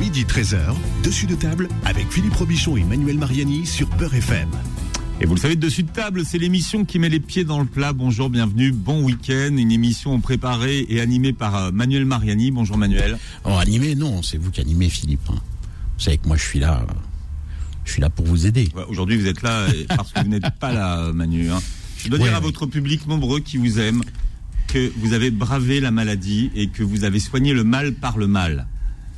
Midi 0.00 0.24
13h, 0.24 0.74
dessus 1.04 1.26
de 1.26 1.34
table 1.34 1.68
avec 1.84 2.10
Philippe 2.10 2.34
Robichon 2.34 2.76
et 2.76 2.84
Manuel 2.84 3.18
Mariani 3.18 3.66
sur 3.66 3.88
Peur 3.90 4.14
FM. 4.14 4.48
Et 5.20 5.26
vous 5.26 5.34
le 5.34 5.40
savez, 5.40 5.56
Dessus 5.56 5.82
de 5.82 5.90
table, 5.90 6.24
c'est 6.24 6.38
l'émission 6.38 6.84
qui 6.84 6.98
met 7.00 7.08
les 7.08 7.18
pieds 7.18 7.42
dans 7.44 7.58
le 7.58 7.64
plat. 7.64 7.92
Bonjour, 7.92 8.30
bienvenue, 8.30 8.70
bon 8.70 9.02
week-end. 9.02 9.56
Une 9.56 9.72
émission 9.72 10.20
préparée 10.20 10.86
et 10.88 11.00
animée 11.00 11.32
par 11.32 11.56
euh, 11.56 11.70
Manuel 11.72 12.04
Mariani. 12.04 12.52
Bonjour 12.52 12.76
Manuel. 12.78 13.18
Oh, 13.44 13.50
animé, 13.58 13.96
non, 13.96 14.22
c'est 14.22 14.38
vous 14.38 14.52
qui 14.52 14.60
animez, 14.60 14.88
Philippe. 14.88 15.28
hein. 15.30 15.34
Vous 15.98 16.04
savez 16.04 16.18
que 16.18 16.28
moi, 16.28 16.36
je 16.36 16.44
suis 16.44 16.60
là. 16.60 16.86
Je 17.84 17.92
suis 17.92 18.00
là 18.00 18.10
pour 18.10 18.26
vous 18.26 18.46
aider. 18.46 18.68
Ouais, 18.76 18.84
Aujourd'hui, 18.88 19.16
vous 19.16 19.26
êtes 19.26 19.42
là 19.42 19.66
parce 19.96 20.12
que 20.12 20.20
vous 20.22 20.28
n'êtes 20.28 20.50
pas 20.60 20.72
là, 20.72 21.00
euh, 21.00 21.12
Manu. 21.12 21.50
hein. 21.50 21.60
Je 21.98 22.08
dois 22.08 22.20
Ouais, 22.20 22.26
dire 22.26 22.34
à 22.34 22.38
ouais. 22.38 22.44
votre 22.44 22.66
public 22.66 23.08
nombreux 23.08 23.40
qui 23.40 23.56
vous 23.56 23.80
aime 23.80 24.02
que 24.68 24.92
vous 24.98 25.12
avez 25.12 25.30
bravé 25.30 25.80
la 25.80 25.90
maladie 25.90 26.50
et 26.54 26.68
que 26.68 26.82
vous 26.84 27.04
avez 27.04 27.18
soigné 27.18 27.52
le 27.52 27.64
mal 27.64 27.94
par 27.94 28.18
le 28.18 28.26
mal. 28.28 28.66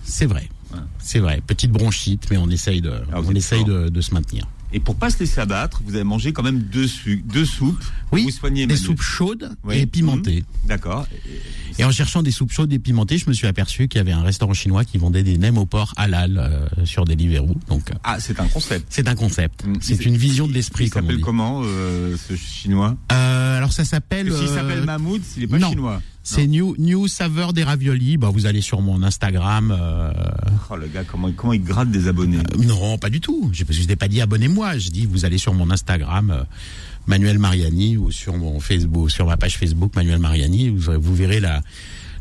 C'est 0.04 0.26
vrai. 0.26 0.48
Ouais. 0.72 0.78
C'est 0.98 1.18
vrai. 1.18 1.42
Petite 1.46 1.72
bronchite, 1.72 2.28
mais 2.30 2.38
on 2.38 2.48
essaye 2.48 2.80
de, 2.80 2.92
Ah, 3.12 3.20
on 3.24 3.34
essaye 3.34 3.64
de 3.64 4.00
se 4.00 4.14
maintenir. 4.14 4.46
Et 4.72 4.78
pour 4.80 4.94
pas 4.96 5.10
se 5.10 5.18
laisser 5.18 5.40
abattre, 5.40 5.82
vous 5.84 5.94
avez 5.94 6.04
mangé 6.04 6.32
quand 6.32 6.42
même 6.44 6.60
deux, 6.60 6.86
soupes. 6.86 7.84
Oui, 8.12 8.22
vous 8.24 8.30
soignez 8.30 8.66
des 8.66 8.76
soupes 8.76 9.02
chaudes 9.02 9.50
Oui. 9.64 9.78
et 9.78 9.86
pimentées. 9.86 10.44
Mhm. 10.62 10.68
D'accord. 10.68 11.06
Et 11.78 11.84
en 11.84 11.90
cherchant 11.90 12.22
des 12.22 12.30
soupes 12.30 12.52
chaudes 12.52 12.72
et 12.72 12.78
pimentées, 12.78 13.18
je 13.18 13.28
me 13.28 13.32
suis 13.32 13.46
aperçu 13.46 13.88
qu'il 13.88 13.98
y 13.98 14.00
avait 14.00 14.12
un 14.12 14.22
restaurant 14.22 14.52
chinois 14.54 14.84
qui 14.84 14.98
vendait 14.98 15.22
des 15.22 15.38
nems 15.38 15.58
au 15.58 15.66
porc 15.66 15.92
halal 15.96 16.38
euh, 16.38 16.84
sur 16.84 17.04
Deliveroo. 17.04 17.56
Donc, 17.68 17.90
euh, 17.90 17.94
Ah, 18.04 18.20
c'est 18.20 18.38
un 18.38 18.46
concept. 18.46 18.86
c'est 18.90 19.08
un 19.08 19.14
concept. 19.14 19.64
Mm. 19.64 19.74
C'est 19.80 19.94
Il- 19.96 20.08
une 20.08 20.16
vision 20.16 20.46
de 20.46 20.52
Il 20.52 20.54
l'esprit, 20.56 20.88
on 20.90 20.94
s'appelle 20.94 21.20
comment, 21.20 21.62
euh, 21.64 22.16
ce 22.28 22.36
chinois? 22.36 22.96
Euh, 23.12 23.56
alors, 23.58 23.72
ça 23.72 23.84
s'appelle... 23.84 24.26
S'il 24.32 24.46
euh, 24.48 24.54
s'appelle 24.54 24.84
Mahmoud, 24.84 25.22
s'il 25.24 25.44
est 25.44 25.46
pas 25.48 25.58
non. 25.58 25.70
chinois. 25.70 26.02
C'est 26.22 26.46
New, 26.46 26.76
New 26.78 27.08
Saveur 27.08 27.52
des 27.52 27.64
raviolis. 27.64 28.16
Bah, 28.18 28.30
vous 28.32 28.46
allez 28.46 28.60
sur 28.60 28.80
mon 28.82 29.02
Instagram. 29.02 29.70
euh, 29.76 30.12
Oh 30.70 30.76
le 30.76 30.86
gars, 30.86 31.02
comment, 31.04 31.32
comment 31.32 31.52
il 31.54 31.64
gratte 31.64 31.90
des 31.90 32.08
abonnés 32.08 32.38
Euh, 32.38 32.64
Non, 32.64 32.98
pas 32.98 33.10
du 33.10 33.20
tout. 33.20 33.50
Je 33.52 33.64
ne 33.64 33.86
t'ai 33.86 33.96
pas 33.96 34.06
dit 34.08 34.20
abonnez-moi. 34.20 34.78
Je 34.78 34.90
dis 34.90 35.06
vous 35.06 35.24
allez 35.24 35.38
sur 35.38 35.54
mon 35.54 35.70
Instagram 35.70 36.30
euh, 36.30 36.44
Manuel 37.06 37.38
Mariani 37.38 37.96
ou 37.96 38.10
sur 38.10 38.36
mon 38.36 38.60
Facebook, 38.60 39.10
sur 39.10 39.26
ma 39.26 39.36
page 39.36 39.56
Facebook 39.56 39.96
Manuel 39.96 40.18
Mariani. 40.18 40.68
Vous, 40.68 40.92
vous 41.00 41.14
verrez 41.14 41.40
la 41.40 41.62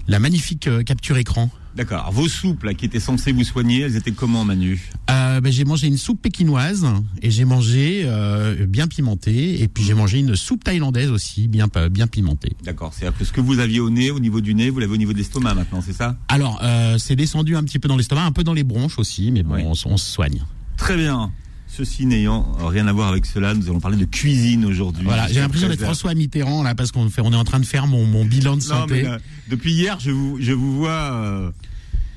la 0.07 0.17
magnifique 0.19 0.67
capture 0.85 1.17
écran. 1.17 1.51
D'accord. 1.75 2.11
Vos 2.11 2.27
soupes 2.27 2.63
là 2.63 2.73
qui 2.73 2.85
étaient 2.85 2.99
censées 2.99 3.31
vous 3.31 3.43
soigner, 3.43 3.81
elles 3.81 3.95
étaient 3.95 4.11
comment, 4.11 4.43
Manu 4.43 4.81
Euh, 5.09 5.39
ben, 5.39 5.51
j'ai 5.51 5.63
mangé 5.65 5.87
une 5.87 5.97
soupe 5.97 6.21
pékinoise 6.21 6.85
et 7.21 7.31
j'ai 7.31 7.45
mangé 7.45 8.01
euh, 8.05 8.65
bien 8.65 8.87
pimentée 8.87 9.61
et 9.61 9.67
puis 9.67 9.83
j'ai 9.83 9.93
mangé 9.93 10.19
une 10.19 10.35
soupe 10.35 10.63
thaïlandaise 10.63 11.09
aussi 11.11 11.47
bien 11.47 11.67
bien 11.91 12.07
pimentée. 12.07 12.53
D'accord. 12.63 12.93
C'est 12.93 13.15
que 13.15 13.23
ce 13.23 13.31
que 13.31 13.41
vous 13.41 13.59
aviez 13.59 13.79
au 13.79 13.89
nez, 13.89 14.11
au 14.11 14.19
niveau 14.19 14.41
du 14.41 14.55
nez, 14.55 14.69
vous 14.69 14.79
l'avez 14.79 14.93
au 14.93 14.97
niveau 14.97 15.13
de 15.13 15.17
l'estomac 15.19 15.53
maintenant, 15.53 15.81
c'est 15.81 15.93
ça 15.93 16.17
Alors 16.27 16.59
euh, 16.63 16.97
c'est 16.97 17.15
descendu 17.15 17.55
un 17.55 17.63
petit 17.63 17.79
peu 17.79 17.87
dans 17.87 17.97
l'estomac, 17.97 18.25
un 18.25 18.31
peu 18.31 18.43
dans 18.43 18.53
les 18.53 18.63
bronches 18.63 18.97
aussi, 18.99 19.31
mais 19.31 19.43
bon, 19.43 19.55
Oui. 19.55 19.61
on, 19.65 19.73
s- 19.73 19.85
on 19.85 19.97
se 19.97 20.09
soigne. 20.11 20.41
Très 20.77 20.97
bien. 20.97 21.31
Ceci 21.71 22.05
n'ayant 22.05 22.45
rien 22.59 22.87
à 22.87 22.93
voir 22.93 23.09
avec 23.09 23.25
cela, 23.25 23.53
nous 23.53 23.69
allons 23.69 23.79
parler 23.79 23.95
de 23.97 24.05
cuisine 24.05 24.65
aujourd'hui. 24.65 25.03
Voilà, 25.05 25.27
j'ai 25.27 25.39
l'impression 25.39 25.67
d'être 25.67 25.77
13 25.77 25.87
heures. 25.89 25.95
François 25.95 26.13
Mitterrand 26.15 26.63
là 26.63 26.75
parce 26.75 26.91
qu'on 26.91 27.07
on 27.19 27.31
est 27.33 27.35
en 27.35 27.43
train 27.45 27.59
de 27.59 27.65
faire 27.65 27.87
mon, 27.87 28.05
mon 28.05 28.25
bilan 28.25 28.57
de 28.57 28.61
Non, 28.63 28.67
santé. 28.67 28.93
mais 28.95 29.01
là, 29.03 29.17
depuis 29.49 29.71
hier, 29.73 29.97
je 29.99 30.11
vous, 30.11 30.37
je 30.41 30.51
vous 30.51 30.75
vois. 30.77 30.89
euh, 31.13 31.51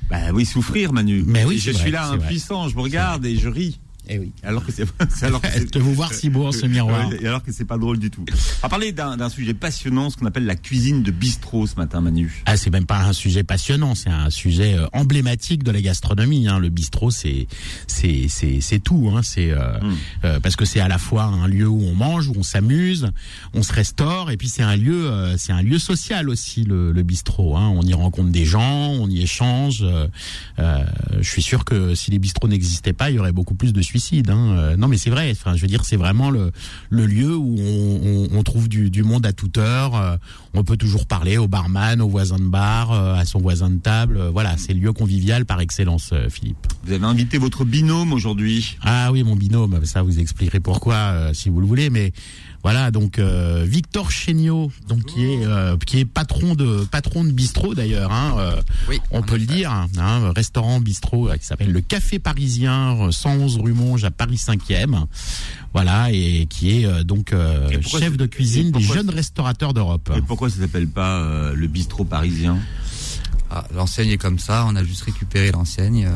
bah 0.09 0.17
oui, 0.33 0.45
souffrir, 0.45 0.91
Manu. 0.91 1.23
Mais 1.25 1.45
oui, 1.45 1.59
je 1.59 1.71
suis 1.71 1.91
là 1.91 2.07
vrai. 2.07 2.17
impuissant, 2.25 2.67
je 2.67 2.73
vous 2.75 2.81
regarde 2.81 3.25
et 3.25 3.37
je 3.37 3.47
ris. 3.47 3.79
Eh 4.09 4.19
oui. 4.19 4.31
Alors 4.43 4.65
que 4.65 4.71
c'est 4.71 4.85
alors 5.23 5.41
que 5.41 5.79
vous 5.79 5.93
voir 5.93 6.13
si 6.13 6.29
beau 6.29 6.47
en 6.47 6.51
ce 6.51 6.65
miroir. 6.65 7.09
Et 7.21 7.27
alors 7.27 7.43
que 7.43 7.51
c'est 7.51 7.65
pas 7.65 7.77
drôle 7.77 7.99
du 7.99 8.09
tout. 8.09 8.25
On 8.29 8.61
va 8.63 8.69
parler 8.69 8.91
d'un 8.91 9.29
sujet 9.29 9.53
passionnant, 9.53 10.09
ce 10.09 10.17
qu'on 10.17 10.25
appelle 10.25 10.45
la 10.45 10.55
cuisine 10.55 11.03
de 11.03 11.11
bistrot 11.11 11.67
ce 11.67 11.75
matin, 11.75 12.01
Manu. 12.01 12.43
Ah, 12.45 12.57
c'est 12.57 12.69
même 12.69 12.85
pas 12.85 12.99
un 13.05 13.13
sujet 13.13 13.43
passionnant, 13.43 13.95
c'est 13.95 14.09
un 14.09 14.29
sujet 14.29 14.75
euh, 14.75 14.87
emblématique 14.93 15.63
de 15.63 15.71
la 15.71 15.81
gastronomie. 15.81 16.47
Hein. 16.47 16.59
Le 16.59 16.69
bistrot, 16.69 17.11
c'est 17.11 17.47
c'est 17.87 18.27
c'est 18.29 18.59
c'est 18.61 18.79
tout. 18.79 19.11
Hein. 19.13 19.21
C'est 19.23 19.51
euh, 19.51 19.79
Mm. 19.81 19.95
euh, 20.25 20.39
parce 20.39 20.55
que 20.55 20.65
c'est 20.65 20.79
à 20.79 20.87
la 20.87 20.97
fois 20.97 21.23
un 21.23 21.47
lieu 21.47 21.67
où 21.67 21.81
on 21.83 21.95
mange, 21.95 22.27
où 22.27 22.33
on 22.37 22.43
s'amuse, 22.43 23.09
on 23.53 23.63
se 23.63 23.73
restaure, 23.73 24.29
et 24.31 24.37
puis 24.37 24.49
c'est 24.49 24.61
un 24.63 24.75
lieu 24.75 25.09
euh, 25.09 25.35
c'est 25.37 25.51
un 25.53 25.61
lieu 25.61 25.79
social 25.79 26.29
aussi 26.29 26.63
le, 26.63 26.91
le 26.91 27.03
bistrot. 27.03 27.57
Hein. 27.57 27.69
On 27.75 27.81
y 27.83 27.93
rencontre 27.93 28.29
des 28.31 28.45
gens, 28.45 28.89
on 28.91 29.09
y 29.09 29.21
échange. 29.21 29.79
euh, 29.83 30.07
euh, 30.59 30.83
je 31.21 31.27
suis 31.29 31.41
sûr 31.41 31.65
que 31.65 31.95
si 31.95 32.11
les 32.11 32.19
bistrots 32.19 32.47
n'existaient 32.47 32.93
pas, 32.93 33.09
il 33.09 33.15
y 33.15 33.19
aurait 33.19 33.31
beaucoup 33.31 33.55
plus 33.55 33.73
de 33.73 33.81
Hein. 34.29 34.55
Euh, 34.57 34.75
non, 34.77 34.87
mais 34.87 34.97
c'est 34.97 35.09
vrai. 35.09 35.29
Enfin, 35.31 35.55
je 35.55 35.61
veux 35.61 35.67
dire, 35.67 35.85
c'est 35.85 35.95
vraiment 35.97 36.29
le 36.29 36.51
le 36.89 37.05
lieu 37.05 37.35
où 37.35 37.55
on, 37.59 38.27
on, 38.33 38.37
on 38.37 38.43
trouve 38.43 38.69
du, 38.69 38.89
du 38.89 39.03
monde 39.03 39.25
à 39.25 39.33
toute 39.33 39.57
heure. 39.57 39.95
euh, 39.95 40.17
on 40.53 40.63
peut 40.63 40.77
toujours 40.77 41.05
parler 41.07 41.37
au 41.37 41.47
barman, 41.47 41.99
au 42.01 42.07
voisin 42.07 42.37
de 42.37 42.43
bar, 42.43 42.91
euh, 42.91 43.15
à 43.15 43.25
son 43.25 43.39
voisin 43.39 43.69
de 43.69 43.79
table. 43.79 44.19
voilà, 44.31 44.55
c'est 44.57 44.73
le 44.73 44.79
lieu 44.79 44.93
convivial 44.93 45.45
par 45.45 45.59
excellence, 45.61 46.13
Philippe. 46.29 46.57
Vous 46.85 46.93
avez 46.93 47.05
invité 47.05 47.37
votre 47.37 47.65
binôme 47.65 48.13
aujourd'hui. 48.13 48.77
Ah 48.83 49.11
oui, 49.11 49.23
mon 49.23 49.35
binôme, 49.35 49.83
ça 49.85 50.03
vous 50.03 50.19
expliquerez 50.19 50.59
pourquoi 50.59 51.33
si 51.33 51.49
vous 51.49 51.59
le 51.59 51.65
voulez, 51.65 51.89
mais 51.89 52.13
voilà 52.63 52.91
donc 52.91 53.19
euh, 53.19 53.65
Victor 53.67 54.09
Chéniaud, 54.09 54.71
donc 54.87 55.03
qui 55.05 55.25
est 55.25 55.45
euh, 55.45 55.75
qui 55.85 55.99
est 55.99 56.05
patron 56.05 56.55
de 56.55 56.85
patron 56.89 57.25
de 57.25 57.31
bistrot 57.31 57.75
d'ailleurs, 57.75 58.11
hein, 58.11 58.35
euh, 58.37 58.61
Oui, 58.89 59.01
on 59.11 59.21
peut 59.21 59.37
le 59.37 59.45
dire, 59.45 59.69
hein, 59.71 60.31
restaurant 60.33 60.79
bistrot 60.79 61.29
qui 61.39 61.45
s'appelle 61.45 61.71
le 61.71 61.81
Café 61.81 62.19
Parisien, 62.19 62.97
euh, 63.01 63.11
111 63.11 63.59
rue 63.59 63.73
Monge 63.73 64.05
à 64.05 64.11
Paris 64.11 64.37
5e, 64.37 65.05
voilà 65.73 66.11
et 66.11 66.45
qui 66.49 66.79
est 66.79 66.85
euh, 66.85 67.03
donc 67.03 67.33
euh, 67.33 67.69
chef 67.81 68.15
de 68.15 68.25
cuisine 68.25 68.71
des 68.71 68.81
jeunes 68.81 69.09
restaurateurs 69.09 69.73
d'Europe. 69.73 70.11
Et 70.15 70.21
pourquoi 70.21 70.49
ça 70.49 70.61
s'appelle 70.61 70.87
pas 70.87 71.19
euh, 71.19 71.53
le 71.53 71.67
bistrot 71.67 72.05
parisien? 72.05 72.57
Ah, 73.49 73.65
l'enseigne 73.75 74.09
est 74.11 74.17
comme 74.17 74.39
ça, 74.39 74.65
on 74.67 74.75
a 74.75 74.83
juste 74.83 75.03
récupéré 75.03 75.51
l'enseigne. 75.51 76.09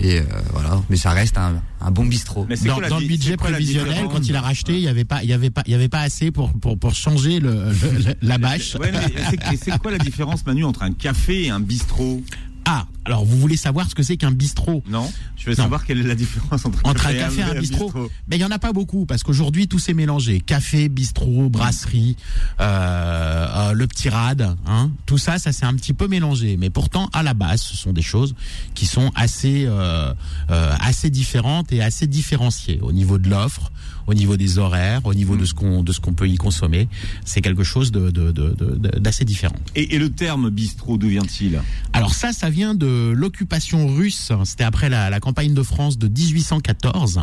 Et 0.00 0.18
euh, 0.18 0.22
voilà, 0.52 0.82
mais 0.90 0.96
ça 0.96 1.10
reste 1.10 1.38
un, 1.38 1.62
un 1.80 1.90
bon 1.90 2.04
bistrot. 2.06 2.46
Mais 2.48 2.56
Dans, 2.56 2.74
quoi 2.74 2.82
la 2.82 2.88
dans 2.88 2.98
le 2.98 3.06
budget 3.06 3.36
prévisionnel, 3.36 4.06
quand 4.10 4.26
il 4.26 4.34
a 4.36 4.40
racheté, 4.40 4.74
il 4.74 4.80
y 4.80 4.88
avait 4.88 5.04
pas, 5.04 5.22
il 5.22 5.28
y 5.28 5.32
avait 5.32 5.50
pas, 5.50 5.62
il 5.66 5.72
y 5.72 5.74
avait 5.74 5.88
pas 5.88 6.00
assez 6.00 6.30
pour 6.30 6.52
pour 6.52 6.78
pour 6.78 6.94
changer 6.94 7.40
le, 7.40 7.70
le- 7.70 8.14
la 8.22 8.38
bâche. 8.38 8.74
Ouais, 8.76 8.90
mais 8.92 9.00
c'est- 9.30 9.56
c'est 9.64 9.78
quoi 9.78 9.90
la 9.90 9.98
différence, 9.98 10.44
Manu, 10.46 10.64
entre 10.64 10.82
un 10.82 10.92
café 10.92 11.44
et 11.44 11.50
un 11.50 11.60
bistrot? 11.60 12.22
Ah, 12.64 12.86
alors 13.04 13.24
vous 13.24 13.38
voulez 13.38 13.56
savoir 13.56 13.88
ce 13.88 13.94
que 13.94 14.02
c'est 14.02 14.16
qu'un 14.16 14.30
bistrot 14.32 14.82
Non 14.88 15.10
Je 15.36 15.44
veux 15.46 15.56
Non. 15.56 15.64
savoir 15.64 15.84
quelle 15.84 16.00
est 16.00 16.04
la 16.08 16.14
différence 16.14 16.64
entre, 16.64 16.80
Entre 16.84 17.06
un 17.06 17.12
café 17.14 17.40
et 17.40 17.44
un 17.44 17.54
bistrot 17.60 17.92
Mais 18.28 18.36
il 18.36 18.40
y 18.40 18.44
en 18.44 18.50
a 18.50 18.58
pas 18.58 18.72
beaucoup 18.72 19.04
parce 19.06 19.22
qu'aujourd'hui 19.22 19.68
tout 19.68 19.78
s'est 19.78 19.94
mélangé. 19.94 20.40
Café, 20.40 20.88
bistrot, 20.88 21.48
brasserie, 21.50 22.16
euh, 22.60 23.46
euh, 23.70 23.72
le 23.72 23.86
petit 23.86 24.08
rad, 24.08 24.56
hein, 24.66 24.90
tout 25.06 25.18
ça, 25.18 25.38
ça 25.38 25.52
s'est 25.52 25.66
un 25.66 25.74
petit 25.74 25.92
peu 25.92 26.08
mélangé. 26.08 26.56
Mais 26.56 26.70
pourtant, 26.70 27.08
à 27.12 27.22
la 27.22 27.34
base, 27.34 27.60
ce 27.62 27.76
sont 27.76 27.92
des 27.92 28.02
choses 28.02 28.34
qui 28.74 28.86
sont 28.86 29.10
assez, 29.14 29.64
euh, 29.66 30.12
euh, 30.50 30.74
assez 30.80 31.10
différentes 31.10 31.72
et 31.72 31.82
assez 31.82 32.06
différenciées 32.06 32.78
au 32.82 32.92
niveau 32.92 33.18
de 33.18 33.28
l'offre, 33.28 33.70
au 34.06 34.14
niveau 34.14 34.36
des 34.36 34.58
horaires, 34.58 35.00
au 35.04 35.14
niveau 35.14 35.36
de 35.36 35.44
ce 35.44 35.54
qu'on 35.54 35.82
de 35.82 35.92
ce 35.92 36.00
qu'on 36.00 36.12
peut 36.12 36.28
y 36.28 36.36
consommer. 36.36 36.88
C'est 37.24 37.40
quelque 37.40 37.64
chose 37.64 37.90
de 37.92 38.10
de- 38.10 38.32
de- 38.32 38.54
de- 38.58 38.98
d'assez 38.98 39.24
différent. 39.24 39.56
Et, 39.74 39.94
et 39.94 39.98
le 39.98 40.10
terme 40.10 40.50
bistrot, 40.50 40.96
d'où 40.98 41.08
vient-il? 41.08 41.60
Alors 41.92 42.14
ça, 42.14 42.32
ça 42.32 42.50
vient 42.50 42.74
de 42.74 42.93
l'occupation 43.14 43.86
russe. 43.86 44.32
C'était 44.44 44.64
après 44.64 44.88
la, 44.88 45.20
campagne 45.20 45.54
de 45.54 45.62
France 45.62 45.98
de 45.98 46.08
1814. 46.08 47.20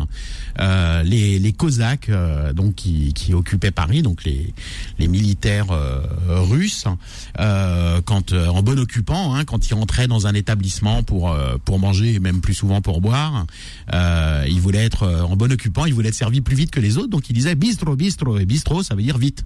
Euh, 0.58 1.02
les, 1.02 1.38
les 1.38 1.52
Cosaques, 1.52 2.08
euh, 2.08 2.52
donc 2.52 2.74
qui, 2.74 3.12
occupaient 3.32 3.70
Paris, 3.70 4.02
donc 4.02 4.24
les, 4.24 4.52
les 4.98 5.08
militaires 5.08 5.70
euh, 5.70 6.02
russes, 6.28 6.84
quand 7.36 8.32
en 8.32 8.62
bon 8.62 8.78
occupant, 8.78 9.34
hein, 9.34 9.44
quand 9.44 9.68
ils 9.68 9.74
rentraient 9.74 10.08
dans 10.08 10.26
un 10.26 10.34
établissement 10.34 11.02
pour 11.02 11.34
pour 11.64 11.78
manger 11.78 12.14
et 12.14 12.20
même 12.20 12.40
plus 12.40 12.54
souvent 12.54 12.80
pour 12.80 13.00
boire, 13.00 13.46
ils 13.92 14.60
voulaient 14.60 14.84
être 14.84 15.06
en 15.06 15.36
bon 15.36 15.52
occupant, 15.52 15.86
ils 15.86 15.94
voulaient 15.94 16.10
être 16.10 16.14
servis 16.14 16.40
plus 16.40 16.56
vite 16.56 16.70
que 16.70 16.80
les 16.80 16.98
autres, 16.98 17.08
donc 17.08 17.30
ils 17.30 17.34
disaient 17.34 17.54
bistro, 17.54 17.96
bistro, 17.96 18.38
et 18.38 18.44
bistro, 18.44 18.82
ça 18.82 18.94
veut 18.94 19.02
dire 19.02 19.18
vite. 19.18 19.44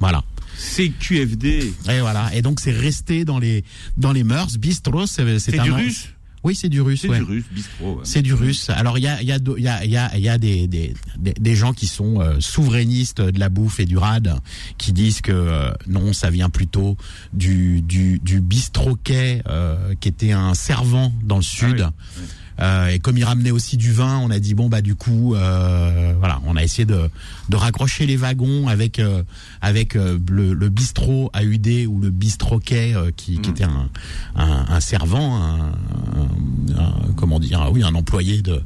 Voilà. 0.00 0.22
CQFD. 0.56 1.72
Et 1.90 2.00
voilà. 2.00 2.30
Et 2.34 2.42
donc 2.42 2.60
c'est 2.60 2.72
resté 2.72 3.24
dans 3.24 3.38
les 3.38 3.64
dans 3.96 4.12
les 4.12 4.24
mœurs. 4.24 4.56
Bistro, 4.58 5.06
c'est 5.06 5.38
C'est 5.38 5.58
un 5.58 5.64
du 5.64 5.72
russe 5.72 6.08
Oui, 6.44 6.54
c'est 6.54 6.68
du 6.68 6.80
russe. 6.80 7.00
C'est 7.02 7.08
ouais. 7.08 7.18
du 7.18 7.24
russe, 7.24 7.44
bistrot. 7.50 7.94
ouais. 7.96 8.00
C'est 8.04 8.22
du 8.22 8.32
russe. 8.34 8.70
Alors 8.70 8.96
il 8.98 9.02
y 9.04 9.08
a 9.08 9.20
il 9.20 9.28
y 9.28 9.32
a 9.32 9.38
y 9.38 9.68
a 9.68 9.84
il 9.84 9.90
y 9.90 9.96
a, 9.96 10.16
y 10.18 10.28
a 10.28 10.38
des, 10.38 10.66
des 10.68 10.94
des 11.18 11.32
des 11.34 11.54
gens 11.56 11.72
qui 11.72 11.86
sont 11.86 12.20
euh, 12.20 12.36
souverainistes 12.40 13.20
de 13.20 13.38
la 13.40 13.48
bouffe 13.48 13.80
et 13.80 13.86
du 13.86 13.98
rad 13.98 14.38
qui 14.78 14.92
disent 14.92 15.20
que 15.20 15.32
euh, 15.32 15.70
non, 15.88 16.12
ça 16.12 16.30
vient 16.30 16.48
plutôt 16.50 16.96
du 17.32 17.80
du 17.82 18.20
du 18.20 18.40
bistroquet 18.40 19.42
euh, 19.48 19.94
qui 20.00 20.08
était 20.08 20.32
un 20.32 20.54
servant 20.54 21.12
dans 21.24 21.36
le 21.36 21.42
sud. 21.42 21.80
Ah 21.82 21.92
oui, 22.16 22.22
oui. 22.22 22.28
Euh, 22.60 22.88
et 22.88 22.98
comme 22.98 23.16
il 23.16 23.24
ramenait 23.24 23.50
aussi 23.50 23.76
du 23.76 23.92
vin, 23.92 24.18
on 24.18 24.30
a 24.30 24.38
dit 24.38 24.54
bon 24.54 24.68
bah 24.68 24.80
du 24.80 24.94
coup 24.94 25.34
euh, 25.34 26.14
voilà, 26.18 26.40
on 26.46 26.56
a 26.56 26.62
essayé 26.64 26.84
de 26.86 27.08
de 27.48 27.56
raccrocher 27.56 28.04
les 28.06 28.16
wagons 28.16 28.68
avec 28.68 28.98
euh, 28.98 29.22
avec 29.60 29.94
euh, 29.96 30.18
le, 30.30 30.54
le 30.54 30.68
bistrot 30.68 31.30
AUD 31.34 31.68
ou 31.88 32.00
le 32.00 32.10
bistroquet 32.10 32.94
euh, 32.94 33.10
qui, 33.16 33.38
qui 33.40 33.48
Mm. 33.50 33.52
était 33.52 33.64
un, 33.64 33.88
un 34.36 34.66
un 34.68 34.80
servant, 34.80 35.36
un, 35.36 35.58
un- 35.68 36.78
un- 36.78 37.12
comment 37.16 37.38
dire, 37.40 37.68
oui, 37.72 37.82
un 37.82 37.94
employé 37.94 38.42
de 38.42 38.62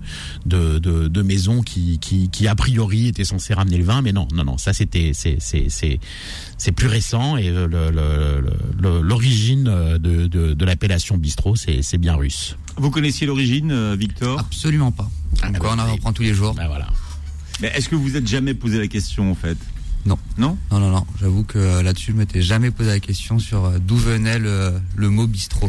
de, 0.47 0.79
de, 0.79 1.09
de 1.09 1.23
maison 1.23 1.63
qui, 1.63 1.99
qui 1.99 2.29
qui 2.31 2.49
a 2.49 2.55
priori 2.55 3.09
était 3.09 3.25
censé 3.25 3.55
ramener 3.55 3.79
le 3.79 3.85
vin, 3.85 4.03
mais 4.03 4.13
non, 4.13 4.27
non, 4.35 4.45
non, 4.45 4.59
ça 4.59 4.73
c'était 4.73 5.13
c'est 5.15 5.37
c'est 5.41 5.99
c'est 6.63 6.71
plus 6.71 6.87
récent 6.87 7.37
et 7.37 7.51
le- 7.51 7.67
le- 7.67 7.91
le- 7.91 8.41
le- 8.81 9.01
l'origine 9.01 9.65
de, 9.65 9.99
de, 10.29 10.55
de 10.55 10.65
l'appellation 10.65 11.17
bistrot, 11.19 11.57
c'est 11.57 11.99
bien 11.99 12.15
russe. 12.15 12.57
Vous 12.77 12.91
connaissiez 12.91 13.27
l'origine, 13.27 13.73
euh, 13.73 13.97
Victor? 13.99 14.39
Absolument 14.39 14.93
pas. 14.93 15.11
Ah, 15.43 15.51
bah, 15.51 15.59
on 15.65 15.73
en 15.73 15.79
apprend 15.93 16.13
tous 16.13 16.23
les 16.23 16.35
jours. 16.35 16.55
Ah, 16.61 16.69
voilà. 16.69 16.87
Mais 17.61 17.73
est-ce 17.75 17.89
que 17.89 17.97
vous 17.97 18.03
vous 18.05 18.17
êtes 18.17 18.29
jamais 18.29 18.55
posé 18.55 18.79
la 18.79 18.87
question 18.87 19.29
en 19.31 19.35
fait? 19.35 19.59
Non. 20.07 20.17
Non? 20.39 20.57
Non, 20.71 20.79
non, 20.79 20.91
non. 20.91 21.05
J'avoue 21.21 21.43
que 21.43 21.59
euh, 21.59 21.83
là-dessus, 21.83 22.13
je 22.13 22.17
m'étais 22.17 22.43
jamais 22.43 22.71
posé 22.71 22.91
la 22.91 23.01
question 23.01 23.41
sur 23.41 23.65
euh, 23.65 23.79
d'où 23.81 23.97
venait 23.97 24.39
le, 24.39 24.73
le 24.95 25.11
mot 25.11 25.27
bistrot. 25.27 25.67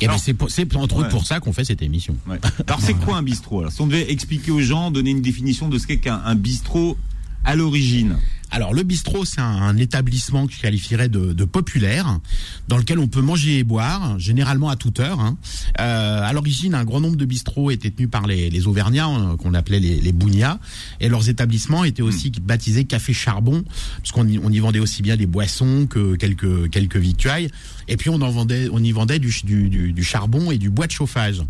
Et 0.00 0.06
ben 0.06 0.14
Alors- 0.14 0.20
c'est 0.48 0.74
entre 0.74 0.96
autres 0.96 1.02
Ouais. 1.04 1.08
pour 1.10 1.26
ça 1.26 1.38
qu'on 1.38 1.52
fait 1.52 1.64
cette 1.64 1.82
émission. 1.82 2.16
Ouais. 2.26 2.40
Alors 2.66 2.80
c'est 2.80 2.94
quoi 2.94 3.16
un 3.18 3.22
bistrot? 3.22 3.60
Alors 3.60 3.72
si 3.72 3.80
on 3.80 3.86
devait 3.86 4.10
expliquer 4.10 4.50
aux 4.50 4.60
gens, 4.60 4.90
donner 4.90 5.10
une 5.10 5.22
définition 5.22 5.68
de 5.68 5.78
ce 5.78 5.86
qu'est 5.86 5.98
qu'un 5.98 6.20
un 6.24 6.34
bistrot 6.34 6.98
à 7.44 7.54
l'origine? 7.54 8.16
Alors 8.54 8.72
le 8.72 8.84
bistrot, 8.84 9.24
c'est 9.24 9.40
un, 9.40 9.44
un 9.44 9.76
établissement 9.78 10.46
que 10.46 10.52
je 10.52 10.60
qualifierais 10.60 11.08
de, 11.08 11.32
de 11.32 11.44
populaire, 11.44 12.20
dans 12.68 12.78
lequel 12.78 13.00
on 13.00 13.08
peut 13.08 13.20
manger 13.20 13.58
et 13.58 13.64
boire, 13.64 14.16
généralement 14.20 14.68
à 14.68 14.76
toute 14.76 15.00
heure. 15.00 15.18
hein. 15.18 15.36
Euh, 15.80 16.22
à 16.22 16.32
l'origine, 16.32 16.72
un 16.76 16.84
grand 16.84 17.00
nombre 17.00 17.16
de 17.16 17.24
bistrots 17.24 17.72
étaient 17.72 17.90
tenus 17.90 18.08
par 18.08 18.28
les, 18.28 18.50
les 18.50 18.66
Auvergnats, 18.68 19.06
hein, 19.06 19.36
qu'on 19.38 19.54
appelait 19.54 19.80
les, 19.80 20.00
les 20.00 20.12
Bougnats, 20.12 20.60
et 21.00 21.08
leurs 21.08 21.28
établissements 21.28 21.82
étaient 21.82 22.00
aussi 22.00 22.30
baptisés 22.30 22.84
Café 22.84 23.12
Charbon, 23.12 23.64
parce 23.98 24.12
qu'on 24.12 24.28
y, 24.28 24.38
on 24.38 24.50
y 24.50 24.60
vendait 24.60 24.78
aussi 24.78 25.02
bien 25.02 25.16
des 25.16 25.26
boissons 25.26 25.88
que 25.90 26.14
quelques 26.14 26.70
quelques 26.70 26.96
victuailles, 26.96 27.48
et 27.88 27.96
puis 27.96 28.08
on 28.08 28.20
en 28.22 28.30
vendait, 28.30 28.68
on 28.70 28.78
y 28.78 28.92
vendait 28.92 29.18
du, 29.18 29.34
du, 29.42 29.68
du, 29.68 29.92
du 29.92 30.04
charbon 30.04 30.52
et 30.52 30.58
du 30.58 30.70
bois 30.70 30.86
de 30.86 30.92
chauffage. 30.92 31.42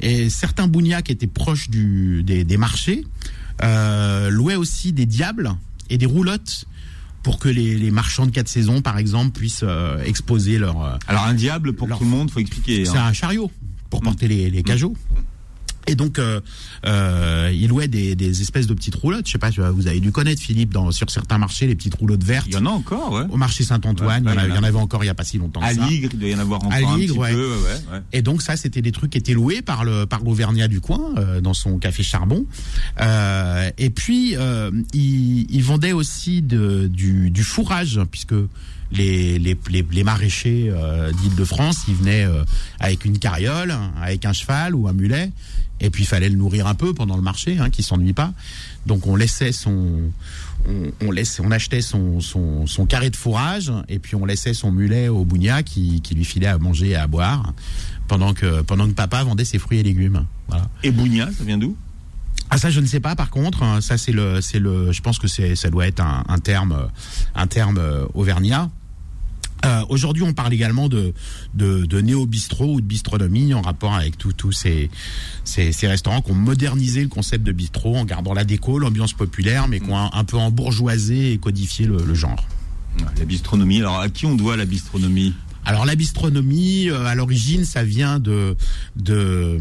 Et 0.00 0.30
certains 0.30 0.68
Bougnats 0.68 1.02
qui 1.02 1.12
étaient 1.12 1.26
proches 1.26 1.68
du, 1.68 2.22
des, 2.22 2.44
des 2.44 2.56
marchés 2.56 3.04
euh, 3.62 4.30
louaient 4.30 4.56
aussi 4.56 4.94
des 4.94 5.04
diables 5.04 5.54
et 5.90 5.98
des 5.98 6.06
roulottes 6.06 6.64
pour 7.22 7.38
que 7.38 7.48
les, 7.48 7.76
les 7.76 7.90
marchands 7.90 8.26
de 8.26 8.30
quatre 8.30 8.48
saisons, 8.48 8.82
par 8.82 8.98
exemple, 8.98 9.32
puissent 9.38 9.64
euh, 9.64 10.02
exposer 10.04 10.58
leur. 10.58 10.80
euh, 10.84 10.96
Alors 11.08 11.24
un 11.24 11.34
diable 11.34 11.72
pour 11.72 11.88
tout 11.88 12.04
le 12.04 12.10
monde, 12.10 12.30
faut 12.30 12.38
expliquer. 12.40 12.84
c'est 12.84 12.96
hein. 12.96 13.06
un 13.06 13.12
chariot 13.12 13.50
pour 13.90 14.00
porter 14.00 14.28
les, 14.28 14.48
les 14.50 14.62
cajots. 14.62 14.94
Et 15.86 15.94
donc, 15.94 16.18
euh, 16.18 16.40
euh, 16.84 17.50
ils 17.54 17.68
louaient 17.68 17.88
des, 17.88 18.14
des 18.14 18.40
espèces 18.42 18.66
de 18.66 18.74
petites 18.74 18.94
roulottes. 18.94 19.26
Je 19.26 19.32
sais 19.32 19.38
pas, 19.38 19.50
vous 19.50 19.86
avez 19.86 20.00
dû 20.00 20.12
connaître 20.12 20.42
Philippe 20.42 20.72
dans, 20.72 20.90
sur 20.90 21.10
certains 21.10 21.38
marchés, 21.38 21.66
les 21.66 21.74
petites 21.76 21.94
roulottes 21.94 22.24
vertes. 22.24 22.46
Il 22.48 22.54
y 22.54 22.56
en 22.56 22.66
a 22.66 22.70
encore, 22.70 23.12
ouais. 23.12 23.24
Au 23.30 23.36
marché 23.36 23.64
Saint-Antoine, 23.64 24.26
Ouais, 24.26 24.32
il, 24.32 24.34
y 24.34 24.38
en 24.38 24.42
ouais, 24.42 24.48
il 24.48 24.56
il 24.56 24.62
y 24.62 24.66
avait 24.66 24.78
encore 24.78 25.04
il 25.04 25.06
y 25.06 25.10
a 25.10 25.14
pas 25.14 25.24
si 25.24 25.38
longtemps. 25.38 25.60
À. 25.62 25.72
Ligre, 25.72 26.10
il 26.12 26.18
doit 26.18 26.28
y 26.28 26.34
en 26.34 26.38
avoir 26.38 26.60
encore 26.64 26.72
À 26.72 26.76
un 26.76 26.96
Ligre, 26.98 27.22
petit 27.24 27.34
peu. 27.34 27.56
Ouais. 27.92 28.00
Et 28.12 28.22
donc 28.22 28.42
ça, 28.42 28.56
c'était 28.56 28.82
des 28.82 28.92
trucs 28.92 29.10
qui 29.12 29.18
étaient 29.18 29.34
loués 29.34 29.62
par 29.62 29.84
le 29.84 30.06
par 30.06 30.22
l'Auvergnat 30.22 30.68
du 30.68 30.80
coin 30.80 31.14
euh, 31.18 31.40
dans 31.40 31.54
son 31.54 31.78
café 31.78 32.02
Charbon. 32.02 32.44
Euh, 33.00 33.70
et 33.78 33.90
puis 33.90 34.34
euh, 34.36 34.70
il, 34.92 35.46
il 35.50 35.62
vendait 35.62 35.92
aussi 35.92 36.42
de, 36.42 36.88
du, 36.88 37.30
du 37.30 37.42
fourrage 37.44 38.00
puisque 38.10 38.34
les 38.92 39.38
les, 39.38 39.56
les, 39.70 39.86
les 39.90 40.04
maraîchers 40.04 40.68
euh, 40.70 41.12
d'Île-de-France, 41.12 41.82
ils 41.88 41.94
venaient 41.94 42.24
euh, 42.24 42.44
avec 42.80 43.04
une 43.04 43.18
carriole, 43.18 43.74
avec 44.00 44.24
un 44.24 44.32
cheval 44.32 44.74
ou 44.74 44.88
un 44.88 44.92
mulet. 44.92 45.30
Et 45.80 45.90
puis 45.90 46.04
il 46.04 46.06
fallait 46.06 46.28
le 46.30 46.36
nourrir 46.36 46.66
un 46.66 46.74
peu 46.74 46.94
pendant 46.94 47.16
le 47.16 47.22
marché, 47.22 47.58
hein, 47.58 47.68
qu'il 47.70 47.84
s'ennuie 47.84 48.14
pas. 48.14 48.32
Donc 48.86 49.06
on 49.06 49.14
laissait 49.14 49.52
son, 49.52 50.10
on, 50.66 50.90
on 51.06 51.10
laissait, 51.10 51.42
on 51.44 51.50
achetait 51.50 51.82
son, 51.82 52.20
son, 52.20 52.66
son 52.66 52.86
carré 52.86 53.10
de 53.10 53.16
fourrage 53.16 53.70
et 53.88 53.98
puis 53.98 54.14
on 54.16 54.24
laissait 54.24 54.54
son 54.54 54.72
mulet 54.72 55.08
au 55.08 55.24
bougna 55.24 55.62
qui, 55.62 56.00
qui 56.00 56.14
lui 56.14 56.24
filait 56.24 56.46
à 56.46 56.56
manger 56.58 56.90
et 56.90 56.96
à 56.96 57.06
boire 57.06 57.52
pendant 58.08 58.32
que 58.32 58.62
pendant 58.62 58.86
que 58.86 58.92
papa 58.92 59.22
vendait 59.24 59.44
ses 59.44 59.58
fruits 59.58 59.78
et 59.80 59.82
légumes. 59.82 60.24
Voilà. 60.48 60.68
Et 60.82 60.90
Bougna, 60.90 61.28
ça 61.36 61.44
vient 61.44 61.58
d'où? 61.58 61.76
Ah 62.48 62.58
ça 62.58 62.70
je 62.70 62.80
ne 62.80 62.86
sais 62.86 63.00
pas 63.00 63.16
par 63.16 63.30
contre. 63.30 63.62
hein, 63.64 63.80
Ça 63.80 63.98
c'est 63.98 64.12
le 64.12 64.40
c'est 64.40 64.60
le. 64.60 64.92
Je 64.92 65.02
pense 65.02 65.18
que 65.18 65.26
c'est 65.26 65.56
ça 65.56 65.68
doit 65.68 65.86
être 65.88 66.00
un, 66.00 66.24
un 66.28 66.38
terme 66.38 66.88
un 67.34 67.46
terme 67.48 67.78
euh, 67.78 68.06
auvergnat. 68.14 68.70
Euh, 69.64 69.82
Aujourd'hui, 69.88 70.22
on 70.22 70.34
parle 70.34 70.52
également 70.52 70.88
de, 70.88 71.14
de, 71.54 71.86
de 71.86 72.00
néo-bistrot 72.00 72.74
ou 72.74 72.80
de 72.80 72.86
bistronomie 72.86 73.54
en 73.54 73.62
rapport 73.62 73.94
avec 73.94 74.18
tous 74.18 74.32
tous 74.32 74.52
ces, 74.52 74.90
ces, 75.44 75.72
ces 75.72 75.88
restaurants 75.88 76.20
qui 76.20 76.30
ont 76.32 76.34
modernisé 76.34 77.02
le 77.02 77.08
concept 77.08 77.42
de 77.44 77.52
bistrot 77.52 77.96
en 77.96 78.04
gardant 78.04 78.34
la 78.34 78.44
déco, 78.44 78.78
l'ambiance 78.78 79.14
populaire, 79.14 79.66
mais 79.66 79.80
qui 79.80 79.90
ont 79.90 79.98
un, 79.98 80.10
un 80.12 80.24
peu 80.24 80.36
embourgeoisé 80.36 81.32
et 81.32 81.38
codifié 81.38 81.86
le, 81.86 81.96
le 82.04 82.14
genre. 82.14 82.46
La 83.18 83.24
bistronomie. 83.24 83.78
Alors 83.80 84.00
à 84.00 84.08
qui 84.08 84.26
on 84.26 84.34
doit 84.34 84.56
la 84.56 84.66
bistronomie? 84.66 85.32
Alors 85.64 85.84
la 85.84 85.96
bistronomie, 85.96 86.88
euh, 86.90 87.06
à 87.06 87.14
l'origine, 87.14 87.64
ça 87.64 87.82
vient 87.82 88.18
de... 88.18 88.56
de 88.96 89.58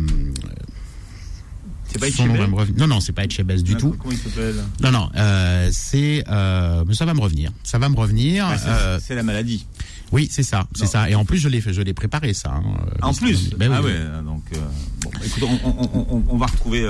C'est 1.95 1.99
pas 1.99 2.11
son 2.11 2.25
nom 2.27 2.33
va 2.33 2.39
Etchebest 2.39 2.51
me 2.51 2.55
revenir. 2.59 2.79
Non, 2.79 2.87
non, 2.95 2.99
c'est 2.99 3.13
pas 3.13 3.23
Etchebest 3.23 3.63
du 3.63 3.75
tout. 3.75 3.95
Comment 3.99 4.11
il 4.13 4.17
s'appelle? 4.17 4.55
Non, 4.81 4.91
non, 4.91 5.09
euh, 5.15 5.69
c'est... 5.71 6.23
Euh, 6.29 6.83
mais 6.87 6.93
ça 6.93 7.05
va 7.05 7.13
me 7.13 7.21
revenir. 7.21 7.51
Ça 7.63 7.77
va 7.77 7.89
me 7.89 7.95
revenir. 7.95 8.45
Ah, 8.47 8.57
c'est- 8.57 8.69
euh, 8.69 8.99
C'est 9.01 9.15
la 9.15 9.23
maladie. 9.23 9.65
oui, 10.11 10.27
c'est 10.31 10.43
ça, 10.43 10.67
c'est 10.75 10.85
ça. 10.87 11.09
Et 11.09 11.15
en 11.15 11.25
plus, 11.25 11.37
je 11.37 11.49
l'ai 11.49 11.61
je 11.61 11.81
l'ai 11.81 11.93
préparé 11.93 12.33
ça. 12.33 12.51
hein, 12.55 12.63
Ah, 13.01 13.07
en 13.07 13.13
plus? 13.13 13.49
Ben 13.57 13.69
oui, 13.71 13.75
Ah 13.79 13.81
ouais, 13.83 13.95
donc 14.25 14.43
bon, 15.01 15.11
écoute, 15.25 15.43
on, 15.43 15.69
on- 15.69 16.07
on- 16.17 16.23
on 16.27 16.37
va 16.37 16.45
retrouver 16.45 16.81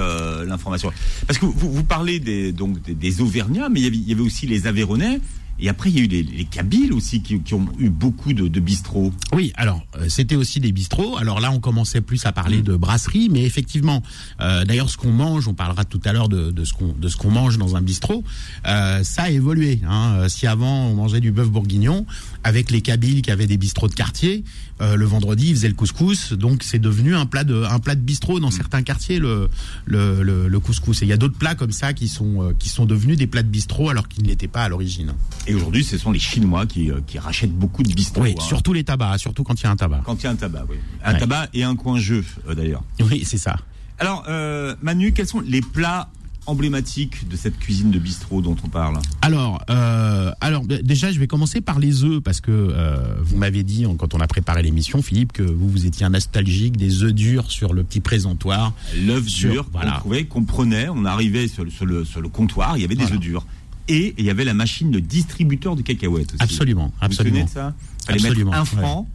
l'information. 0.48 0.92
Parce 1.28 1.40
que 1.40 1.46
vous, 1.46 1.72
vous 1.72 1.84
parlez 1.84 2.20
des, 2.20 2.52
donc, 2.52 2.82
des, 2.84 2.94
des 2.96 3.22
Auvergnats, 3.22 3.70
mais 3.70 3.80
il 3.82 3.84
y, 3.84 3.88
avait, 3.88 3.96
il 3.98 4.10
y 4.10 4.14
avait 4.14 4.22
aussi 4.22 4.48
les 4.48 4.68
Aveyronais, 4.68 5.20
et 5.60 5.70
après 5.70 5.90
il 5.90 5.98
y 5.98 6.00
a 6.00 6.04
eu 6.04 6.08
les, 6.08 6.24
les 6.24 6.46
Kabyles 6.46 6.94
aussi 6.94 7.22
qui, 7.22 7.40
qui 7.40 7.54
ont 7.54 7.68
eu 7.80 7.90
beaucoup 7.90 8.34
de, 8.34 8.48
de 8.48 8.60
bistrots. 8.60 9.14
Oui, 9.34 9.52
alors 9.56 9.86
euh, 9.98 10.08
c'était 10.10 10.36
aussi 10.36 10.60
des 10.60 10.72
bistrots. 10.72 11.18
Alors 11.18 11.40
là, 11.40 11.52
on 11.52 11.60
commençait 11.60 12.02
plus 12.02 12.26
à 12.26 12.32
parler 12.32 12.62
de 12.62 12.76
brasserie, 12.76 13.30
mais 13.30 13.44
effectivement, 13.44 14.04
euh, 14.42 14.66
d'ailleurs, 14.66 14.90
ce 14.90 14.98
qu'on 14.98 15.12
mange, 15.12 15.48
on 15.48 15.54
parlera 15.54 15.86
tout 15.86 16.02
à 16.06 16.14
l'heure 16.14 16.30
de, 16.30 16.52
de 16.52 16.64
ce 16.66 16.74
qu'on 16.74 16.94
de 16.94 17.08
ce 17.08 17.18
qu'on 17.18 17.32
mange 17.32 17.58
dans 17.58 17.76
un 17.76 17.82
bistrot. 17.82 18.24
euh, 18.68 19.04
ça 19.04 19.24
a 19.24 19.30
évolué. 19.30 19.80
Hein. 19.88 20.16
Euh, 20.18 20.30
Si 20.30 20.48
avant 20.48 20.88
on 20.88 20.96
mangeait 20.96 21.22
du 21.22 21.32
bœuf 21.32 21.50
bourguignon, 21.50 22.06
avec 22.44 22.72
les 22.72 22.82
Kabyles 22.82 23.22
qui 23.22 23.32
avaient 23.32 23.48
des 23.48 23.58
bistrots 23.58 23.88
de 23.88 23.94
quartier, 23.96 24.44
euh, 24.82 24.96
le 24.96 25.06
vendredi 25.06 25.50
ils 25.50 25.56
faisaient 25.56 25.70
le 25.70 25.74
couscous, 25.76 26.34
donc 26.34 26.64
c'est 26.64 26.80
devenu 26.80 27.16
un 27.16 27.26
plat 27.26 27.44
de 27.44 27.64
un 27.64 27.80
plat 27.80 27.96
de 27.96 28.02
bistrot 28.02 28.40
dans 28.40 28.52
certains 28.52 28.84
quartiers 28.84 29.20
le 29.20 29.50
le, 29.86 30.22
le, 30.24 30.48
le 30.48 30.60
couscous. 30.60 31.02
Et 31.02 31.06
il 31.06 31.10
y 31.10 31.14
a 31.14 31.18
d'autres 31.18 31.38
plats 31.38 31.56
comme 31.56 31.72
ça 31.72 31.94
qui 31.94 32.08
sont 32.08 32.42
euh, 32.42 32.54
qui 32.58 32.70
sont 32.70 32.86
devenus 32.86 33.18
des 33.18 33.28
plats 33.28 33.44
de 33.44 33.48
bistrot 33.50 33.90
alors 33.90 34.08
qu'ils 34.08 34.24
ne 34.24 34.30
l'étaient 34.30 34.48
pas 34.50 34.64
à 34.64 34.70
l'origine. 34.70 35.14
Et 35.48 35.54
aujourd'hui, 35.54 35.84
ce 35.84 35.98
sont 35.98 36.12
les 36.12 36.20
Chinois 36.20 36.66
qui, 36.66 36.90
euh, 36.92 37.00
qui 37.06 37.20
rachètent 37.20 37.54
beaucoup 37.54 37.84
de 37.84 37.94
bistrots. 37.94 38.22
Oui, 38.24 38.36
hein. 38.38 38.42
surtout 38.44 38.74
les 38.74 38.84
tabacs, 38.84 39.20
surtout 39.20 39.44
quand 39.44 39.60
il 39.60 39.64
y 39.64 39.68
a 39.68 39.72
un 39.72 39.76
tabac. 39.76 40.02
Quand 40.06 40.16
il 40.22 40.24
y 40.24 40.28
a 40.28 40.32
un 40.32 40.36
tabac, 40.36 40.66
oui. 40.70 40.78
Un 41.04 41.14
Ouais. 41.14 41.20
tabac 41.20 41.48
et 41.54 41.64
un 41.64 41.76
coin 41.76 42.00
jeu, 42.00 42.24
euh, 42.50 42.56
d'ailleurs. 42.56 42.84
Oui, 43.00 43.24
c'est 43.26 43.38
ça. 43.38 43.56
Alors, 44.00 44.24
euh, 44.28 44.76
Manu, 44.82 45.14
quels 45.14 45.28
sont 45.28 45.40
les 45.42 45.62
plats 45.62 46.10
emblématiques 46.48 47.28
de 47.28 47.36
cette 47.36 47.58
cuisine 47.58 47.90
de 47.92 47.98
bistrot 48.00 48.42
dont 48.42 48.56
on 48.64 48.68
parle? 48.68 49.00
Alors, 49.22 49.62
euh, 49.70 50.32
alors 50.42 50.64
déjà, 50.66 51.12
je 51.12 51.20
vais 51.20 51.28
commencer 51.28 51.62
par 51.62 51.80
les 51.80 52.04
œufs 52.04 52.22
parce 52.22 52.40
que 52.42 52.52
euh, 52.52 52.98
vous 53.22 53.38
m'avez 53.38 53.64
dit 53.64 53.86
quand 53.98 54.14
on 54.14 54.20
a 54.20 54.28
préparé 54.28 54.62
l'émission, 54.64 55.02
Philippe, 55.02 55.32
que 55.32 55.44
vous 55.44 55.70
vous 55.70 55.86
étiez 55.86 56.06
un 56.06 56.10
nostalgique 56.10 56.78
des 56.78 57.04
œufs 57.04 57.14
durs 57.14 57.50
sur 57.52 57.74
le 57.74 57.84
petit 57.84 58.00
présentoir. 58.00 58.74
L'œuf 59.06 59.26
dur, 59.26 59.68
voilà. 59.72 59.92
qu'on 59.94 60.00
trouvait, 60.00 60.26
qu'on 60.26 60.44
prenait, 60.44 60.88
on 60.90 61.06
arrivait 61.06 61.48
sur 61.48 61.64
le, 61.64 61.72
sur 61.72 61.86
le, 61.86 62.06
sur 62.06 62.22
le 62.22 62.30
comptoir, 62.30 62.78
il 62.78 62.82
y 62.82 62.86
avait 62.86 62.96
des 62.96 63.02
Voilà. 63.04 63.16
œufs 63.16 63.22
durs. 63.22 63.46
Et 63.88 64.16
il 64.18 64.26
y 64.26 64.30
avait 64.30 64.46
la 64.46 64.54
machine 64.54 64.90
de 64.92 65.00
distributeur 65.00 65.76
de 65.76 65.82
cacahuètes 65.84 66.34
aussi. 66.34 66.42
Absolument, 66.44 66.86
Vous 66.86 66.92
vous 67.00 67.06
absolument. 67.06 67.36
souvenez 67.36 67.46
de 67.46 67.54
ça 67.54 67.74
Fallait 68.08 68.20
Absolument, 68.26 68.52
mettre 68.52 68.62
un 68.62 68.66
franc 68.66 69.10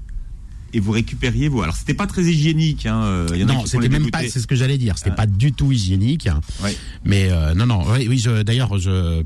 et 0.72 0.78
vous 0.78 0.92
récupériez 0.92 1.48
vous. 1.48 1.62
Alors 1.62 1.74
c'était 1.74 1.94
pas 1.94 2.06
très 2.06 2.22
hygiénique. 2.22 2.86
Hein. 2.86 3.02
euh, 3.02 3.26
il 3.34 3.40
y 3.40 3.44
en 3.44 3.48
a 3.48 3.54
Non, 3.54 3.66
c'était 3.66 3.88
même 3.88 4.04
dégoûter. 4.04 4.10
pas. 4.26 4.28
C'est 4.28 4.38
ce 4.38 4.46
que 4.46 4.54
j'allais 4.54 4.78
dire. 4.78 4.96
C'était 4.98 5.10
Ah. 5.10 5.14
pas 5.16 5.26
du 5.26 5.52
tout 5.52 5.72
hygiénique. 5.72 6.28
Ouais. 6.62 6.76
Mais 7.04 7.26
euh, 7.32 7.54
non, 7.54 7.66
non. 7.66 7.82
Oui, 7.92 8.06
oui. 8.08 8.24
D'ailleurs, 8.44 8.70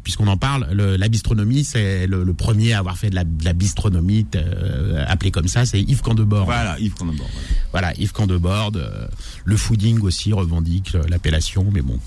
puisqu'on 0.02 0.26
en 0.28 0.38
parle, 0.38 0.68
le- 0.72 0.96
la 0.96 1.08
bistronomie, 1.08 1.64
c'est 1.64 2.06
le, 2.06 2.24
le 2.24 2.32
premier 2.32 2.72
à 2.72 2.78
avoir 2.78 2.96
fait 2.96 3.10
de 3.10 3.14
la, 3.14 3.24
de 3.24 3.44
la 3.44 3.52
bistronomie 3.52 4.24
euh, 4.36 5.04
appelée 5.06 5.30
comme 5.30 5.48
ça. 5.48 5.66
C'est 5.66 5.82
Yves 5.82 6.00
Candebord. 6.00 6.46
Voilà, 6.46 6.78
Yves 6.80 6.94
Condembord. 6.94 7.28
Voilà. 7.72 7.88
Voilà, 7.88 8.00
Yves 8.00 8.12
Candebord. 8.12 8.72
euh, 8.76 9.06
le 9.44 9.56
fooding 9.58 10.00
aussi 10.00 10.32
revendique 10.32 10.96
l'appellation, 11.10 11.66
mais 11.70 11.82
bon, 11.82 11.98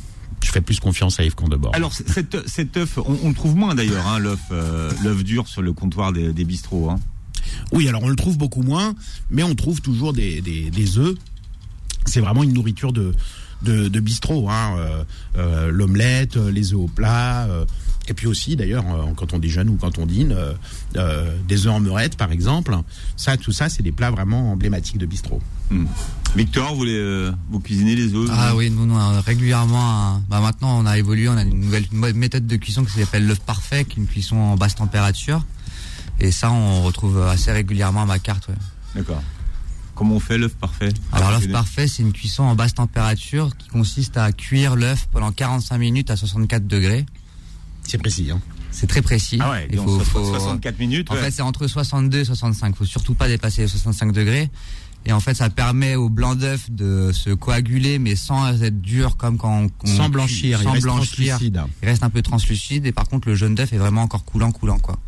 je 0.44 0.52
fais 0.52 0.62
plus 0.62 0.80
confiance 0.80 1.20
à 1.20 1.24
Yves 1.24 1.36
Candebord. 1.36 1.76
Alors 1.76 1.94
cet, 1.94 2.48
cet 2.48 2.78
œuf, 2.78 2.98
on, 2.98 3.18
on 3.24 3.30
le 3.30 3.36
trouve 3.36 3.56
moins 3.56 3.76
d'ailleurs, 3.76 4.08
hein, 4.08 4.20
l'œuf, 4.20 4.40
euh, 4.52 4.92
l'œuf 5.04 5.24
dur 5.24 5.48
sur 5.48 5.62
le 5.62 5.74
comptoir 5.74 6.14
des, 6.14 6.32
des 6.34 6.46
bistrots. 6.46 6.90
Hein. 6.90 7.00
Oui, 7.72 7.88
alors 7.88 8.04
on 8.04 8.10
le 8.10 8.16
trouve 8.16 8.38
beaucoup 8.38 8.62
moins, 8.62 8.94
mais 9.30 9.44
on 9.44 9.56
trouve 9.56 9.82
toujours 9.82 10.14
des, 10.14 10.42
des, 10.42 10.70
des 10.70 10.98
œufs. 10.98 11.16
C'est 12.06 12.22
vraiment 12.22 12.44
une 12.44 12.54
nourriture 12.54 12.94
de, 12.94 13.14
de, 13.64 13.88
de 13.90 14.00
bistrot. 14.00 14.50
Hein. 14.50 14.76
euh, 14.78 15.04
euh, 15.38 15.72
L'omelette, 15.72 16.38
les 16.38 16.74
œufs 16.74 16.80
au 16.80 16.88
plat, 16.88 17.46
euh, 17.46 17.66
et 18.10 18.14
puis 18.14 18.28
aussi 18.28 18.56
d'ailleurs 18.56 18.84
euh, 18.88 19.06
quand 19.16 19.34
on 19.34 19.40
déjeune 19.40 19.70
ou 19.70 19.76
quand 19.80 19.98
on 19.98 20.06
dîne, 20.06 20.32
euh, 20.32 20.54
euh, 20.96 21.36
des 21.48 21.66
œufs 21.68 21.74
en 21.74 21.80
meurette 21.80 22.16
par 22.18 22.32
exemple. 22.32 22.76
Ça, 23.16 23.38
tout 23.38 23.52
ça, 23.52 23.70
c'est 23.70 23.84
des 23.84 23.92
plats 23.92 24.12
vraiment 24.12 24.52
emblématiques 24.54 24.98
de 24.98 25.06
bistrot. 25.06 25.42
Hmm. 25.70 25.86
Victor, 26.36 26.76
vous, 26.76 26.84
les, 26.86 26.96
euh, 26.96 27.32
vous 27.50 27.60
cuisinez 27.60 27.96
les 27.96 28.14
œufs 28.14 28.30
Ah 28.32 28.56
oui, 28.56 28.70
nous, 28.70 28.86
nous, 28.86 28.96
régulièrement, 29.26 30.14
un- 30.16 30.20
bah 30.30 30.40
maintenant 30.40 30.80
on 30.80 30.86
a 30.86 30.98
évolué, 30.98 31.28
on 31.30 31.38
a 31.38 31.42
une 31.44 31.60
nouvelle 31.62 31.86
méthode 32.16 32.48
de 32.48 32.56
cuisson 32.58 32.84
qui 32.86 32.92
s'appelle 33.00 33.26
l'œuf 33.28 33.40
parfait, 33.40 33.84
qui 33.86 34.00
est 34.00 34.04
une 34.04 34.08
cuisson 34.08 34.36
en 34.38 34.56
basse 34.56 34.76
température. 34.76 35.46
Et 36.20 36.32
ça, 36.32 36.52
on 36.52 36.82
retrouve 36.84 37.22
assez 37.22 37.52
régulièrement 37.52 38.04
à 38.04 38.06
ma 38.06 38.20
carte. 38.20 38.48
Ouais. 38.50 38.56
D'accord. 38.96 39.22
comment 39.94 40.16
on 40.16 40.20
fait 40.20 40.38
l'œuf 40.38 40.56
parfait? 40.56 40.90
Alors 41.12 41.32
l'œuf 41.32 41.52
parfait, 41.52 41.88
c'est 41.88 42.02
une 42.04 42.14
cuisson 42.14 42.44
en 42.44 42.56
basse 42.56 42.74
température 42.76 43.56
qui 43.58 43.68
consiste 43.68 44.16
à 44.18 44.32
cuire 44.32 44.76
l'œuf 44.76 45.08
pendant 45.12 45.32
45 45.32 45.78
minutes 45.78 46.10
à 46.12 46.16
64 46.16 46.66
degrés. 46.68 47.06
C'est 47.88 47.98
précis. 47.98 48.30
Hein. 48.32 48.40
C'est 48.72 48.88
très 48.88 49.02
précis. 49.02 49.38
Ah 49.42 49.52
ouais, 49.52 49.68
Il 49.72 49.78
faut- 49.78 50.00
so- 50.00 50.04
faut- 50.06 50.26
64 50.26 50.78
minutes. 50.80 51.10
En 51.10 51.16
ouais. 51.16 51.22
fait, 51.22 51.32
c'est 51.32 51.42
entre 51.42 51.68
62 51.68 52.20
et 52.20 52.26
65. 52.26 52.76
Faut 52.76 52.86
surtout 52.86 53.16
pas 53.16 53.28
dépasser 53.28 53.64
les 53.64 53.68
65 53.68 54.12
degrés. 54.12 54.50
Et 55.06 55.14
en 55.14 55.20
fait, 55.22 55.34
ça 55.36 55.50
permet 55.50 55.96
au 55.96 56.10
blanc 56.10 56.36
d'œuf 56.36 56.70
de 56.70 57.12
se 57.14 57.30
coaguler, 57.30 57.98
mais 57.98 58.16
sans 58.18 58.62
être 58.62 58.82
dur 58.82 59.16
comme 59.16 59.38
quand 59.38 59.64
on, 59.64 59.70
on 59.90 59.96
Sans 59.96 60.10
blanchir, 60.10 60.60
il 60.60 60.64
sans 60.66 60.72
reste 60.74 60.84
blanchir. 60.84 61.36
translucide. 61.38 61.62
Il 61.82 61.88
reste 61.88 62.04
un 62.04 62.10
peu 62.10 62.22
translucide. 62.22 62.86
Et 62.86 62.92
par 62.92 63.08
contre, 63.08 63.30
le 63.30 63.36
jaune 63.36 63.56
d'œuf 63.56 63.72
est 63.72 63.78
vraiment 63.78 64.02
encore 64.02 64.26
coulant, 64.26 64.52
coulant, 64.52 64.80
quoi. 64.80 65.00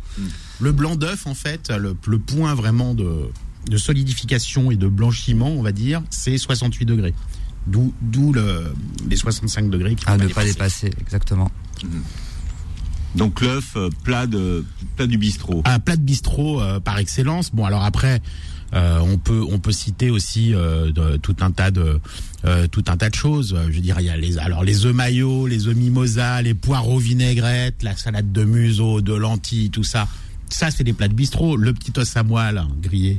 Le 0.58 0.72
blanc 0.72 0.96
d'œuf, 0.96 1.26
en 1.26 1.34
fait, 1.34 1.70
le, 1.70 1.94
le 2.06 2.18
point 2.18 2.54
vraiment 2.54 2.94
de, 2.94 3.28
de 3.68 3.76
solidification 3.76 4.70
et 4.70 4.76
de 4.76 4.88
blanchiment, 4.88 5.50
on 5.50 5.62
va 5.62 5.72
dire, 5.72 6.02
c'est 6.08 6.38
68 6.38 6.86
degrés. 6.86 7.14
D'où, 7.66 7.92
d'où 8.00 8.32
le, 8.32 8.72
les 9.08 9.16
65 9.16 9.68
degrés 9.68 9.94
qui 9.96 10.04
À 10.06 10.16
faut 10.16 10.24
ne 10.24 10.28
pas 10.28 10.44
dépasser, 10.44 10.90
exactement. 10.98 11.50
Donc 13.16 13.40
l'œuf 13.40 13.72
euh, 13.76 13.90
plat 14.04 14.26
de 14.26 14.64
plat 14.96 15.06
du 15.06 15.18
bistrot. 15.18 15.62
un 15.64 15.78
plat 15.80 15.96
de 15.96 16.02
bistrot 16.02 16.60
euh, 16.60 16.80
par 16.80 16.98
excellence. 16.98 17.50
Bon, 17.52 17.64
alors 17.64 17.82
après, 17.84 18.22
euh, 18.72 19.00
on 19.00 19.18
peut 19.18 19.44
on 19.50 19.58
peut 19.58 19.72
citer 19.72 20.10
aussi 20.10 20.54
euh, 20.54 20.92
de- 20.92 21.16
tout 21.16 21.34
un 21.40 21.50
tas 21.50 21.70
de 21.70 22.00
tout 22.70 22.84
un 22.88 22.96
tas 22.96 23.10
de 23.10 23.14
choses. 23.14 23.56
Je 23.68 23.74
veux 23.74 23.80
dire, 23.82 23.96
il 24.00 24.06
y 24.06 24.10
a 24.10 24.16
les 24.16 24.38
alors 24.38 24.62
les 24.64 24.86
œufs 24.86 24.94
maillots, 24.94 25.46
les 25.46 25.66
œufs 25.66 25.74
mimosa, 25.76 26.40
les 26.40 26.54
poireaux 26.54 26.98
vinaigrettes, 26.98 27.82
la 27.82 27.96
salade 27.96 28.32
de 28.32 28.44
museau, 28.44 29.00
de 29.00 29.12
lentilles, 29.12 29.70
tout 29.70 29.84
ça. 29.84 30.06
Ça, 30.48 30.70
c'est 30.70 30.82
des 30.84 30.92
plats 30.92 31.08
de 31.08 31.14
bistrot. 31.14 31.56
Le 31.56 31.72
petit 31.72 31.92
os 31.98 32.16
à 32.16 32.22
moelle 32.22 32.58
hein, 32.58 32.68
grillé 32.80 33.18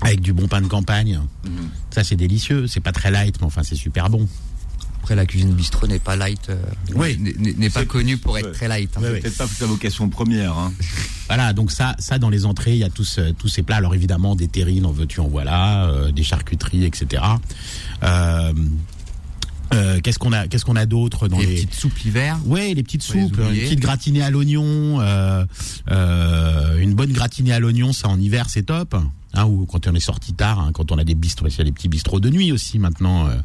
avec 0.00 0.20
du 0.20 0.32
bon 0.32 0.46
pain 0.48 0.60
de 0.60 0.66
campagne. 0.68 1.20
Ça, 1.90 2.04
c'est 2.04 2.14
délicieux. 2.16 2.66
C'est 2.66 2.80
pas 2.80 2.92
très 2.92 3.10
light, 3.10 3.36
mais 3.40 3.46
enfin, 3.46 3.62
c'est 3.62 3.74
super 3.74 4.10
bon. 4.10 4.28
Après, 5.00 5.14
la 5.14 5.24
cuisine 5.26 5.52
bistrot 5.54 5.86
n'est 5.86 5.98
pas 5.98 6.16
light. 6.16 6.50
euh, 6.50 6.56
Oui. 6.94 7.16
n'est- 7.18 7.70
pas 7.70 7.80
C'est- 7.80 7.86
connue 7.86 8.18
pour 8.18 8.36
être 8.38 8.52
très 8.52 8.68
light. 8.68 8.90
hein. 8.96 9.00
Ouais, 9.00 9.10
ouais. 9.12 9.20
Peut-être 9.20 9.38
pas 9.38 9.46
sa 9.46 9.66
vocation 9.66 10.08
première. 10.08 10.56
Hein. 10.58 10.72
Voilà, 11.28 11.52
donc 11.52 11.70
ça, 11.70 11.94
ça 11.98 12.18
dans 12.18 12.30
les 12.30 12.46
entrées, 12.46 12.72
il 12.72 12.78
y 12.78 12.84
a 12.84 12.88
tous, 12.88 13.18
euh, 13.18 13.32
tous 13.38 13.48
ces 13.48 13.62
plats. 13.62 13.76
Alors 13.76 13.94
évidemment, 13.94 14.34
des 14.34 14.48
terrines, 14.48 14.86
en 14.86 14.92
veux-tu, 14.92 15.20
en 15.20 15.28
voilà, 15.28 15.84
euh, 15.88 16.10
des 16.10 16.22
charcuteries, 16.22 16.84
etc. 16.86 17.22
Euh, 18.02 18.52
euh, 19.74 20.00
qu'est-ce 20.02 20.18
qu'on 20.18 20.32
a, 20.32 20.48
qu'est-ce 20.48 20.64
qu'on 20.64 20.76
a 20.76 20.86
d'autre 20.86 21.28
dans 21.28 21.38
Les 21.38 21.44
les, 21.46 21.54
petites 21.56 21.74
soupes 21.74 21.98
l'hiver. 21.98 22.38
Ouais, 22.46 22.72
les 22.72 22.82
petites 22.82 23.04
Faut 23.04 23.12
les 23.12 23.20
soupes, 23.24 23.38
une 23.38 23.60
petite 23.60 23.80
gratinée 23.80 24.22
à 24.22 24.30
l'oignon, 24.30 25.00
euh, 25.02 25.44
euh, 25.90 26.78
une 26.78 26.94
bonne 26.94 27.12
gratinée 27.12 27.52
à 27.52 27.60
l'oignon, 27.60 27.92
ça 27.92 28.08
en 28.08 28.18
hiver 28.18 28.46
c'est 28.48 28.62
top. 28.62 28.96
Hein, 29.34 29.44
ou 29.44 29.66
quand 29.66 29.86
on 29.86 29.94
est 29.94 30.00
sorti 30.00 30.32
tard, 30.32 30.58
hein, 30.58 30.70
quand 30.72 30.90
on 30.90 30.96
a 30.96 31.04
des 31.04 31.14
bistrots, 31.14 31.48
il 31.48 31.58
y 31.58 31.60
a 31.60 31.64
des 31.64 31.70
petits 31.70 31.88
bistrots 31.88 32.18
de 32.18 32.30
nuit 32.30 32.50
aussi 32.50 32.78
maintenant. 32.78 33.28
euh, 33.28 33.36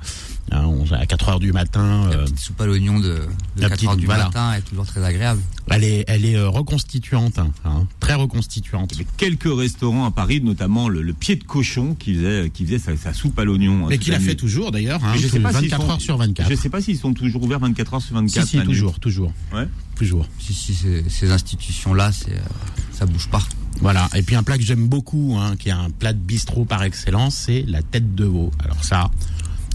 hein, 0.51 0.63
on- 0.65 0.89
à 0.93 1.05
4 1.05 1.27
heures 1.29 1.39
du 1.39 1.51
matin, 1.51 2.07
La 2.09 2.15
euh, 2.17 2.23
petite 2.23 2.39
soupe 2.39 2.61
à 2.61 2.65
l'oignon 2.65 2.99
de, 2.99 3.19
de 3.57 3.61
la 3.61 3.69
4 3.69 3.87
heures 3.89 3.97
du 3.97 4.05
voilà. 4.05 4.25
matin 4.25 4.53
est 4.53 4.61
toujours 4.61 4.85
très 4.85 5.03
agréable. 5.03 5.41
elle 5.69 5.83
est, 5.83 6.05
elle 6.07 6.23
est 6.25 6.35
euh, 6.37 6.47
reconstituante, 6.49 7.37
hein, 7.37 7.51
hein, 7.65 7.85
très 7.99 8.13
reconstituante. 8.13 8.91
Il 8.93 8.99
y 8.99 9.01
avait 9.01 9.09
quelques 9.17 9.49
restaurants 9.53 10.05
à 10.05 10.11
Paris, 10.11 10.39
notamment 10.41 10.87
le, 10.87 11.01
le 11.01 11.13
pied 11.13 11.35
de 11.35 11.43
cochon 11.43 11.95
qui 11.95 12.15
faisait 12.15 12.49
qui 12.49 12.65
faisait 12.65 12.79
sa, 12.79 12.95
sa 12.95 13.13
soupe 13.13 13.37
à 13.37 13.43
l'oignon. 13.43 13.83
hein, 13.85 13.87
Mais 13.89 13.97
qui 13.97 14.09
la 14.11 14.21
fait 14.21 14.35
toujours 14.35 14.71
d'ailleurs, 14.71 15.03
hein, 15.03 15.11
Mais 15.15 15.19
je 15.19 15.27
sais 15.27 15.39
pas 15.41 15.51
s'ils 15.51 15.69
24 15.69 15.81
sont- 15.85 15.89
heures 15.91 16.01
sur 16.01 16.17
24. 16.17 16.49
Je 16.49 16.55
sais 16.55 16.69
pas 16.69 16.81
s'ils 16.81 16.97
sont 16.97 17.13
toujours 17.13 17.43
ouverts 17.43 17.59
24 17.59 17.93
heures 17.95 18.01
sur 18.01 18.15
24. 18.15 18.47
Si, 18.47 18.57
si, 18.57 18.63
toujours, 18.63 18.99
toujours, 19.01 19.33
Ouais. 19.53 19.67
toujours. 19.97 20.27
Si, 20.39 20.53
si, 20.53 20.73
ces, 20.73 21.03
ces 21.09 21.29
institutions-là, 21.31 22.11
euh, 22.29 22.37
ça 22.93 23.05
bouge 23.05 23.27
pas. 23.27 23.41
Voilà. 23.81 24.07
Et 24.15 24.21
puis 24.21 24.35
un 24.35 24.43
plat 24.43 24.57
que 24.57 24.63
j'aime 24.63 24.87
beaucoup, 24.87 25.35
hein, 25.39 25.55
qui 25.57 25.69
est 25.69 25.73
un 25.73 25.89
plat 25.89 26.13
de 26.13 26.19
bistrot 26.19 26.65
par 26.65 26.83
excellence, 26.83 27.35
c'est 27.35 27.63
la 27.67 27.81
tête 27.81 28.15
de 28.15 28.25
veau. 28.25 28.51
Alors 28.63 28.83
ça, 28.83 29.09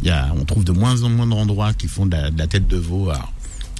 y 0.02 0.10
a, 0.10 0.32
on 0.38 0.44
trouve 0.44 0.64
de 0.64 0.72
moins 0.72 1.02
en 1.02 1.08
moins 1.10 1.26
d'endroits 1.26 1.74
qui 1.74 1.88
font 1.88 2.06
de 2.06 2.12
la, 2.16 2.30
de 2.30 2.38
la 2.38 2.46
tête 2.46 2.66
de 2.68 2.76
veau 2.76 3.10
à, 3.10 3.28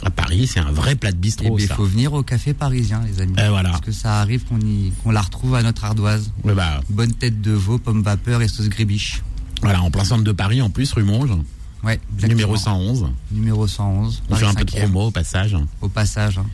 à 0.04 0.10
Paris. 0.10 0.46
C'est 0.46 0.60
un 0.60 0.70
vrai 0.72 0.96
plat 0.96 1.12
de 1.12 1.16
bistrot, 1.16 1.58
il 1.58 1.66
ça. 1.66 1.74
faut 1.76 1.84
venir 1.84 2.12
au 2.12 2.22
café 2.22 2.52
parisien, 2.52 3.02
les 3.06 3.20
amis. 3.22 3.34
Et 3.38 3.48
voilà. 3.48 3.70
Parce 3.70 3.80
que 3.82 3.92
ça 3.92 4.20
arrive 4.20 4.44
qu'on 4.44 5.10
la 5.10 5.20
retrouve 5.22 5.54
à 5.54 5.62
notre 5.62 5.84
ardoise. 5.84 6.30
Ouais, 6.44 6.54
bah, 6.54 6.80
Bonne 6.90 7.12
tête 7.12 7.40
de 7.40 7.52
veau, 7.52 7.78
pomme 7.78 8.02
vapeur 8.02 8.42
et 8.42 8.48
sauce 8.48 8.68
grébiche. 8.68 9.22
voilà, 9.62 9.80
en 9.82 9.90
plein 9.90 10.04
centre 10.04 10.24
de 10.24 10.32
Paris, 10.32 10.60
en 10.62 10.70
plus, 10.70 10.92
rue 10.92 11.04
Monge, 11.04 11.30
Ouais, 11.84 11.94
exactement. 12.12 12.28
numéro 12.28 12.56
111. 12.56 13.06
Numéro 13.30 13.66
111. 13.68 14.22
On 14.30 14.34
fait 14.34 14.44
un 14.46 14.52
peu 14.54 14.64
de 14.64 14.70
5e, 14.72 14.78
promo 14.80 15.02
au 15.06 15.10
passage. 15.12 15.56
Au 15.80 15.88
passage. 15.88 16.36
hein. 16.38 16.46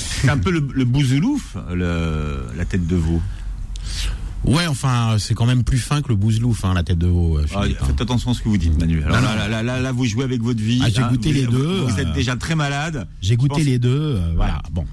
C'est 0.00 0.28
un 0.30 0.38
peu 0.38 0.50
le, 0.50 0.66
le 0.72 0.84
bouzoulouf, 0.84 1.56
le, 1.72 2.44
la 2.56 2.64
tête 2.64 2.86
de 2.86 2.96
veau. 2.96 3.20
Ouais, 4.44 4.66
enfin, 4.66 5.16
c'est 5.18 5.34
quand 5.34 5.44
même 5.44 5.64
plus 5.64 5.78
fin 5.78 6.00
que 6.00 6.08
le 6.08 6.14
bouzlouf, 6.16 6.64
hein, 6.64 6.72
la 6.74 6.82
tête 6.82 6.98
de 6.98 7.06
veau. 7.06 7.38
euh, 7.38 7.46
Ah, 7.54 7.64
hein. 7.64 7.84
faites 7.86 8.00
attention 8.00 8.30
à 8.30 8.34
ce 8.34 8.40
que 8.40 8.48
vous 8.48 8.56
dites, 8.56 8.78
Manu. 8.78 9.02
Alors 9.02 9.20
Non, 9.20 9.28
là, 9.36 9.62
là, 9.62 9.80
là, 9.80 9.92
vous 9.92 10.06
jouez 10.06 10.24
avec 10.24 10.40
votre 10.42 10.60
vie. 10.62 10.80
Ah, 10.82 10.88
j'ai 10.88 11.02
hein. 11.02 11.08
goûté 11.10 11.28
Vous- 11.28 11.34
les 11.40 11.46
deux, 11.46 11.80
Vous 11.82 11.92
euh, 11.98 12.02
êtes 12.02 12.12
déjà 12.12 12.36
très 12.36 12.54
malade. 12.54 13.06
J'ai 13.20 13.36
goûté 13.36 13.56
pense- 13.56 13.64
les 13.64 13.78
deux, 13.78 14.16
euh, 14.16 14.32
voilà. 14.36 14.62
Bon. 14.72 14.86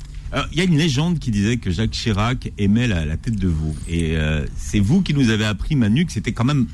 Il 0.51 0.57
y 0.57 0.61
a 0.61 0.65
une 0.65 0.77
légende 0.77 1.19
qui 1.19 1.31
disait 1.31 1.55
que 1.55 1.71
Jacques 1.71 1.91
Chirac 1.91 2.51
aimait 2.57 2.87
la, 2.87 3.05
la 3.05 3.15
tête 3.15 3.37
de 3.37 3.47
veau. 3.47 3.73
Et 3.87 4.17
euh, 4.17 4.45
c'est 4.57 4.79
vous 4.81 5.01
qui 5.01 5.13
nous 5.13 5.29
avez 5.29 5.45
appris, 5.45 5.75
Manu, 5.77 6.05
que 6.05 6.11
c'était 6.11 6.33
quand 6.33 6.43
même 6.43 6.67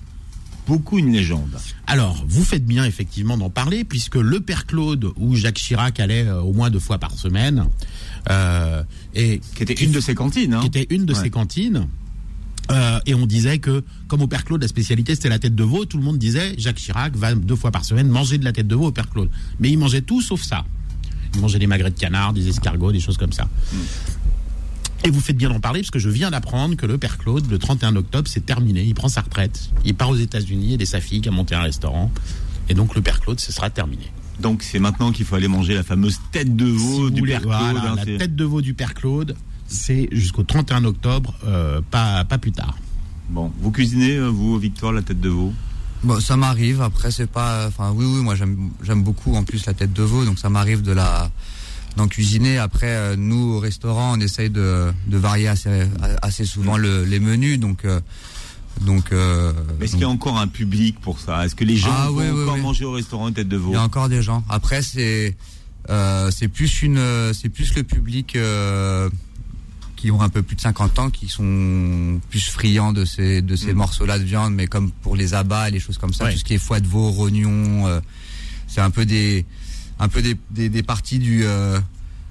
beaucoup 0.67 0.98
une 0.98 1.12
légende. 1.12 1.58
Alors, 1.88 2.24
vous 2.27 2.43
faites 2.43 2.65
bien 2.65 2.86
effectivement 2.86 3.38
d'en 3.38 3.50
parler, 3.50 3.84
puisque 3.84 4.15
le 4.15 4.39
père 4.39 4.65
Claude, 4.65 5.12
où 5.17 5.36
Jacques 5.36 5.55
Chirac 5.58 6.00
allait 6.00 6.25
euh, 6.27 6.41
au 6.41 6.53
moins 6.53 6.70
deux 6.70 6.79
fois 6.79 6.98
par 7.00 7.12
semaine, 7.13 7.65
euh, 8.29 8.84
et 9.13 9.41
Qui 9.55 9.63
était 9.63 9.74
une 9.74 9.91
de 9.91 10.00
ses 10.00 10.15
cantines. 10.15 10.53
Hein. 10.53 10.62
qui 10.62 10.67
était 10.67 10.88
une 10.93 11.05
de 11.05 11.13
Ouais. 11.13 11.20
ses 11.24 11.29
cantines. 11.29 11.88
Euh, 12.72 13.00
et 13.05 13.13
on 13.13 13.25
disait 13.25 13.60
que, 13.60 13.84
comme 14.08 14.22
au 14.22 14.27
Père 14.27 14.46
Claude, 14.46 14.62
la 14.62 14.70
spécialité 14.70 15.15
c'était 15.15 15.27
la 15.27 15.38
tête 15.39 15.53
de 15.53 15.63
veau, 15.65 15.84
tout 15.84 15.98
le 15.98 16.03
monde 16.03 16.17
disait 16.17 16.55
Jacques 16.58 16.77
Chirac 16.77 17.13
va 17.15 17.36
deux 17.36 17.58
fois 17.58 17.72
par 17.72 17.84
semaine 17.84 18.08
manger 18.08 18.38
de 18.38 18.46
la 18.46 18.53
tête 18.53 18.67
de 18.67 18.75
veau 18.75 18.86
au 18.88 18.91
Père 18.93 19.10
Claude. 19.10 19.29
Mais 19.60 19.70
il 19.70 19.77
mangeait 19.77 20.01
tout 20.01 20.22
sauf 20.22 20.41
ça. 20.41 20.63
Il 21.36 21.41
mangeait 21.41 21.60
des 21.60 21.67
magrets 21.67 21.91
de 21.91 22.00
canard, 22.00 22.32
des 22.32 22.48
escargots, 22.48 22.93
des 22.93 23.01
choses 23.01 23.17
comme 23.17 23.34
ça. 23.34 23.50
Et 25.05 25.10
vous 25.10 25.19
faites 25.19 25.36
bien 25.36 25.50
d'en 25.50 25.60
parler 25.60 25.81
parce 25.81 25.91
que 25.91 26.00
je 26.00 26.10
viens 26.10 26.31
d'apprendre 26.31 26.75
que 26.75 26.86
le 26.86 26.98
Père 26.98 27.17
Claude, 27.17 27.50
le 27.51 27.60
31 27.60 27.95
octobre, 27.98 28.29
c'est 28.29 28.45
terminé. 28.45 28.83
Il 28.83 28.93
prend 28.93 29.10
sa 29.10 29.22
retraite. 29.22 29.69
Il 29.83 29.95
part 29.95 30.10
aux 30.10 30.15
États-Unis 30.15 30.77
et 30.79 30.86
sa 30.86 31.01
fille 31.01 31.19
qui 31.22 31.27
a 31.27 31.31
monté 31.31 31.55
un 31.55 31.62
restaurant. 31.62 32.10
Et 32.69 32.74
donc 32.74 32.95
le 32.95 33.01
Père 33.01 33.19
Claude, 33.19 33.39
ce 33.39 33.51
sera 33.51 33.69
terminé. 33.69 34.12
Donc 34.39 34.63
c'est 34.63 34.79
maintenant 34.79 35.12
qu'il 35.12 35.25
faut 35.25 35.36
aller 35.36 35.50
manger 35.50 35.75
la 35.75 35.83
fameuse 35.83 36.19
tête 36.31 36.55
de 36.55 36.65
veau 36.65 37.10
du 37.10 37.19
voulez, 37.19 37.33
Père 37.33 37.41
Claude. 37.41 37.53
voilà, 37.53 37.91
hein, 37.91 37.95
la 37.95 38.05
tête 38.17 38.36
de 38.36 38.43
veau 38.45 38.62
du 38.62 38.74
Père 38.74 38.93
Claude, 38.93 39.36
c'est 39.67 40.07
jusqu'au 40.12 40.43
31 40.43 40.86
octobre, 40.86 41.33
euh, 41.45 41.81
pas, 41.91 42.24
pas 42.24 42.38
plus 42.38 42.51
tard. 42.51 42.77
Bon, 43.29 43.51
vous 43.60 43.72
cuisinez, 43.72 44.15
euh, 44.15 44.29
vous, 44.29 44.57
Victor, 44.57 44.91
la 44.91 45.01
tête 45.01 45.19
de 45.19 45.29
veau? 45.29 45.53
Bon, 46.03 46.19
ça 46.19 46.36
m'arrive. 46.38 46.81
Après, 46.81 47.12
c'est 47.12 47.29
pas. 47.29 47.67
Enfin, 47.67 47.91
oui, 47.95 48.05
oui, 48.05 48.22
moi 48.22 48.36
j'aime, 48.36 48.72
j'aime 48.83 49.03
beaucoup 49.03 49.36
en 49.36 49.43
plus 49.43 49.65
la 49.65 49.74
tête 49.74 49.93
de 49.93 50.03
veau, 50.03 50.25
donc 50.25 50.39
ça 50.39 50.50
m'arrive 50.50 50.81
de 50.81 50.91
la 50.91 51.31
d'en 51.97 52.07
cuisiner. 52.07 52.57
Après, 52.57 52.88
euh, 52.89 53.15
nous 53.15 53.53
au 53.53 53.59
restaurant, 53.59 54.17
on 54.17 54.19
essaye 54.19 54.50
de, 54.50 54.91
de 55.07 55.17
varier 55.17 55.47
assez, 55.47 55.88
assez 56.21 56.45
souvent 56.45 56.77
le- 56.77 57.03
les 57.05 57.19
menus, 57.19 57.59
donc 57.59 57.85
euh, 57.85 58.00
donc. 58.81 59.12
euh, 59.12 59.53
Est-ce 59.81 59.91
qu'il 59.93 60.01
y 60.01 60.05
a 60.05 60.09
encore 60.09 60.38
un 60.39 60.47
public 60.47 61.00
pour 61.00 61.19
ça? 61.19 61.45
Est-ce 61.45 61.55
que 61.55 61.63
les 61.63 61.77
gens 61.77 61.89
Ah, 61.95 62.07
vont 62.09 62.15
ouais, 62.17 62.31
ouais, 62.31 62.41
encore 62.43 62.55
ouais. 62.55 62.62
manger 62.62 62.85
au 62.85 62.91
restaurant 62.93 63.31
tête 63.31 63.47
de 63.47 63.57
veau? 63.57 63.69
Il 63.71 63.73
y 63.73 63.77
a 63.77 63.83
encore 63.83 64.09
des 64.09 64.21
gens. 64.21 64.43
Après, 64.50 64.81
c'est 64.81 65.35
euh, 65.89 66.31
c'est 66.31 66.47
plus 66.47 66.81
une 66.81 67.31
c'est 67.33 67.50
plus 67.50 67.75
le 67.75 67.83
public. 67.83 68.35
euh, 68.35 69.09
qui 69.95 70.12
ont 70.12 70.21
un 70.21 70.27
peu 70.27 70.43
plus 70.43 70.57
de 70.57 70.62
50 70.62 71.00
ans, 71.00 71.09
qui 71.09 71.29
sont 71.29 72.19
plus 72.29 72.50
friands 72.50 72.91
de 72.91 73.05
ces 73.05 73.41
de 73.41 73.55
ces 73.55 73.71
Mm. 73.73 73.77
morceaux-là 73.77 74.19
de 74.19 74.25
viande, 74.25 74.53
mais 74.53 74.67
comme 74.67 74.91
pour 74.91 75.15
les 75.15 75.33
abats, 75.33 75.69
les 75.69 75.79
choses 75.79 75.97
comme 75.97 76.13
ça, 76.13 76.25
Ouais. 76.25 76.33
tout 76.33 76.39
ce 76.39 76.43
qui 76.43 76.55
est 76.55 76.57
foie 76.57 76.81
de 76.81 76.88
veau, 76.88 77.09
rognon, 77.09 77.88
euh, 77.88 78.01
c'est 78.67 78.81
un 78.81 78.89
peu 78.89 79.05
des 79.05 79.45
un 80.03 80.10
peu 80.10 80.22
des, 80.22 80.36
des, 80.51 80.69
des 80.69 80.83
parties 80.83 81.19
du 81.19 81.41
euh, 81.45 81.79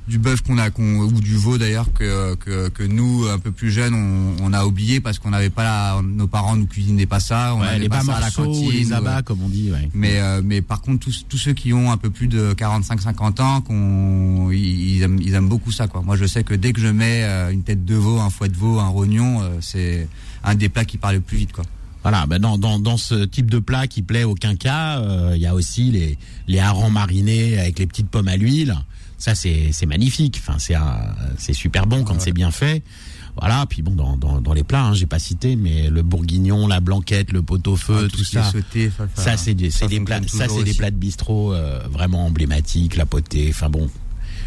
du 0.08 0.18
bœuf 0.18 0.40
qu'on 0.42 0.58
a 0.58 0.68
qu'on 0.70 0.98
ou 0.98 1.12
du 1.20 1.36
veau 1.36 1.58
d'ailleurs 1.58 1.92
que, 1.92 2.34
que 2.34 2.68
que 2.70 2.82
nous 2.82 3.24
un 3.28 3.38
peu 3.38 3.52
plus 3.52 3.70
jeunes 3.70 3.94
on, 3.94 4.34
on 4.42 4.52
a 4.52 4.64
oublié 4.66 5.00
parce 5.00 5.20
qu'on 5.20 5.30
n'avait 5.30 5.48
pas 5.48 5.62
la, 5.62 6.02
nos 6.02 6.26
parents 6.26 6.56
nous 6.56 6.66
cuisinaient 6.66 7.06
pas 7.06 7.20
ça, 7.20 7.54
on 7.54 7.60
Ouais, 7.60 7.68
avait 7.68 7.78
les 7.78 7.88
pas 7.88 8.02
ça 8.02 8.16
à 8.16 8.20
la 8.20 8.30
cantine, 8.32 8.68
les 8.72 8.90
ou- 8.90 8.94
abats, 8.96 9.22
comme 9.22 9.40
on 9.42 9.48
dit. 9.48 9.70
Ouais. 9.70 9.88
mais 9.94 10.18
euh, 10.18 10.42
mais 10.44 10.60
par 10.60 10.80
contre 10.80 10.98
tous 11.04 11.24
tous 11.28 11.38
ceux 11.38 11.52
qui 11.52 11.72
ont 11.72 11.92
un 11.92 11.96
peu 11.96 12.10
plus 12.10 12.26
de 12.26 12.52
45-50 12.54 13.40
ans, 13.40 13.60
qu'on 13.60 14.50
ils, 14.50 14.96
ils 14.96 15.02
aiment 15.02 15.20
ils 15.22 15.34
aiment 15.34 15.48
beaucoup 15.48 15.70
ça 15.70 15.86
quoi. 15.86 16.02
Moi 16.02 16.16
je 16.16 16.26
sais 16.26 16.42
que 16.42 16.54
dès 16.54 16.72
que 16.72 16.80
je 16.80 16.88
mets 16.88 17.22
euh, 17.22 17.50
une 17.52 17.62
tête 17.62 17.84
de 17.84 17.94
veau, 17.94 18.18
un 18.20 18.28
foie 18.30 18.48
de 18.48 18.56
veau, 18.56 18.80
un 18.80 18.88
rognon, 18.88 19.40
euh, 19.42 19.48
c'est 19.60 20.08
un 20.42 20.56
des 20.56 20.68
plats 20.68 20.84
qui 20.84 20.98
parle 20.98 21.14
le 21.14 21.20
plus 21.20 21.36
vite 21.38 21.52
quoi. 21.52 21.64
Voilà, 22.02 22.26
ben 22.26 22.38
dans, 22.40 22.58
dans, 22.58 22.78
dans 22.78 22.96
ce 22.96 23.24
type 23.24 23.50
de 23.50 23.58
plat 23.60 23.86
qui 23.86 24.02
plaît 24.02 24.24
au 24.24 24.34
quinca, 24.34 24.98
euh, 24.98 25.32
il 25.36 25.40
y 25.40 25.46
a 25.46 25.54
aussi 25.54 25.90
les, 25.92 26.18
les 26.48 26.58
harengs 26.58 26.90
marinés 26.90 27.58
avec 27.58 27.78
les 27.78 27.86
petites 27.86 28.08
pommes 28.08 28.28
à 28.28 28.36
l'huile. 28.36 28.74
Ça, 29.18 29.36
c'est 29.36 29.68
c'est 29.70 29.86
magnifique. 29.86 30.40
Enfin, 30.44 30.58
c'est 31.38 31.52
super 31.52 31.86
bon 31.86 32.02
quand 32.02 32.20
c'est 32.20 32.32
bien 32.32 32.50
fait. 32.50 32.82
Voilà, 33.38 33.64
puis 33.66 33.80
bon, 33.80 33.92
dans, 33.92 34.16
dans, 34.18 34.40
dans 34.42 34.52
les 34.52 34.64
plats, 34.64 34.86
hein, 34.86 34.94
j'ai 34.94 35.06
pas 35.06 35.18
cité, 35.18 35.56
mais 35.56 35.88
le 35.88 36.02
bourguignon, 36.02 36.66
la 36.66 36.80
blanquette, 36.80 37.32
le 37.32 37.40
pot-au-feu, 37.40 38.02
Ah, 38.04 38.08
tout, 38.14 38.24
ça. 38.24 38.50
sauté, 38.50 38.90
ça, 39.14 39.36
c'est 39.38 39.54
des, 39.54 39.70
des 39.88 40.00
plats, 40.00 40.20
ça, 40.26 40.48
c'est 40.48 40.64
des 40.64 40.74
plats 40.74 40.90
de 40.90 40.96
bistrot 40.96 41.54
euh, 41.54 41.80
vraiment 41.90 42.26
emblématiques, 42.26 42.96
la 42.96 43.06
potée. 43.06 43.46
Enfin 43.48 43.70
bon, 43.70 43.88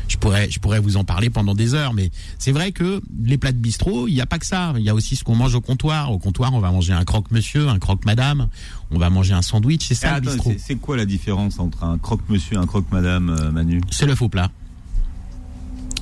je 0.07 0.17
pourrais, 0.17 0.49
je 0.51 0.59
pourrais 0.59 0.79
vous 0.79 0.97
en 0.97 1.03
parler 1.03 1.29
pendant 1.29 1.53
des 1.55 1.73
heures. 1.73 1.93
Mais 1.93 2.11
c'est 2.39 2.51
vrai 2.51 2.71
que 2.71 3.01
les 3.23 3.37
plats 3.37 3.51
de 3.51 3.57
bistrot, 3.57 4.07
il 4.07 4.13
n'y 4.13 4.21
a 4.21 4.25
pas 4.25 4.39
que 4.39 4.45
ça. 4.45 4.73
Il 4.77 4.83
y 4.83 4.89
a 4.89 4.95
aussi 4.95 5.15
ce 5.15 5.23
qu'on 5.23 5.35
mange 5.35 5.55
au 5.55 5.61
comptoir. 5.61 6.11
Au 6.11 6.17
comptoir, 6.19 6.53
on 6.53 6.59
va 6.59 6.71
manger 6.71 6.93
un 6.93 7.03
croque-monsieur, 7.05 7.69
un 7.69 7.79
croque-madame. 7.79 8.47
On 8.91 8.97
va 8.99 9.09
manger 9.09 9.33
un 9.33 9.41
sandwich. 9.41 9.85
C'est 9.87 9.95
ça 9.95 10.13
Ah, 10.15 10.19
le 10.19 10.21
bistrot. 10.27 10.51
c'est- 10.51 10.59
c'est 10.59 10.75
quoi 10.75 10.95
la 10.97 11.05
différence 11.05 11.59
entre 11.59 11.83
un 11.83 11.97
croque-monsieur 11.97 12.55
et 12.55 12.59
un 12.59 12.65
croque-madame, 12.67 13.29
euh, 13.29 13.51
Manu? 13.51 13.81
C'est 13.91 14.05
le 14.05 14.15
faux 14.15 14.29
plat. 14.29 14.51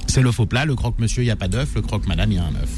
C'est 0.08 0.22
le 0.22 0.32
faux 0.32 0.46
plat. 0.46 0.66
Le 0.66 0.76
croque-monsieur, 0.76 1.24
il 1.24 1.26
n'y 1.26 1.32
a 1.32 1.36
pas 1.36 1.48
d'œuf. 1.48 1.70
Le 1.76 1.82
croque-madame, 1.82 2.32
il 2.32 2.36
y 2.36 2.40
a 2.40 2.44
un 2.46 2.56
œuf. 2.56 2.70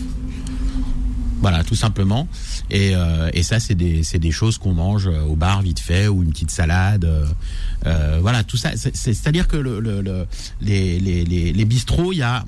Voilà, 1.41 1.63
tout 1.63 1.75
simplement. 1.75 2.27
Et, 2.69 2.95
euh, 2.95 3.29
et 3.33 3.43
ça, 3.43 3.59
c'est 3.59 3.75
des, 3.75 4.01
des 4.19 4.31
choses 4.31 4.57
qu'on 4.57 4.73
mange 4.73 5.07
euh, 5.07 5.21
au 5.23 5.35
bar 5.35 5.61
vite 5.61 5.79
fait 5.79 6.07
ou 6.07 6.23
une 6.23 6.31
petite 6.31 6.51
salade. 6.51 7.05
euh, 7.05 7.25
euh, 7.85 8.19
voilà, 8.21 8.43
tout 8.43 8.57
ça. 8.57 8.75
c'est- 8.77 8.95
c'est- 8.95 9.13
C'est-à-dire 9.13 9.47
que 9.47 9.57
le, 9.57 9.79
le- 9.79 10.01
le- 10.01 10.25
les, 10.61 10.99
les, 10.99 11.25
les, 11.25 11.53
les 11.53 11.65
bistrots, 11.65 12.13
il 12.13 12.17
y 12.19 12.21
a, 12.23 12.43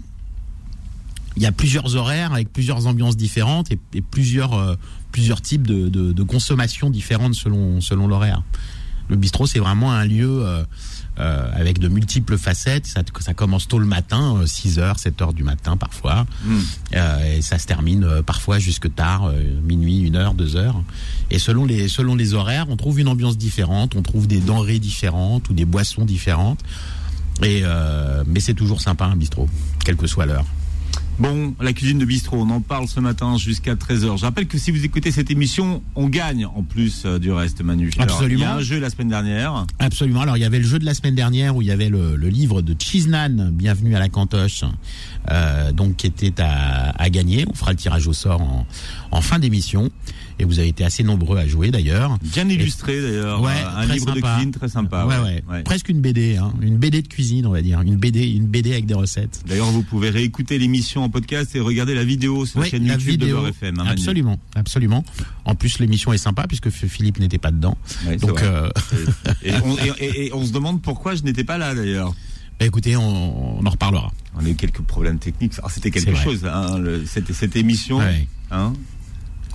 y 1.35 1.45
a 1.45 1.51
plusieurs 1.51 1.95
horaires 1.95 2.33
avec 2.33 2.51
plusieurs 2.51 2.87
ambiances 2.87 3.17
différentes 3.17 3.71
et, 3.71 3.79
et 3.93 4.01
plusieurs, 4.01 4.53
euh, 4.53 4.75
plusieurs 5.11 5.41
types 5.41 5.67
de, 5.67 5.89
de, 5.89 6.11
de 6.13 6.23
consommation 6.23 6.89
différentes 6.89 7.35
selon, 7.35 7.81
selon 7.81 8.07
l'horaire. 8.07 8.41
Le 9.09 9.15
bistrot, 9.15 9.47
c'est 9.47 9.59
vraiment 9.59 9.91
un 9.91 10.05
lieu 10.05 10.45
euh, 10.45 10.63
euh, 11.19 11.49
avec 11.53 11.79
de 11.79 11.87
multiples 11.87 12.37
facettes. 12.37 12.85
Ça, 12.85 13.01
ça 13.19 13.33
commence 13.33 13.67
tôt 13.67 13.79
le 13.79 13.85
matin, 13.85 14.43
6h, 14.43 15.01
7h 15.01 15.33
du 15.33 15.43
matin 15.43 15.77
parfois. 15.77 16.25
Hmm. 16.45 16.59
Euh, 16.95 17.37
et 17.37 17.41
ça 17.41 17.57
se 17.57 17.65
termine 17.65 18.03
euh, 18.03 18.21
parfois 18.21 18.59
jusque 18.59 18.93
tard, 18.93 19.25
euh, 19.25 19.41
minuit, 19.63 20.01
une 20.01 20.15
heure, 20.15 20.33
deux 20.33 20.55
heures. 20.55 20.83
Et 21.31 21.39
selon 21.39 21.65
les, 21.65 21.87
selon 21.87 22.15
les 22.15 22.33
horaires, 22.33 22.67
on 22.69 22.77
trouve 22.77 22.99
une 22.99 23.07
ambiance 23.07 23.37
différente, 23.37 23.95
on 23.95 24.01
trouve 24.01 24.27
des 24.27 24.39
denrées 24.39 24.79
différentes 24.79 25.49
ou 25.49 25.53
des 25.53 25.65
boissons 25.65 26.05
différentes. 26.05 26.59
Et 27.43 27.61
euh, 27.63 28.23
mais 28.25 28.39
c'est 28.39 28.55
toujours 28.55 28.81
sympa 28.81 29.05
un 29.05 29.15
bistrot, 29.15 29.47
quelle 29.85 29.95
que 29.95 30.07
soit 30.07 30.25
l'heure. 30.25 30.45
Bon, 31.19 31.55
la 31.59 31.73
cuisine 31.73 31.97
de 31.97 32.05
bistrot, 32.05 32.37
on 32.37 32.49
en 32.51 32.61
parle 32.61 32.87
ce 32.87 32.99
matin 32.99 33.37
jusqu'à 33.37 33.73
13h. 33.73 34.19
Je 34.19 34.25
rappelle 34.25 34.45
que 34.45 34.59
si 34.59 34.69
vous 34.69 34.85
écoutez 34.85 35.11
cette 35.11 35.31
émission, 35.31 35.81
on 35.95 36.09
gagne 36.09 36.45
en 36.45 36.61
plus 36.61 37.03
euh, 37.05 37.17
du 37.17 37.31
reste, 37.31 37.61
Manu. 37.63 37.89
Alors, 37.97 38.15
Absolument. 38.17 38.39
il 38.39 38.43
y 38.43 38.45
a 38.45 38.53
un 38.53 38.61
jeu 38.61 38.79
la 38.79 38.91
semaine 38.91 39.09
dernière. 39.09 39.65
Absolument. 39.79 40.21
Alors 40.21 40.37
il 40.37 40.41
y 40.41 40.45
avait 40.45 40.59
le 40.59 40.67
jeu 40.67 40.77
de 40.77 40.85
la 40.85 40.93
semaine 40.93 41.15
dernière 41.15 41.55
où 41.55 41.63
il 41.63 41.69
y 41.69 41.71
avait 41.71 41.89
le, 41.89 42.15
le 42.15 42.29
livre 42.29 42.61
de 42.61 42.75
Cheesenan, 42.77 43.49
Bienvenue 43.51 43.95
à 43.95 43.99
la 43.99 44.09
Cantoche, 44.09 44.63
euh, 45.31 45.71
donc 45.71 45.95
qui 45.95 46.05
était 46.05 46.39
à, 46.39 46.91
à 46.91 47.09
gagner. 47.09 47.45
On 47.49 47.53
fera 47.55 47.71
le 47.71 47.77
tirage 47.77 48.05
au 48.07 48.13
sort 48.13 48.41
en, 48.41 48.67
en 49.09 49.21
fin 49.21 49.39
d'émission. 49.39 49.89
Et 50.39 50.45
vous 50.45 50.59
avez 50.59 50.67
été 50.67 50.83
assez 50.83 51.03
nombreux 51.03 51.37
à 51.39 51.47
jouer 51.47 51.71
d'ailleurs. 51.71 52.17
Bien 52.21 52.47
illustré 52.47 53.01
d'ailleurs. 53.01 53.41
Ouais, 53.41 53.53
un 53.75 53.85
livre 53.87 54.13
de 54.13 54.21
cuisine 54.21 54.51
très 54.51 54.69
sympa. 54.69 55.05
ouais, 55.05 55.43
ouais. 55.49 55.63
Presque 55.63 55.89
une 55.89 55.99
BD, 55.99 56.37
hein. 56.37 56.53
une 56.61 56.77
BD 56.77 57.01
de 57.01 57.07
cuisine, 57.07 57.47
on 57.47 57.51
va 57.51 57.61
dire, 57.63 57.81
une 57.81 57.95
BD, 57.95 58.27
une 58.29 58.45
BD 58.45 58.71
avec 58.73 58.85
des 58.85 58.93
recettes. 58.93 59.41
D'ailleurs, 59.47 59.71
vous 59.71 59.81
pouvez 59.81 60.09
réécouter 60.11 60.59
l'émission 60.59 61.03
en 61.03 61.09
podcast 61.09 61.55
et 61.55 61.59
regarder 61.59 61.95
la 61.95 62.03
vidéo 62.03 62.45
sur 62.45 62.59
la 62.59 62.67
chaîne 62.67 62.85
la 62.85 62.93
YouTube 62.93 63.09
vidéo, 63.11 63.27
de 63.27 63.33
Beurre 63.41 63.47
FM. 63.49 63.75
hein, 63.79 63.83
Manu. 63.83 63.89
absolument, 63.91 64.39
absolument. 64.55 65.03
En 65.45 65.55
plus, 65.55 65.79
l'émission 65.79 66.13
est 66.13 66.17
sympa 66.19 66.45
puisque 66.47 66.69
Philippe 66.69 67.19
n'était 67.19 67.39
pas 67.39 67.51
dedans. 67.51 67.77
Donc, 68.21 68.41
euh, 68.43 68.69
Et 69.43 69.51
on, 69.63 69.75
et- 69.99 70.31
on 70.33 70.45
se 70.45 70.51
demande 70.51 70.81
pourquoi 70.81 71.15
je 71.15 71.23
n'étais 71.23 71.43
pas 71.43 71.57
là 71.57 71.73
d'ailleurs. 71.73 72.13
bah, 72.59 72.65
écoutez, 72.67 72.95
on, 72.95 73.59
on 73.59 73.65
en 73.65 73.69
reparlera. 73.69 74.11
On 74.39 74.45
a 74.45 74.49
eu 74.49 74.55
quelques 74.55 74.81
problèmes 74.81 75.17
techniques. 75.17 75.53
Alors, 75.57 75.71
c'était 75.71 75.89
quelque 75.89 76.13
chose, 76.15 76.45
hein, 76.45 76.77
le- 76.77 77.05
cette, 77.07 77.33
cette 77.33 77.55
émission. 77.55 77.97
Ouais. 77.97 78.27
Hein, 78.51 78.73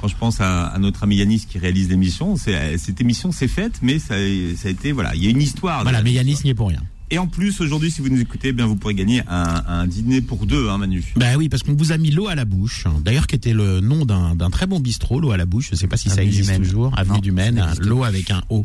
quand 0.02 0.08
je 0.08 0.16
pense 0.16 0.40
à, 0.40 0.66
à 0.66 0.78
notre 0.78 1.04
ami 1.04 1.16
Yanis 1.16 1.46
qui 1.48 1.58
réalise 1.58 1.88
l'émission, 1.88 2.36
c'est- 2.36 2.76
cette 2.76 3.00
émission 3.00 3.30
s'est 3.32 3.48
faite, 3.48 3.78
mais 3.82 3.98
ça, 3.98 4.14
a- 4.14 4.56
ça 4.56 4.68
a 4.68 4.70
été 4.70 4.92
voilà, 4.92 5.14
il 5.14 5.22
y 5.24 5.28
a 5.28 5.30
une 5.30 5.40
histoire. 5.40 5.82
Voilà, 5.84 6.02
mais 6.02 6.12
Yanis 6.12 6.34
ça. 6.36 6.40
n'y 6.44 6.50
est 6.50 6.54
pour 6.54 6.68
rien. 6.68 6.82
Et 7.10 7.18
en 7.18 7.26
plus, 7.26 7.60
aujourd'hui, 7.60 7.90
si 7.90 8.00
vous 8.00 8.08
nous 8.08 8.20
écoutez, 8.22 8.48
eh 8.48 8.52
bien 8.54 8.64
vous 8.64 8.74
pourrez 8.74 8.94
gagner 8.94 9.22
un, 9.28 9.62
un 9.68 9.86
dîner 9.86 10.22
pour 10.22 10.46
deux, 10.46 10.70
hein, 10.70 10.78
Manu. 10.78 11.04
Ben 11.16 11.36
oui, 11.36 11.50
parce 11.50 11.62
qu'on 11.62 11.74
vous 11.74 11.92
a 11.92 11.98
mis 11.98 12.10
l'eau 12.10 12.26
à 12.26 12.34
la 12.34 12.46
bouche. 12.46 12.86
D'ailleurs, 13.04 13.26
qui 13.26 13.34
était 13.36 13.52
le 13.52 13.80
nom 13.80 14.06
d'un 14.06 14.34
d'un 14.34 14.48
très 14.48 14.66
bon 14.66 14.80
bistrot, 14.80 15.20
l'eau 15.20 15.30
à 15.30 15.36
la 15.36 15.44
bouche. 15.44 15.68
Je 15.72 15.76
sais 15.76 15.86
pas 15.88 15.98
si 15.98 16.08
ça 16.08 16.14
Avenue 16.14 16.30
du 16.30 16.36
existe 16.38 16.50
Maine. 16.50 16.62
toujours. 16.62 16.98
Avenue 16.98 17.16
Non, 17.16 17.20
du 17.20 17.28
ça 17.28 17.34
Maine, 17.34 17.54
n'existe 17.56 17.84
l'eau 17.84 18.02
avec 18.04 18.30
un 18.30 18.42
O. 18.48 18.64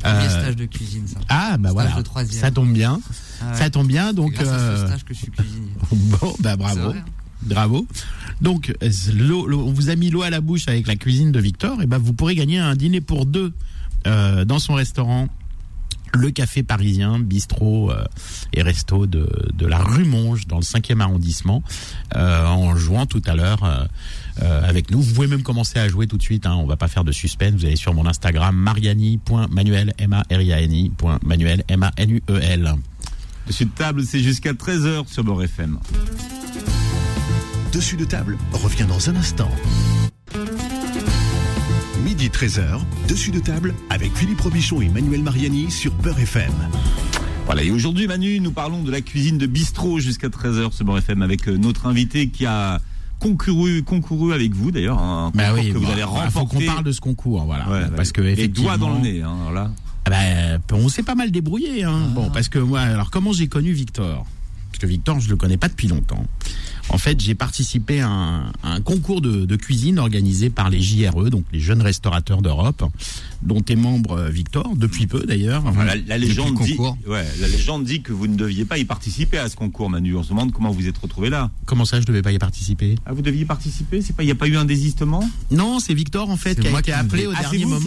Premier 0.00 0.12
Euh, 0.26 0.28
stage 0.28 0.56
de 0.56 0.64
cuisine, 0.66 1.06
ça. 1.06 1.20
Ah, 1.28 1.56
bah 1.56 1.70
Stage 1.70 1.92
voilà. 2.12 2.28
Ça 2.32 2.50
tombe 2.50 2.72
bien. 2.72 3.00
Ah 3.40 3.50
ouais. 3.52 3.58
Ça 3.58 3.70
tombe 3.70 3.86
bien. 3.86 4.08
C'est 4.08 4.14
Donc, 4.16 4.32
grâce 4.32 4.48
à 4.48 4.58
ce 4.58 4.62
euh, 4.64 4.86
stage 4.88 5.04
que 5.04 5.14
je 5.14 5.18
suis 5.20 5.30
cuisinier. 5.30 5.70
bon, 6.20 6.34
C'est 6.42 6.56
bravo. 6.56 6.94
Bravo. 7.42 7.86
Donc, 8.40 8.74
euh, 8.82 9.44
on 9.52 9.72
vous 9.72 9.90
a 9.90 9.96
mis 9.96 10.10
l'eau 10.10 10.22
à 10.22 10.30
la 10.30 10.40
bouche 10.40 10.68
avec 10.68 10.86
la 10.86 10.96
cuisine 10.96 11.32
de 11.32 11.40
Victor. 11.40 11.82
Et 11.82 11.86
ben, 11.86 11.98
vous 11.98 12.12
pourrez 12.12 12.34
gagner 12.34 12.58
un 12.58 12.74
dîner 12.74 13.00
pour 13.00 13.26
deux 13.26 13.52
euh, 14.06 14.44
dans 14.44 14.58
son 14.58 14.74
restaurant. 14.74 15.28
Le 16.16 16.30
Café 16.30 16.62
Parisien, 16.62 17.18
bistrot 17.18 17.90
euh, 17.90 18.04
et 18.52 18.62
resto 18.62 19.06
de, 19.06 19.28
de 19.52 19.66
la 19.66 19.78
rue 19.78 20.04
Monge 20.04 20.46
dans 20.46 20.58
le 20.58 20.62
5e 20.62 21.00
arrondissement, 21.00 21.64
en 22.14 22.76
jouant 22.76 23.06
tout 23.06 23.22
à 23.26 23.34
l'heure 23.34 23.88
avec 24.40 24.92
nous. 24.92 25.02
Vous 25.02 25.12
pouvez 25.12 25.26
même 25.26 25.42
commencer 25.42 25.80
à 25.80 25.88
jouer 25.88 26.06
tout 26.06 26.16
de 26.16 26.22
suite. 26.22 26.46
Hein, 26.46 26.54
on 26.54 26.66
va 26.66 26.76
pas 26.76 26.86
faire 26.86 27.02
de 27.02 27.10
suspense. 27.10 27.54
Vous 27.54 27.64
allez 27.64 27.74
sur 27.74 27.94
mon 27.94 28.06
Instagram 28.06 28.54
mariani.manuel 28.54 29.92
m 29.98 30.12
a 30.12 30.22
r 30.30 30.40
i 30.40 30.52
a 30.52 30.62
n 30.62 30.90
m 31.68 31.82
a 31.82 31.92
n 31.96 32.10
u 32.10 32.22
e 32.28 32.38
l. 32.38 32.74
Dessus 33.48 33.66
de 33.66 33.70
table, 33.70 34.04
c'est 34.04 34.20
jusqu'à 34.20 34.52
13h 34.52 35.08
sur 35.08 35.24
Beurre 35.24 35.42
FM. 35.42 35.78
Dessus 37.74 37.96
de 37.96 38.04
table 38.04 38.38
revient 38.52 38.86
dans 38.88 39.10
un 39.10 39.16
instant. 39.16 39.50
Midi 42.04 42.28
13h, 42.28 42.80
dessus 43.08 43.30
de 43.30 43.40
table 43.40 43.74
avec 43.90 44.14
Philippe 44.16 44.40
Robichon 44.40 44.80
et 44.80 44.88
Manuel 44.88 45.22
Mariani 45.22 45.70
sur 45.70 45.92
Beurre 45.94 46.20
FM. 46.20 46.52
Voilà, 47.46 47.62
et 47.62 47.70
aujourd'hui, 47.70 48.06
Manu, 48.06 48.40
nous 48.40 48.52
parlons 48.52 48.82
de 48.82 48.90
la 48.90 49.00
cuisine 49.00 49.38
de 49.38 49.46
bistrot 49.46 49.98
jusqu'à 49.98 50.28
13h 50.28 50.72
sur 50.72 50.84
Beurre 50.84 50.98
FM 50.98 51.22
avec 51.22 51.48
euh, 51.48 51.56
notre 51.56 51.86
invité 51.86 52.28
qui 52.28 52.46
a 52.46 52.80
concouru, 53.18 53.82
concouru 53.82 54.32
avec 54.32 54.54
vous 54.54 54.70
d'ailleurs, 54.70 54.98
un 55.02 55.30
Bah 55.34 55.48
concours 55.48 55.64
oui, 55.64 55.72
que 55.72 55.78
vous 55.78 55.90
avez 55.90 56.02
voilà, 56.04 56.30
faut 56.30 56.38
qu'on 56.40 56.44
remporté. 56.46 56.66
parle 56.66 56.84
de 56.84 56.92
ce 56.92 57.00
concours, 57.00 57.44
voilà. 57.44 57.68
Ouais, 57.68 57.86
parce 57.96 58.12
que 58.12 58.20
les 58.20 58.48
doigts 58.48 58.76
dans 58.78 58.94
le 58.94 59.00
nez, 59.00 59.22
hein, 59.22 59.34
alors 59.40 59.52
là. 59.52 59.70
Ah 60.06 60.10
bah, 60.10 60.76
on 60.76 60.88
s'est 60.88 61.02
pas 61.02 61.14
mal 61.14 61.30
débrouillé, 61.30 61.82
hein. 61.84 62.08
Bon, 62.14 62.30
parce 62.30 62.48
que 62.48 62.58
moi, 62.58 62.80
alors 62.80 63.10
comment 63.10 63.32
j'ai 63.32 63.48
connu 63.48 63.72
Victor? 63.72 64.26
Parce 64.70 64.80
que 64.82 64.86
Victor, 64.86 65.20
je 65.20 65.28
le 65.30 65.36
connais 65.36 65.56
pas 65.56 65.68
depuis 65.68 65.88
longtemps. 65.88 66.24
En 66.90 66.98
fait, 66.98 67.20
j'ai 67.20 67.34
participé 67.34 68.00
à 68.00 68.08
un, 68.08 68.52
à 68.62 68.72
un 68.74 68.80
concours 68.80 69.20
de, 69.20 69.44
de 69.46 69.56
cuisine 69.56 69.98
organisé 69.98 70.50
par 70.50 70.70
les 70.70 70.80
JRE, 70.80 71.30
donc 71.30 71.44
les 71.52 71.58
jeunes 71.60 71.82
restaurateurs 71.82 72.42
d'Europe, 72.42 72.84
dont 73.42 73.62
est 73.68 73.74
membre 73.76 74.12
euh, 74.18 74.28
Victor 74.30 74.74
depuis 74.76 75.06
peu 75.06 75.24
d'ailleurs. 75.26 75.64
Enfin, 75.66 75.84
la, 75.84 75.96
la 75.96 76.18
légende 76.18 76.54
dit, 76.62 76.76
concours. 76.76 76.98
ouais, 77.06 77.26
la 77.40 77.48
légende 77.48 77.84
dit 77.84 78.02
que 78.02 78.12
vous 78.12 78.26
ne 78.26 78.36
deviez 78.36 78.64
pas 78.64 78.78
y 78.78 78.84
participer 78.84 79.38
à 79.38 79.48
ce 79.48 79.56
concours, 79.56 79.88
Manu. 79.90 80.14
On 80.16 80.22
se 80.22 80.28
demande 80.28 80.52
comment 80.52 80.70
vous 80.70 80.86
êtes 80.86 80.98
retrouvé 80.98 81.30
là. 81.30 81.50
Comment 81.64 81.84
ça, 81.84 82.00
je 82.00 82.06
devais 82.06 82.22
pas 82.22 82.32
y 82.32 82.38
participer? 82.38 82.96
Ah, 83.06 83.12
vous 83.12 83.22
deviez 83.22 83.44
participer? 83.44 84.02
C'est 84.02 84.14
pas, 84.14 84.22
il 84.22 84.26
n'y 84.26 84.32
a 84.32 84.36
pas 84.36 84.46
eu 84.48 84.56
un 84.56 84.64
désistement? 84.64 85.28
Non, 85.50 85.80
c'est 85.80 85.94
Victor 85.94 86.28
en 86.30 86.36
fait 86.36 86.60
qui 86.60 86.66
a 86.68 86.70
été 86.70 86.82
qui 86.82 86.92
appelé 86.92 87.26
au 87.26 87.32
Ah, 87.34 87.40
dernier 87.40 87.64
moment. 87.64 87.80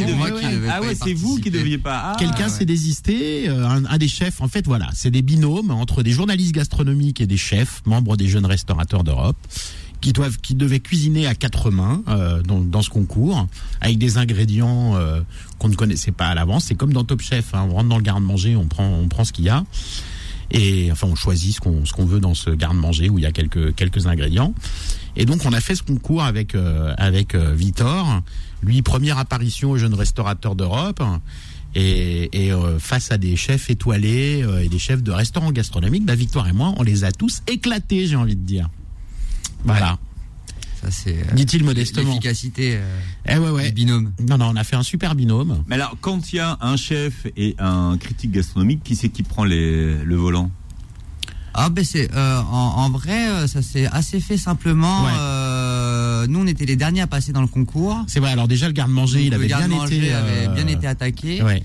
Ah 0.70 0.82
ouais, 0.82 0.96
c'est 0.96 1.14
vous 1.14 1.36
qui 1.36 1.44
participer. 1.44 1.50
deviez 1.52 1.78
pas. 1.78 2.14
Ah, 2.14 2.16
Quelqu'un 2.20 2.46
ouais. 2.46 2.50
s'est 2.50 2.66
désisté, 2.66 3.48
euh, 3.50 3.68
un, 3.68 3.86
un 3.86 3.98
des 3.98 4.08
chefs, 4.08 4.42
en 4.42 4.48
fait 4.48 4.66
voilà, 4.66 4.90
c'est 4.94 5.12
des 5.12 5.22
binômes 5.22 5.72
entre 5.72 6.04
des 6.04 6.12
journalistes 6.12 6.54
gastronomiques 6.54 7.22
et 7.22 7.28
des 7.28 7.38
chefs, 7.38 7.82
membres 7.86 8.18
des 8.18 8.28
jeunes 8.28 8.46
restaurateurs 8.46 8.87
d'Europe, 8.88 9.38
qui 10.02 10.14
doivent, 10.14 10.38
qui 10.38 10.56
devaient 10.56 10.80
cuisiner 10.80 11.28
à 11.28 11.36
quatre 11.36 11.72
mains 11.72 12.04
euh, 12.08 12.42
dans, 12.44 12.60
dans 12.60 12.82
ce 12.82 12.90
concours, 12.90 13.48
avec 13.82 13.98
des 13.98 14.18
ingrédients 14.18 14.96
euh, 14.96 15.22
qu'on 15.60 15.70
ne 15.70 15.76
connaissait 15.76 16.12
pas 16.12 16.28
à 16.28 16.36
l'avance. 16.36 16.66
C'est 16.66 16.76
comme 16.76 16.94
dans 16.94 17.04
Top 17.04 17.22
Chef, 17.22 17.54
hein, 17.54 17.68
on 17.70 17.74
rentre 17.74 17.90
dans 17.90 17.98
le 17.98 18.04
garde-manger, 18.04 18.56
on 18.56 18.68
prend, 18.68 18.88
on 18.88 19.08
prend 19.08 19.26
ce 19.26 19.34
qu'il 19.34 19.46
y 19.46 19.50
a. 19.50 19.64
Et 20.52 20.90
enfin, 20.92 21.08
on 21.08 21.16
choisit 21.16 21.56
ce 21.56 21.60
qu'on 21.60 21.84
ce 21.86 21.92
qu'on 21.92 22.06
veut 22.06 22.22
dans 22.22 22.34
ce 22.34 22.50
garde-manger 22.50 23.10
où 23.10 23.20
il 23.20 23.24
y 23.24 23.26
a 23.26 23.34
quelques 23.34 23.76
quelques 23.76 24.08
ingrédients. 24.08 24.54
Et 25.18 25.26
donc, 25.26 25.44
on 25.46 25.52
a 25.52 25.60
fait 25.60 25.76
ce 25.76 25.84
concours 25.84 26.24
avec 26.24 26.56
euh, 26.56 26.94
avec 26.98 27.36
euh, 27.36 27.54
Vitor. 27.54 28.22
Lui, 28.64 28.82
première 28.82 29.18
apparition 29.18 29.72
aux 29.72 29.78
jeunes 29.78 29.94
restaurateurs 29.94 30.56
d'Europe. 30.56 31.04
Et, 31.76 32.46
et, 32.46 32.52
euh, 32.52 32.80
face 32.80 33.12
à 33.12 33.18
des 33.18 33.36
chefs 33.36 33.70
étoilés 33.70 34.42
euh, 34.42 34.64
et 34.64 34.70
des 34.70 34.80
chefs 34.80 35.04
de 35.04 35.12
restaurants 35.12 35.52
gastronomiques, 35.52 36.06
bah, 36.06 36.16
Victoire 36.16 36.48
et 36.48 36.54
moi, 36.54 36.74
on 36.78 36.82
les 36.82 37.04
a 37.04 37.12
tous 37.12 37.44
éclatés, 37.46 38.08
j'ai 38.08 38.16
envie 38.16 38.36
de 38.36 38.42
dire. 38.42 38.70
Voilà, 39.66 39.98
Ça, 40.82 40.90
c'est. 40.92 41.18
euh, 41.18 41.34
dit-il 41.36 41.64
modestement. 41.64 42.08
L'efficacité 42.10 42.76
euh, 42.78 43.00
Eh 43.28 43.38
ouais, 43.38 43.68
du 43.68 43.74
binôme. 43.74 44.14
Non, 44.30 44.38
non, 44.38 44.50
on 44.54 44.56
a 44.56 44.64
fait 44.64 44.76
un 44.76 44.84
super 44.84 45.16
binôme. 45.16 45.64
Mais 45.68 45.76
alors, 45.76 45.98
quand 46.00 46.32
il 46.32 46.38
y 46.38 46.40
a 46.40 46.58
un 46.62 46.78
chef 46.78 47.26
et 47.36 47.56
un 47.60 47.98
critique 47.98 48.32
gastronomique, 48.32 48.84
qui 48.84 48.96
c'est 48.96 49.10
qui 49.10 49.24
prend 49.24 49.44
les, 49.44 49.96
le 50.04 50.16
volant? 50.16 50.52
Ah 51.60 51.70
ben 51.70 51.84
c'est 51.84 52.14
euh, 52.14 52.40
en, 52.40 52.84
en 52.84 52.90
vrai 52.92 53.48
ça 53.48 53.64
s'est 53.64 53.88
assez 53.88 54.20
fait 54.20 54.38
simplement. 54.38 55.06
Ouais. 55.06 55.12
euh, 55.16 56.28
nous 56.28 56.40
on 56.42 56.46
était 56.46 56.66
les 56.66 56.76
derniers 56.76 57.02
à 57.02 57.08
passer 57.08 57.32
dans 57.32 57.42
le 57.42 57.48
concours. 57.48 58.04
C'est 58.08 58.20
vrai. 58.20 58.32
Alors 58.32 58.48
déjà, 58.48 58.68
le 58.68 58.74
garde-manger, 58.74 59.26
il 59.26 59.34
avait 59.34 59.48
le 59.48 59.56
bien 59.56 59.86
été, 59.86 60.14
avait 60.14 60.48
bien 60.50 60.68
été 60.68 60.86
attaqué. 60.86 61.42
Ouais. 61.42 61.64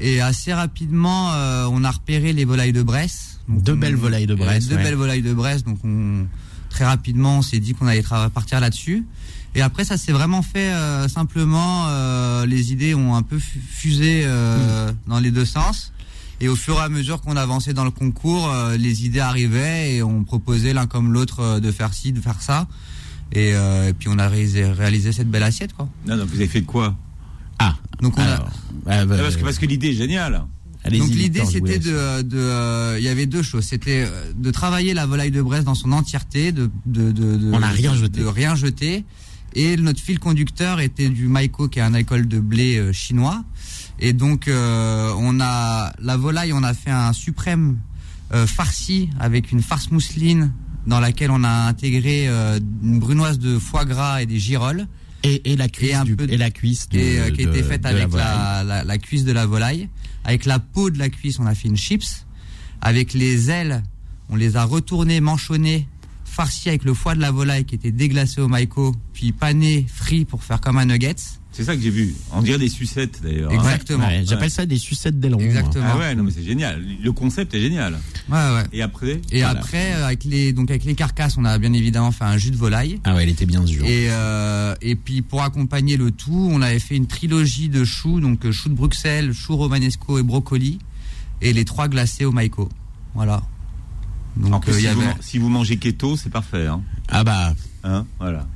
Et 0.00 0.22
assez 0.22 0.54
rapidement, 0.54 1.30
euh, 1.34 1.66
on 1.70 1.84
a 1.84 1.90
repéré 1.90 2.32
les 2.32 2.46
volailles 2.46 2.72
de 2.72 2.82
Bresse. 2.82 3.38
Donc, 3.46 3.62
Deux 3.62 3.74
on- 3.74 3.76
belles 3.76 3.96
volailles 3.96 4.26
de 4.26 4.34
Bresse, 4.34 4.66
Deux 4.66 4.76
ouais. 4.76 4.82
belles 4.82 4.94
volailles 4.94 5.20
de 5.22 5.34
Bresse. 5.34 5.62
Donc 5.62 5.78
on, 5.84 6.26
très 6.74 6.84
rapidement, 6.84 7.38
on 7.38 7.42
s'est 7.42 7.60
dit 7.60 7.72
qu'on 7.74 7.86
allait 7.86 8.02
partir 8.34 8.58
là-dessus. 8.58 9.04
Et 9.54 9.62
après, 9.62 9.84
ça 9.84 9.96
s'est 9.96 10.10
vraiment 10.12 10.42
fait 10.42 10.72
euh, 10.72 11.06
simplement. 11.08 11.86
euh, 11.88 12.44
les 12.46 12.72
idées 12.72 12.94
ont 12.96 13.14
un 13.14 13.22
peu 13.22 13.38
fu- 13.38 13.60
fusé 13.60 14.22
euh, 14.24 14.90
Hmm. 14.90 14.94
dans 15.10 15.20
les 15.20 15.30
deux 15.30 15.44
sens. 15.44 15.92
Et 16.40 16.48
au 16.48 16.56
fur 16.56 16.74
et 16.78 16.80
à 16.82 16.88
mesure 16.88 17.20
qu'on 17.20 17.36
avançait 17.36 17.72
dans 17.74 17.84
le 17.84 17.92
concours, 17.92 18.50
les 18.76 19.06
idées 19.06 19.20
arrivaient 19.20 19.94
et 19.94 20.02
on 20.02 20.24
proposait 20.24 20.72
l'un 20.74 20.86
comme 20.88 21.12
l'autre 21.12 21.60
de 21.60 21.70
faire 21.70 21.94
ci, 21.94 22.12
de 22.12 22.20
faire 22.20 22.42
ça. 22.42 22.66
Et, 23.32 23.50
et 23.50 23.92
puis 23.96 24.08
on 24.10 24.18
a 24.18 24.28
réalisé, 24.28 24.64
réalisé 24.66 25.12
cette 25.12 25.30
belle 25.30 25.44
assiette, 25.44 25.72
quoi. 25.74 25.88
Non, 26.06 26.16
non, 26.16 26.24
vous 26.26 26.34
avez 26.34 26.48
fait 26.48 26.62
quoi? 26.62 26.96
Ah, 27.60 27.76
Donc 28.02 28.18
on 28.18 28.20
a, 28.22 28.24
alors, 28.24 28.48
Ah, 28.88 29.06
parce, 29.06 29.36
que, 29.36 29.44
parce 29.44 29.58
que 29.58 29.66
l'idée 29.66 29.90
est 29.90 29.94
géniale. 30.04 30.42
Donc 30.98 31.08
l'idée 31.16 31.40
c'était 31.46 31.78
de, 31.78 32.22
de, 32.22 32.36
euh, 32.38 32.96
il 32.98 33.04
y 33.04 33.08
avait 33.08 33.26
deux 33.26 33.42
choses. 33.42 33.64
C'était 33.64 34.04
euh, 34.06 34.32
de 34.36 34.50
travailler 34.50 34.92
la 34.94 35.06
volaille 35.06 35.30
de 35.30 35.40
Brest 35.40 35.64
dans 35.64 35.74
son 35.74 35.92
entièreté, 35.92 36.52
de, 36.52 36.70
de, 36.86 37.10
de, 37.12 37.36
de- 37.36 37.52
On 37.52 37.60
n'a 37.60 37.68
rien 37.68 37.94
jeté. 37.94 38.20
de 38.20 38.26
rien 38.26 38.54
jeter. 38.54 39.04
Et 39.54 39.76
notre 39.76 40.00
fil 40.00 40.18
conducteur 40.18 40.80
était 40.80 41.08
du 41.08 41.28
maïko, 41.28 41.68
qui 41.68 41.78
est 41.78 41.82
un 41.82 41.94
alcool 41.94 42.26
de 42.28 42.40
blé 42.40 42.76
euh, 42.76 42.92
chinois. 42.92 43.44
Et 44.00 44.12
donc 44.12 44.48
euh, 44.48 45.12
on 45.16 45.40
a 45.40 45.92
la 46.00 46.16
volaille, 46.16 46.52
on 46.52 46.62
a 46.64 46.74
fait 46.74 46.90
un 46.90 47.12
suprême 47.12 47.78
euh, 48.34 48.46
farci 48.46 49.08
avec 49.20 49.52
une 49.52 49.62
farce 49.62 49.90
mousseline 49.90 50.52
dans 50.86 51.00
laquelle 51.00 51.30
on 51.30 51.44
a 51.44 51.48
intégré 51.68 52.28
euh, 52.28 52.58
une 52.82 52.98
brunoise 52.98 53.38
de 53.38 53.58
foie 53.58 53.84
gras 53.86 54.20
et 54.22 54.26
des 54.26 54.38
girolles. 54.38 54.86
et, 55.22 55.52
et 55.52 55.56
la 55.56 55.68
cuisse 55.68 55.90
et 55.90 55.94
un 55.94 56.04
du- 56.04 56.16
peu 56.16 56.26
de- 56.26 56.32
et 56.32 56.36
la 56.36 56.50
cuisse 56.50 56.88
de- 56.90 56.98
et 56.98 57.18
euh, 57.20 57.30
qui 57.30 57.42
était 57.42 57.62
faite 57.62 57.86
avec 57.86 58.12
la, 58.12 58.62
la, 58.64 58.84
la 58.84 58.98
cuisse 58.98 59.24
de 59.24 59.32
la 59.32 59.46
volaille. 59.46 59.88
Avec 60.24 60.46
la 60.46 60.58
peau 60.58 60.90
de 60.90 60.98
la 60.98 61.08
cuisse, 61.08 61.38
on 61.38 61.46
a 61.46 61.54
fait 61.54 61.68
une 61.68 61.76
chips. 61.76 62.26
Avec 62.80 63.12
les 63.12 63.50
ailes, 63.50 63.82
on 64.28 64.36
les 64.36 64.56
a 64.56 64.64
retournées, 64.64 65.20
manchonnées, 65.20 65.86
farcies 66.34 66.68
avec 66.68 66.84
le 66.84 66.94
foie 66.94 67.14
de 67.14 67.20
la 67.20 67.30
volaille 67.30 67.64
qui 67.64 67.74
était 67.76 67.92
déglacé 67.92 68.40
au 68.40 68.48
maïko, 68.48 68.94
puis 69.12 69.32
pané, 69.32 69.86
frit 69.92 70.24
pour 70.24 70.42
faire 70.42 70.60
comme 70.60 70.76
un 70.78 70.84
nuggets. 70.86 71.14
C'est 71.52 71.62
ça 71.62 71.76
que 71.76 71.80
j'ai 71.80 71.90
vu. 71.90 72.12
On 72.32 72.42
dirait 72.42 72.58
des 72.58 72.68
sucettes 72.68 73.20
d'ailleurs. 73.22 73.48
Ouais, 73.48 73.56
Exactement. 73.56 74.04
ouais, 74.08 74.24
J'appelle 74.26 74.50
ça 74.50 74.66
des 74.66 74.76
sucettes 74.76 75.20
d'aileron. 75.20 75.40
Exactement. 75.40 75.84
Ah 75.88 75.96
ouais, 75.98 76.14
non 76.16 76.24
mais 76.24 76.32
c'est 76.32 76.42
génial. 76.42 76.82
Le 77.00 77.12
concept 77.12 77.54
est 77.54 77.60
génial. 77.60 77.92
Ouais, 78.28 78.36
ouais. 78.36 78.64
Et 78.72 78.82
après 78.82 79.20
Et 79.30 79.42
Voilà. 79.42 79.60
après, 79.60 79.92
euh, 79.94 80.06
avec 80.06 80.24
les, 80.24 80.52
donc 80.52 80.70
avec 80.70 80.84
les 80.84 80.96
carcasses, 80.96 81.36
on 81.38 81.44
a 81.44 81.56
bien 81.58 81.72
évidemment 81.72 82.10
fait 82.10 82.24
un 82.24 82.36
jus 82.38 82.50
de 82.50 82.56
volaille. 82.56 82.98
Ah 83.04 83.14
ouais, 83.14 83.22
il 83.22 83.30
était 83.30 83.46
bien 83.46 83.62
dur. 83.62 83.84
Et, 83.84 84.06
euh, 84.10 84.74
et 84.82 84.96
puis 84.96 85.22
pour 85.22 85.44
accompagner 85.44 85.96
le 85.96 86.10
tout, 86.10 86.48
on 86.52 86.60
avait 86.60 86.80
fait 86.80 86.96
une 86.96 87.06
trilogie 87.06 87.68
de 87.68 87.84
choux, 87.84 88.18
donc 88.18 88.44
euh, 88.44 88.50
choux 88.50 88.68
de 88.68 88.74
Bruxelles, 88.74 89.32
choux 89.32 89.54
romanesco 89.56 90.18
et 90.18 90.24
brocoli, 90.24 90.80
et 91.40 91.52
les 91.52 91.64
trois 91.64 91.86
glacés 91.86 92.24
au 92.24 92.32
maïko. 92.32 92.68
Voilà. 93.14 93.44
En 94.42 94.48
Donc 94.50 94.64
plus, 94.64 94.72
euh, 94.72 94.78
si, 94.78 94.84
y 94.84 94.88
vous, 94.88 95.02
si 95.20 95.38
mangez 95.38 95.76
keto, 95.76 96.16
c'est 96.16 96.30
parfait. 96.30 96.66
Hein. 96.66 96.82
Ah 97.08 97.24
bah, 97.24 97.54
Hein 97.84 98.06
voilà. 98.18 98.46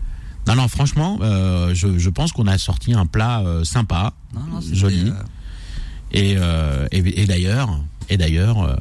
non, 0.46 0.54
non, 0.56 0.68
franchement, 0.68 1.18
euh, 1.20 1.74
je, 1.74 1.98
je 1.98 2.10
pense 2.10 2.32
qu'on 2.32 2.46
a 2.46 2.58
sorti 2.58 2.94
un 2.94 3.06
plat 3.06 3.40
euh, 3.40 3.62
sympa, 3.64 4.14
Non, 4.34 4.40
non, 4.50 4.60
c'était, 4.60 4.76
joli. 4.76 5.10
euh, 5.10 5.12
Et, 6.12 6.34
euh, 6.38 6.86
et, 6.90 7.22
et 7.22 7.26
d'ailleurs, 7.26 7.78
et 8.08 8.16
d'ailleurs, 8.16 8.62
euh, 8.62 8.74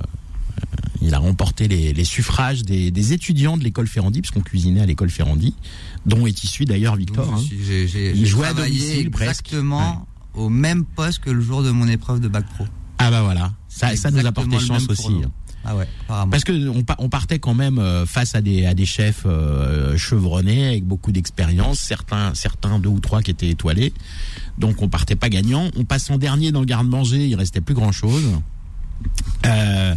il 1.02 1.14
a 1.14 1.20
remporté 1.20 1.68
les, 1.68 1.94
les 1.94 2.04
suffrages 2.06 2.64
des, 2.64 2.90
des 2.92 3.14
étudiants 3.14 3.58
de 3.58 3.64
l'école 3.64 3.88
Ferrandi, 3.88 4.22
puisqu'on 4.22 4.42
cuisinait 4.42 4.82
à 4.82 4.86
l'école 4.86 5.10
Ferrandi, 5.10 5.54
dont 6.06 6.26
est 6.26 6.44
issu 6.44 6.66
d'ailleurs 6.66 6.96
Victor. 6.96 7.26
donc, 7.26 7.36
hein. 7.40 7.44
Il 7.52 7.88
j'ai 7.88 8.26
jouait 8.26 8.48
à 8.48 8.54
domicile, 8.54 9.12
presque. 9.12 9.48
Exactement 9.54 10.08
au 10.34 10.50
même 10.50 10.86
poste 10.86 11.20
que 11.20 11.32
le 11.32 11.42
jour 11.42 11.64
de 11.64 11.72
mon 11.72 11.88
épreuve 11.88 12.20
de 12.20 12.28
bac 12.28 12.46
pro. 12.56 12.66
Ah 13.00 13.10
bah 13.12 13.24
voilà, 13.24 13.54
ça, 13.70 13.96
ça 13.96 14.12
nous 14.12 14.24
a 14.26 14.32
porté 14.32 14.60
chance 14.60 14.88
aussi. 14.88 15.22
Ah 15.66 15.76
ouais, 15.76 15.88
apparemment. 16.06 16.32
Parce 16.32 16.44
que 16.46 16.70
on, 16.70 16.84
pa- 16.84 16.96
on 17.00 17.10
partait 17.10 17.40
quand 17.40 17.54
même 17.54 17.78
euh, 17.78 18.06
face 18.06 18.36
à 18.36 18.42
des 18.42 18.66
à 18.66 18.74
des 18.74 18.86
chefs 18.86 19.24
euh, 19.26 19.98
chevronnés 19.98 20.68
avec 20.68 20.86
beaucoup 20.86 21.12
d'expérience, 21.12 21.80
certains 21.80 22.34
certains 22.36 22.80
deux 22.80 22.90
ou 22.90 23.00
trois 23.02 23.22
qui 23.22 23.32
étaient 23.32 23.50
étoilés. 23.50 23.92
Donc 24.58 24.82
on 24.82 24.88
partait 24.88 25.16
pas 25.18 25.28
gagnant. 25.30 25.70
On 25.76 25.84
passe 25.84 26.10
en 26.10 26.18
dernier 26.18 26.52
dans 26.54 26.62
le 26.62 26.66
garde-manger, 26.66 27.28
il 27.28 27.36
restait 27.36 27.62
plus 27.62 27.76
grand 27.76 27.92
chose. 27.92 28.24
Euh, 29.46 29.94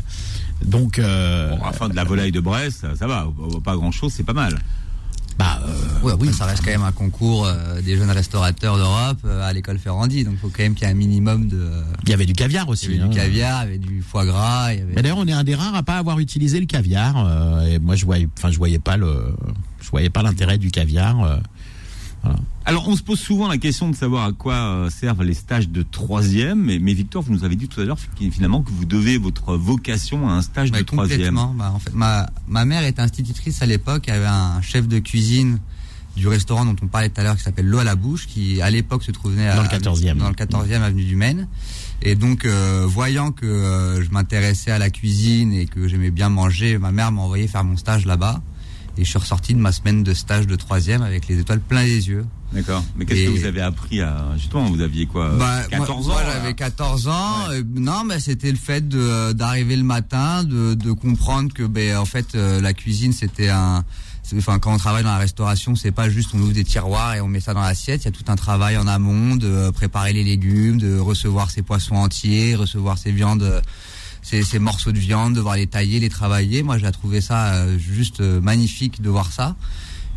donc 0.64 0.98
euh, 0.98 1.50
Bon, 1.50 1.58
enfin, 1.64 1.88
de 1.88 1.94
la 1.96 2.04
volaille 2.04 2.32
de 2.32 2.40
Brest, 2.40 2.80
ça, 2.80 2.96
ça 2.96 3.06
va. 3.06 3.26
Pas 3.64 3.76
grand 3.76 3.92
chose, 3.92 4.12
c'est 4.12 4.24
pas 4.24 4.32
mal. 4.34 4.58
Bah 5.40 5.58
euh, 5.66 6.06
Ouais, 6.06 6.12
oui, 6.20 6.32
ça 6.32 6.44
reste 6.44 6.62
quand 6.62 6.70
même 6.70 6.82
un 6.82 6.92
concours 6.92 7.46
euh, 7.46 7.80
des 7.80 7.96
jeunes 7.96 8.10
restaurateurs 8.10 8.76
d'Europe 8.76 9.18
euh, 9.24 9.48
à 9.48 9.52
l'école 9.52 9.78
Ferrandi, 9.78 10.22
donc 10.24 10.36
faut 10.36 10.48
quand 10.48 10.62
même 10.62 10.74
qu'il 10.74 10.86
y 10.86 10.90
ait 10.90 10.92
un 10.92 10.96
minimum 10.96 11.48
de. 11.48 11.68
il 12.04 12.10
y 12.10 12.12
avait 12.12 12.26
du 12.26 12.34
caviar 12.34 12.66
Il 12.68 12.72
aussi. 12.72 12.90
y 12.90 12.94
avait 12.94 13.04
hein. 13.04 13.08
du 13.08 13.16
caviar, 13.16 13.64
il 13.64 13.66
y 13.66 13.68
avait 13.68 13.78
du 13.78 14.02
foie 14.02 14.26
gras, 14.26 14.72
il 14.72 14.80
y 14.80 14.82
avait. 14.82 14.92
Mais 14.94 15.02
d'ailleurs, 15.02 15.18
on 15.18 15.26
est 15.26 15.32
un 15.32 15.44
des 15.44 15.54
rares 15.54 15.74
à 15.74 15.82
pas 15.82 15.96
avoir 15.96 16.18
utilisé 16.18 16.60
le 16.60 16.66
caviar. 16.66 17.16
et 17.66 17.78
moi, 17.78 17.96
je 17.96 18.04
voyais, 18.04 18.28
enfin, 18.36 18.50
je 18.50 18.58
voyais 18.58 18.78
pas 18.78 18.98
le, 18.98 19.34
je 19.80 19.90
voyais 19.90 20.10
pas 20.10 20.22
l'intérêt 20.22 20.58
du 20.58 20.70
caviar. 20.70 21.40
Euh. 22.24 22.28
Alors, 22.66 22.86
on 22.88 22.94
se 22.96 23.02
pose 23.02 23.18
souvent 23.18 23.48
la 23.48 23.56
question 23.58 23.88
de 23.88 23.96
savoir 23.96 24.24
à 24.26 24.32
quoi 24.32 24.54
euh, 24.54 24.90
servent 24.90 25.22
les 25.24 25.34
stages 25.34 25.68
de 25.68 25.82
troisième. 25.82 26.60
Mais, 26.62 26.78
mais 26.78 26.92
Victor, 26.94 27.22
vous 27.22 27.32
nous 27.32 27.44
avez 27.44 27.56
dit 27.56 27.66
tout 27.68 27.80
à 27.80 27.84
l'heure 27.84 27.98
fi- 27.98 28.30
finalement 28.30 28.62
que 28.62 28.70
vous 28.70 28.84
devez 28.84 29.16
votre 29.18 29.56
vocation 29.56 30.28
à 30.28 30.32
un 30.32 30.42
stage 30.42 30.70
de 30.70 30.80
troisième. 30.82 31.18
complètement. 31.34 31.54
Bah, 31.58 31.72
en 31.74 31.78
fait, 31.78 31.92
ma, 31.94 32.28
ma 32.46 32.64
mère 32.64 32.84
était 32.84 33.00
institutrice 33.02 33.62
à 33.62 33.66
l'époque. 33.66 34.04
Elle 34.08 34.16
avait 34.16 34.26
un 34.26 34.60
chef 34.62 34.86
de 34.88 34.98
cuisine 34.98 35.58
du 36.16 36.28
restaurant 36.28 36.64
dont 36.64 36.76
on 36.82 36.86
parlait 36.88 37.08
tout 37.08 37.20
à 37.20 37.24
l'heure 37.24 37.36
qui 37.36 37.42
s'appelle 37.42 37.66
L'eau 37.66 37.78
à 37.78 37.84
la 37.84 37.96
bouche, 37.96 38.26
qui 38.26 38.60
à 38.60 38.68
l'époque 38.68 39.02
se 39.04 39.10
trouvait 39.12 39.46
à, 39.46 39.56
Dans 39.56 39.62
le 39.62 39.68
14e. 39.68 40.16
dans 40.16 40.28
le 40.28 40.34
14e 40.34 40.82
avenue 40.82 41.04
du 41.04 41.16
Maine. 41.16 41.48
Et 42.02 42.14
donc, 42.14 42.44
euh, 42.44 42.84
voyant 42.86 43.30
que 43.32 43.46
euh, 43.46 44.02
je 44.04 44.10
m'intéressais 44.10 44.70
à 44.70 44.78
la 44.78 44.90
cuisine 44.90 45.52
et 45.52 45.66
que 45.66 45.86
j'aimais 45.88 46.10
bien 46.10 46.28
manger, 46.28 46.78
ma 46.78 46.92
mère 46.92 47.10
m'a 47.12 47.22
envoyé 47.22 47.46
faire 47.48 47.64
mon 47.64 47.76
stage 47.76 48.06
là-bas. 48.06 48.42
Et 48.98 49.04
je 49.04 49.08
suis 49.10 49.18
ressorti 49.18 49.54
de 49.54 49.58
ma 49.58 49.72
semaine 49.72 50.02
de 50.02 50.12
stage 50.14 50.46
de 50.46 50.56
troisième 50.56 51.02
avec 51.02 51.28
les 51.28 51.38
étoiles 51.38 51.60
plein 51.60 51.82
les 51.84 52.08
yeux. 52.08 52.26
D'accord. 52.52 52.82
Mais 52.96 53.04
qu'est-ce 53.06 53.20
Et- 53.20 53.26
que 53.26 53.30
vous 53.38 53.44
avez 53.46 53.60
appris 53.60 54.00
à 54.02 54.26
justement 54.36 54.68
Vous 54.70 54.80
aviez 54.80 55.06
quoi 55.06 55.30
Bah, 55.38 55.62
14 55.70 56.06
moi, 56.06 56.16
ans 56.16 56.18
moi, 56.24 56.32
j'avais 56.32 56.54
14 56.54 57.08
ans. 57.08 57.50
euh, 57.50 57.62
non, 57.76 58.02
mais 58.04 58.18
c'était 58.20 58.50
le 58.50 58.56
fait 58.58 58.86
de 58.88 59.32
d'arriver 59.32 59.76
le 59.76 59.84
matin, 59.84 60.42
de, 60.44 60.74
de 60.74 60.92
comprendre 60.92 61.52
que 61.52 61.62
ben 61.62 61.96
en 61.96 62.04
fait 62.04 62.34
euh, 62.34 62.60
la 62.60 62.72
cuisine 62.74 63.12
c'était 63.12 63.48
un 63.48 63.84
Enfin, 64.36 64.60
quand 64.60 64.72
on 64.72 64.76
travaille 64.78 65.02
dans 65.02 65.10
la 65.10 65.18
restauration, 65.18 65.74
c'est 65.74 65.90
pas 65.90 66.08
juste 66.08 66.30
on 66.34 66.38
ouvre 66.38 66.52
des 66.52 66.62
tiroirs 66.62 67.14
et 67.16 67.20
on 67.20 67.26
met 67.26 67.40
ça 67.40 67.52
dans 67.52 67.62
l'assiette. 67.62 68.02
Il 68.02 68.04
y 68.04 68.08
a 68.08 68.12
tout 68.12 68.22
un 68.28 68.36
travail 68.36 68.76
en 68.76 68.86
amont 68.86 69.34
de 69.34 69.48
euh, 69.48 69.72
préparer 69.72 70.12
les 70.12 70.22
légumes, 70.22 70.78
de 70.78 70.96
recevoir 70.96 71.50
ses 71.50 71.62
poissons 71.62 71.96
entiers, 71.96 72.54
recevoir 72.54 72.96
ses 72.96 73.10
viandes, 73.10 73.42
euh, 73.42 73.60
ces, 74.30 74.58
morceaux 74.58 74.92
de 74.92 74.98
viande, 74.98 75.34
devoir 75.34 75.56
les 75.56 75.66
tailler, 75.66 75.98
les 75.98 76.08
travailler. 76.08 76.62
Moi, 76.62 76.78
j'ai 76.78 76.90
trouvé 76.92 77.20
ça 77.20 77.54
euh, 77.54 77.78
juste 77.78 78.20
euh, 78.20 78.40
magnifique 78.40 79.02
de 79.02 79.10
voir 79.10 79.32
ça. 79.32 79.56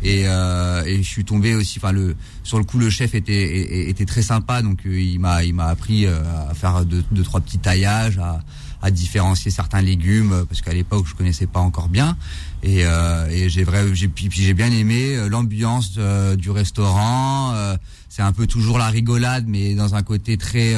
Et, 0.02 0.24
euh, 0.26 0.84
et 0.84 1.02
je 1.02 1.08
suis 1.08 1.24
tombé 1.24 1.54
aussi. 1.54 1.78
Enfin, 1.78 1.92
le 1.92 2.14
sur 2.42 2.58
le 2.58 2.64
coup, 2.64 2.78
le 2.78 2.90
chef 2.90 3.14
était 3.14 3.88
était, 3.88 4.04
très 4.04 4.22
sympa, 4.22 4.60
donc 4.60 4.80
euh, 4.86 5.00
il 5.00 5.18
m'a 5.18 5.44
il 5.44 5.54
m'a 5.54 5.66
appris 5.66 6.06
à 6.06 6.52
faire 6.54 6.84
deux, 6.84 7.02
deux 7.10 7.22
trois 7.22 7.40
petits 7.40 7.58
taillages, 7.58 8.18
à, 8.18 8.40
à 8.84 8.90
différencier 8.90 9.50
certains 9.50 9.80
légumes 9.80 10.32
euh, 10.32 10.44
parce 10.44 10.60
qu'à 10.60 10.74
l'époque 10.74 11.06
je 11.08 11.14
connaissais 11.14 11.46
pas 11.46 11.60
encore 11.60 11.88
bien. 11.88 12.16
Et, 12.62 12.84
euh, 12.84 13.26
et 13.30 13.48
j'ai 13.48 13.64
vrai 13.64 13.82
j'ai 13.94 14.08
puis, 14.08 14.28
j'ai 14.30 14.52
bien 14.52 14.70
aimé 14.70 15.16
euh, 15.16 15.28
l'ambiance 15.28 15.94
euh, 15.96 16.36
du 16.36 16.50
restaurant. 16.50 17.54
c'est 18.10 18.22
un 18.22 18.32
peu 18.32 18.46
toujours 18.46 18.78
la 18.78 18.88
rigolade, 18.88 19.46
mais 19.48 19.74
dans 19.74 19.94
un 19.94 20.02
côté 20.02 20.36
très 20.36 20.74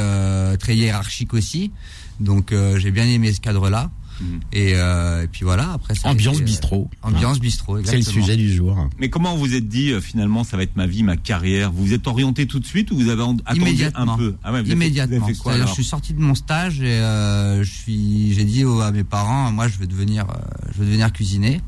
très 0.56 0.76
hiérarchique 0.76 1.34
aussi. 1.34 1.72
Donc 2.20 2.54
j'ai 2.76 2.90
bien 2.92 3.04
aimé 3.04 3.32
ce 3.32 3.40
cadre-là. 3.40 3.90
Mhm. 4.20 4.40
Et, 4.52 4.72
euh, 4.74 5.24
et 5.24 5.26
puis 5.28 5.44
voilà. 5.44 5.72
Après 5.72 5.94
ça 5.94 6.08
a 6.08 6.12
ambiance 6.12 6.36
été, 6.36 6.42
euh, 6.42 6.46
bistrot. 6.46 6.90
Ambiance 7.02 7.38
bistrot. 7.40 7.76
C'est 7.84 7.92
le 7.92 7.98
exactement. 7.98 8.24
sujet 8.26 8.36
du 8.36 8.52
jour. 8.54 8.88
Mais 8.98 9.10
comment 9.10 9.36
vous 9.36 9.54
êtes 9.54 9.68
dit 9.68 9.90
euh, 9.92 10.00
finalement 10.00 10.42
ça 10.44 10.56
va 10.56 10.62
être 10.62 10.76
ma 10.76 10.86
vie, 10.86 11.02
ma 11.02 11.16
carrière? 11.16 11.70
Vous 11.72 11.84
vous 11.86 11.92
êtes 11.92 12.06
orienté 12.06 12.46
tout 12.46 12.58
de 12.60 12.66
suite 12.66 12.90
ou 12.90 12.96
vous 12.96 13.08
avez 13.08 13.22
en- 13.22 13.36
attendu 13.44 13.60
Immédiatement. 13.60 14.14
un 14.14 14.16
peu? 14.16 14.34
Ah 14.42 14.52
ouais, 14.52 14.62
vous 14.62 14.66
avez 14.66 14.66
fait- 14.66 14.72
Immédiatement. 14.72 15.18
vous 15.18 15.24
avez 15.24 15.34
fait 15.34 15.40
quoi, 15.40 15.52
alors? 15.54 15.68
je 15.68 15.72
suis 15.74 15.84
sorti 15.84 16.14
de 16.14 16.20
mon 16.20 16.34
stage 16.34 16.80
et 16.80 16.86
euh, 16.86 17.62
je 17.62 17.70
suis, 17.70 18.32
j'ai 18.34 18.44
dit 18.44 18.64
à 18.82 18.90
mes 18.92 19.04
parents, 19.04 19.50
moi, 19.52 19.68
je 19.68 19.78
veux 19.78 19.86
devenir, 19.86 20.24
euh, 20.30 20.34
je 20.72 20.78
veux 20.80 20.86
devenir 20.86 21.12
cuisinier, 21.12 21.60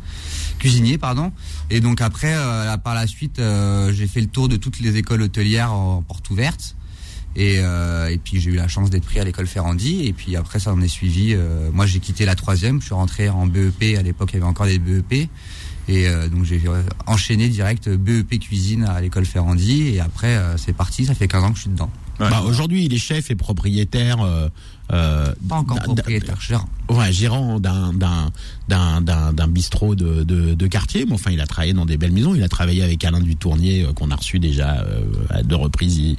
cuisinier, 0.59 0.99
pardon. 0.99 1.33
Et 1.71 1.81
donc 1.81 2.01
après, 2.01 2.35
euh, 2.35 2.65
là, 2.65 2.79
par 2.79 2.95
la 2.95 3.07
suite, 3.07 3.39
euh, 3.39 3.93
j'ai 3.93 4.07
fait 4.07 4.21
le 4.21 4.27
tour 4.27 4.49
de 4.49 4.57
toutes 4.57 4.81
les 4.81 4.97
écoles 4.97 5.23
hôtelières 5.23 5.73
en 5.73 6.03
porte 6.03 6.29
ouverte. 6.31 6.77
Et, 7.39 7.61
euh, 7.61 8.09
et 8.09 8.19
puis 8.19 8.41
j'ai 8.41 8.51
eu 8.51 8.57
la 8.57 8.67
chance 8.67 8.91
d'être 8.91 9.05
pris 9.05 9.21
à 9.21 9.25
l'école 9.25 9.47
Ferrandi. 9.47 10.07
Et 10.07 10.13
puis 10.13 10.35
après, 10.35 10.59
ça 10.59 10.73
en 10.73 10.83
est 10.83 10.89
suivi. 10.89 11.35
euh, 11.35 11.71
moi, 11.73 11.87
j'ai 11.87 12.01
quitté 12.01 12.25
la 12.25 12.35
troisième. 12.35 12.81
Je 12.81 12.87
suis 12.87 12.95
rentré 12.95 13.29
en 13.29 13.47
BEP. 13.47 13.97
À 13.97 14.03
l'époque, 14.03 14.31
il 14.33 14.35
y 14.35 14.37
avait 14.39 14.47
encore 14.47 14.67
des 14.67 14.81
BEP. 14.81 15.29
Et 15.91 16.07
euh, 16.07 16.29
donc 16.29 16.45
j'ai 16.45 16.61
enchaîné 17.07 17.49
direct 17.49 17.89
BEP 17.89 18.41
cuisine 18.41 18.85
à 18.85 19.01
l'école 19.01 19.25
Ferrandi. 19.25 19.95
Et 19.95 20.01
après, 20.01 20.37
c'est 20.57 20.75
parti. 20.75 21.07
Ça 21.07 21.15
fait 21.15 21.29
15 21.29 21.45
ans 21.45 21.51
que 21.51 21.57
je 21.57 21.63
suis 21.63 21.71
dedans. 21.71 21.91
Ouais. 22.21 22.31
Bah, 22.31 22.43
aujourd'hui, 22.47 22.85
il 22.85 22.93
est 22.95 22.99
chef 22.99 23.31
et 23.31 23.35
propriétaire. 23.37 24.21
Euh, 24.21 24.49
euh, 24.93 25.33
Pas 25.49 25.57
encore 25.57 25.77
d'un- 25.77 25.83
propriétaire, 25.95 26.41
gérant. 26.41 26.69
Ouais, 26.89 27.13
gérant 27.13 27.61
d'un 27.61 27.93
d'un 27.93 28.31
d'un 28.69 29.01
d'un 29.03 29.33
d'un 29.35 29.47
bistrot 29.47 29.95
de, 29.95 30.25
de 30.25 30.55
de 30.55 30.67
quartier. 30.67 31.05
Mais 31.07 31.13
enfin, 31.13 31.31
il 31.31 31.41
a 31.41 31.47
travaillé 31.47 31.75
dans 31.75 31.85
des 31.87 31.97
belles 31.99 32.11
maisons. 32.13 32.35
Il 32.35 32.43
a 32.43 32.49
travaillé 32.49 32.83
avec 32.83 33.05
Alain 33.05 33.21
Dutournier 33.21 33.85
euh, 33.85 33.93
qu'on 33.93 34.11
a 34.11 34.17
reçu 34.17 34.39
déjà 34.39 34.81
euh, 34.81 35.03
à 35.31 35.43
deux 35.43 35.57
reprises 35.57 36.17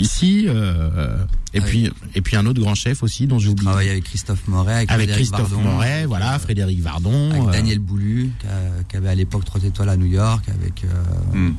ici. 0.00 0.46
euh, 0.48 1.16
et 1.54 1.58
Ah 1.58 1.62
oui. 1.64 1.70
puis 1.70 1.90
et 2.14 2.20
puis 2.22 2.36
un 2.36 2.46
autre 2.46 2.60
grand 2.60 2.74
chef 2.74 3.02
aussi 3.02 3.26
dont 3.26 3.38
j'ai 3.38 3.48
oublié. 3.50 3.66
travaillé 3.66 3.90
avec 3.90 4.04
Christophe 4.04 4.48
Moret, 4.48 4.86
avec, 4.88 5.10
Christophe 5.10 5.50
Vardon, 5.52 5.60
Moret, 5.70 5.92
avec, 5.92 6.06
voilà, 6.08 6.34
euh, 6.34 6.38
Frédéric 6.38 6.80
Vardon. 6.80 7.30
avec 7.30 7.50
Daniel 7.52 7.78
Boulu, 7.78 8.30
qui, 8.40 8.46
a- 8.46 8.82
qui 8.88 8.96
avait 8.96 9.08
à 9.10 9.14
l'époque 9.14 9.44
trois 9.44 9.62
étoiles 9.62 9.90
à 9.90 9.96
New 9.96 10.06
York, 10.06 10.44
avec 10.48 10.84
euh, 10.84 11.38
Hmm. 11.50 11.52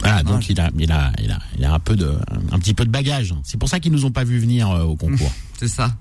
Voilà, 0.00 0.22
donc 0.22 0.48
il 0.50 0.60
a, 0.60 0.70
il 0.78 0.92
a, 0.92 1.12
il 1.22 1.30
a, 1.30 1.38
il 1.58 1.64
a 1.64 1.74
un 1.74 1.78
peu 1.78 1.96
de, 1.96 2.12
un 2.52 2.58
petit 2.58 2.74
peu 2.74 2.84
de 2.84 2.90
bagage. 2.90 3.34
C'est 3.44 3.58
pour 3.58 3.68
ça 3.68 3.80
qu'ils 3.80 3.92
nous 3.92 4.04
ont 4.04 4.10
pas 4.10 4.24
vu 4.24 4.38
venir 4.38 4.70
euh, 4.70 4.82
au 4.82 4.96
concours. 4.96 5.32
C'est 5.58 5.68
ça. 5.68 5.96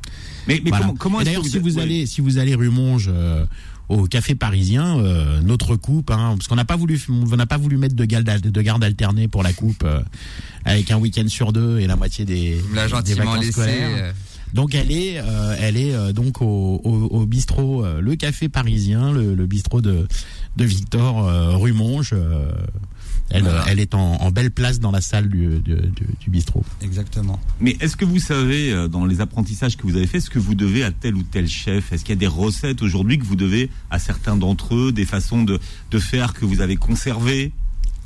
Mais, 0.48 0.62
mais 0.64 0.70
Voilà. 0.70 0.86
comment, 0.88 0.98
comment 0.98 1.22
Et 1.22 1.24
est-ce 1.24 1.30
que 1.30 1.36
d'ailleurs, 1.38 1.52
si 1.52 1.60
vous 1.60 1.76
ouais. 1.78 1.82
allez, 1.84 2.06
si 2.06 2.22
vous 2.22 2.38
allez 2.38 2.56
rue 2.56 2.70
Monge 2.70 3.10
euh, 3.12 3.46
au 3.88 4.06
café 4.06 4.36
parisien, 4.36 4.98
euh, 5.00 5.40
notre 5.42 5.76
coupe, 5.78 6.12
hein, 6.12 6.36
parce 6.38 6.48
qu'on 6.48 6.56
n'a 6.56 6.66
pas 6.66 6.76
voulu, 6.76 7.00
on 7.10 7.36
n'a 7.38 7.46
pas 7.46 7.58
voulu 7.58 7.78
mettre 7.78 7.96
de 7.96 8.04
garde, 8.06 8.26
de 8.26 8.62
garde 8.62 8.84
alternée 8.84 9.28
pour 9.30 9.44
la 9.44 9.54
coupe, 9.54 9.84
euh, 9.86 10.02
avec 10.66 10.92
un 10.92 10.98
week-end 10.98 11.28
sur 11.28 11.54
deux 11.54 11.80
et 11.80 11.88
la 11.88 11.96
moitié 11.96 12.26
des, 12.26 12.62
l'a 12.74 12.88
des 13.02 13.14
vacances 13.14 13.38
laissé. 13.40 13.52
scolaires. 13.54 13.90
euh, 13.98 14.12
Donc 14.54 14.76
elle 14.76 14.92
est, 14.92 15.20
euh, 15.20 15.56
elle 15.60 15.78
est 15.78 15.94
euh, 15.94 16.12
donc 16.14 16.42
au, 16.42 16.82
au, 16.84 16.92
au 17.22 17.26
bistrot, 17.26 17.86
euh, 17.86 18.02
le 18.02 18.16
café 18.16 18.50
parisien, 18.50 19.12
le, 19.14 19.34
le 19.36 19.46
bistrot 19.48 19.82
de, 19.82 20.06
de 20.58 20.66
Victor 20.66 21.60
rue 21.62 21.74
Monge. 21.74 22.14
Elle, 23.32 23.44
Voilà. 23.44 23.62
euh, 23.62 23.66
elle 23.68 23.80
est 23.80 23.94
en, 23.96 24.00
en 24.22 24.32
belle 24.32 24.52
place 24.52 24.80
dans 24.80 24.92
la 24.92 25.02
salle 25.02 25.28
du, 25.30 25.60
du, 25.60 25.76
du, 25.76 26.06
du 26.20 26.30
bistrot. 26.30 26.64
Exactement. 26.82 27.40
Mais 27.60 27.76
est-ce 27.80 27.96
que 27.96 28.06
vous 28.06 28.20
savez, 28.20 28.72
euh, 28.72 28.88
dans 28.88 29.06
les 29.06 29.20
apprentissages 29.22 29.78
que 29.78 29.84
vous 29.84 29.96
avez 29.96 30.08
fait, 30.08 30.20
ce 30.20 30.30
que 30.30 30.40
vous 30.40 30.56
devez 30.56 30.84
à 30.84 30.92
tel 30.92 31.16
ou 31.16 31.24
tel 31.24 31.48
chef? 31.48 31.92
Est-ce 31.92 32.04
qu'il 32.04 32.14
y 32.14 32.18
a 32.18 32.20
des 32.20 32.28
recettes 32.28 32.82
aujourd'hui 32.82 33.18
que 33.18 33.26
vous 33.26 33.36
devez 33.36 33.70
à 33.90 34.00
certains 34.00 34.36
d'entre 34.38 34.76
eux, 34.76 34.92
des 34.92 35.06
façons 35.06 35.44
de, 35.44 35.60
de 35.92 36.00
faire 36.00 36.34
que 36.34 36.46
vous 36.46 36.62
avez 36.62 36.76
conservées? 36.76 37.52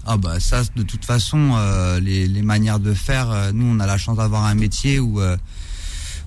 Ah 0.05 0.15
bah 0.17 0.39
ça, 0.39 0.63
de 0.75 0.83
toute 0.83 1.03
façon, 1.05 1.51
euh, 1.57 1.99
les, 1.99 2.25
les 2.27 2.41
manières 2.41 2.79
de 2.79 2.93
faire, 2.93 3.29
euh, 3.29 3.51
nous 3.53 3.65
on 3.65 3.79
a 3.81 3.85
la 3.85 3.97
chance 3.97 4.17
d'avoir 4.17 4.45
un 4.45 4.55
métier 4.55 4.99
où 4.99 5.19
euh, 5.21 5.35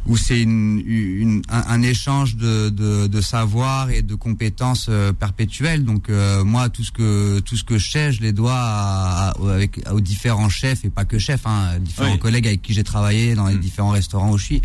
où 0.07 0.17
c'est 0.17 0.41
une, 0.41 0.83
une- 0.85 1.43
un, 1.49 1.63
un 1.69 1.83
échange 1.83 2.35
de, 2.37 2.71
de, 2.71 3.07
de 3.07 3.21
savoir 3.21 3.91
et 3.91 4.03
de 4.03 4.15
compétences 4.17 4.87
euh, 4.89 5.13
perpétuelles. 5.13 5.85
Donc 5.85 6.11
euh, 6.11 6.43
moi, 6.45 6.69
tout 6.71 6.83
ce 6.83 6.91
que 6.91 7.39
tout 7.41 7.57
ce 7.57 7.63
que 7.65 7.79
je 7.79 7.91
sais, 7.91 8.13
je 8.13 8.21
les 8.21 8.33
dois 8.33 8.55
à, 8.57 9.29
à- 9.31 9.53
avec, 9.55 9.81
aux 9.93 10.01
différents 10.01 10.49
chefs 10.49 10.85
et 10.85 10.91
pas 10.91 11.05
que 11.05 11.19
chefs, 11.19 11.47
hein, 11.47 11.79
différents 11.79 12.13
Oui. 12.15 12.19
collègues 12.19 12.47
avec 12.49 12.63
qui 12.63 12.73
j'ai 12.75 12.85
travaillé 12.85 13.35
dans 13.37 13.47
les 13.47 13.55
Mm. 13.55 13.61
différents 13.61 13.91
restaurants 13.91 14.33
où 14.33 14.39
je 14.39 14.45
suis. 14.45 14.63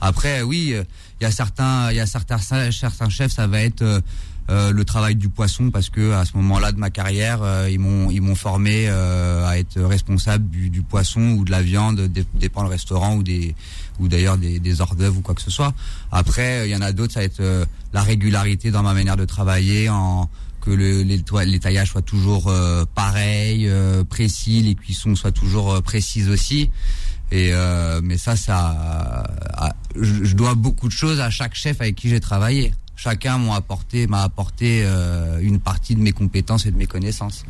Après, 0.00 0.42
oui, 0.42 0.72
euh, 0.74 0.84
il 1.20 1.24
y 1.24 1.26
a 1.26 1.30
certains, 1.30 1.90
il 1.90 1.96
y 1.96 2.00
a 2.00 2.06
certains, 2.06 2.38
certains 2.70 3.08
chefs, 3.08 3.32
ça 3.32 3.46
va 3.46 3.60
être 3.62 4.02
euh, 4.50 4.72
le 4.72 4.84
travail 4.84 5.16
du 5.16 5.28
poisson 5.28 5.70
parce 5.70 5.88
que 5.88 6.12
à 6.12 6.24
ce 6.24 6.36
moment-là 6.36 6.72
de 6.72 6.78
ma 6.78 6.90
carrière, 6.90 7.42
euh, 7.42 7.68
ils 7.70 7.78
m'ont 7.78 8.10
ils 8.10 8.20
m'ont 8.20 8.34
formé 8.34 8.86
euh, 8.88 9.46
à 9.46 9.58
être 9.58 9.80
responsable 9.80 10.48
du, 10.50 10.68
du 10.68 10.82
poisson 10.82 11.20
ou 11.38 11.44
de 11.44 11.50
la 11.50 11.62
viande, 11.62 12.00
dé- 12.02 12.26
dépend 12.34 12.62
le 12.62 12.68
restaurant 12.68 13.16
ou 13.16 13.22
des 13.22 13.54
ou 14.00 14.08
d'ailleurs 14.08 14.36
des, 14.36 14.58
des 14.58 14.80
hors 14.80 14.94
d'œuvre 14.96 15.18
ou 15.18 15.20
quoi 15.22 15.34
que 15.34 15.42
ce 15.42 15.50
soit. 15.50 15.72
Après, 16.12 16.60
euh, 16.60 16.66
il 16.66 16.72
y 16.72 16.76
en 16.76 16.82
a 16.82 16.92
d'autres, 16.92 17.14
ça 17.14 17.20
va 17.20 17.24
être 17.24 17.40
euh, 17.40 17.64
la 17.92 18.02
régularité 18.02 18.70
dans 18.70 18.82
ma 18.82 18.92
manière 18.92 19.16
de 19.16 19.24
travailler, 19.24 19.88
en 19.88 20.28
que 20.60 20.70
le, 20.70 21.02
les, 21.02 21.22
les 21.46 21.60
taillages 21.60 21.90
soient 21.90 22.00
toujours 22.02 22.50
pareils, 22.94 23.70
précis, 24.08 24.62
les 24.62 24.74
cuissons 24.74 25.14
soient 25.14 25.30
toujours 25.30 25.82
précises 25.82 26.30
aussi. 26.30 26.70
Et 27.30 27.52
mais 28.02 28.16
ça, 28.16 28.34
ça, 28.34 29.24
je 30.00 30.34
dois 30.34 30.54
beaucoup 30.54 30.88
de 30.88 30.92
choses 30.92 31.20
à 31.20 31.28
chaque 31.28 31.54
chef 31.54 31.82
avec 31.82 31.96
qui 31.96 32.08
j'ai 32.08 32.20
travaillé. 32.20 32.72
Chacun 32.96 33.38
m'a 33.38 33.56
apporté, 33.56 34.06
m'a 34.06 34.22
apporté 34.22 34.82
euh, 34.84 35.40
une 35.40 35.60
partie 35.60 35.94
de 35.94 36.00
mes 36.00 36.12
compétences 36.12 36.66
et 36.66 36.70
de 36.70 36.76
mes 36.76 36.86
connaissances. 36.86 37.44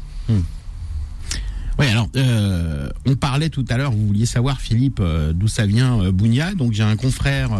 Oui, 1.78 1.86
alors 1.86 2.08
euh, 2.14 2.88
on 3.04 3.16
parlait 3.16 3.48
tout 3.48 3.64
à 3.68 3.76
l'heure, 3.76 3.90
vous 3.90 4.06
vouliez 4.06 4.26
savoir 4.26 4.60
Philippe 4.60 5.00
euh, 5.00 5.32
d'où 5.32 5.48
ça 5.48 5.66
vient 5.66 6.00
euh, 6.00 6.12
Bougna. 6.12 6.54
Donc 6.54 6.72
j'ai 6.72 6.84
un 6.84 6.96
confrère 6.96 7.50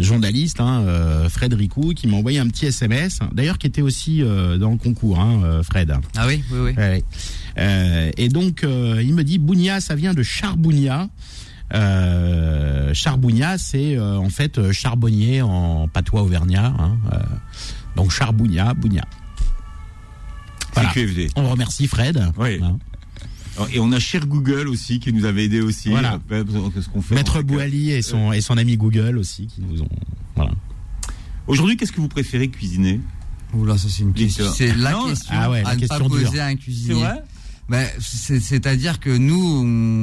journaliste, 0.00 0.60
hein, 0.60 0.84
Fred 1.28 1.52
Ricou, 1.54 1.92
qui 1.94 2.06
m'a 2.08 2.16
envoyé 2.16 2.38
un 2.38 2.48
petit 2.48 2.66
SMS. 2.66 3.20
D'ailleurs, 3.32 3.58
qui 3.58 3.66
était 3.66 3.82
aussi 3.82 4.20
dans 4.20 4.70
le 4.70 4.78
concours, 4.78 5.20
hein, 5.20 5.60
Fred. 5.62 5.94
Ah 6.16 6.26
oui, 6.26 6.42
oui, 6.50 6.58
oui. 6.58 6.72
Ouais. 6.76 8.12
Et 8.16 8.28
donc, 8.28 8.62
il 8.64 9.14
me 9.14 9.22
dit 9.22 9.38
Bougna, 9.38 9.80
ça 9.80 9.94
vient 9.94 10.14
de 10.14 10.22
Charbounia. 10.22 11.08
Euh, 11.72 12.92
Charbounia, 12.94 13.58
c'est 13.58 13.96
euh, 13.96 14.16
en 14.18 14.28
fait 14.30 14.58
euh, 14.58 14.72
charbonnier 14.72 15.42
en 15.42 15.86
patois 15.88 16.22
auvergnat. 16.22 16.74
Hein, 16.78 16.98
euh, 17.12 17.18
donc 17.96 18.10
Charbounia, 18.10 18.74
Bougna. 18.74 19.04
Voilà. 20.74 20.90
CQFD. 20.90 21.28
On 21.36 21.48
remercie 21.48 21.86
Fred. 21.86 22.20
Oui. 22.38 22.60
Hein. 22.62 22.78
Et 23.72 23.80
on 23.80 23.92
a 23.92 23.98
Cher 23.98 24.26
Google 24.26 24.68
aussi 24.68 25.00
qui 25.00 25.12
nous 25.12 25.24
avait 25.24 25.44
aidé 25.44 25.60
aussi. 25.60 25.90
Voilà. 25.90 26.18
Qu'est-ce 26.28 26.88
qu'on 26.88 27.02
fait 27.02 27.14
Maître 27.14 27.42
Bouali 27.42 27.90
et 27.90 28.00
son, 28.02 28.32
et 28.32 28.40
son 28.40 28.56
ami 28.56 28.76
Google 28.76 29.18
aussi 29.18 29.46
qui 29.48 29.60
nous 29.60 29.82
ont. 29.82 29.88
Voilà. 30.36 30.52
Aujourd'hui, 31.46 31.76
qu'est-ce 31.76 31.92
que 31.92 32.00
vous 32.00 32.08
préférez 32.08 32.48
cuisiner? 32.48 33.00
Oula, 33.52 33.76
ça 33.76 33.88
c'est 33.90 34.02
une 34.04 34.12
question. 34.14 34.46
C'est 34.54 34.74
la 34.76 34.92
Non, 34.92 35.08
question 35.08 35.34
ah 35.36 35.50
ouais, 35.50 35.62
la 35.62 35.70
à 35.70 35.76
ne 35.76 35.86
pas 35.86 35.98
dure. 35.98 36.08
poser 36.08 36.40
à 36.40 36.46
un 36.46 36.50
C'est 36.50 36.56
cuisinier. 36.56 36.94
vrai? 37.02 37.22
Ben, 37.70 37.86
c'est- 38.00 38.40
c'est-à-dire 38.40 38.98
que 39.00 39.10
nous, 39.16 39.40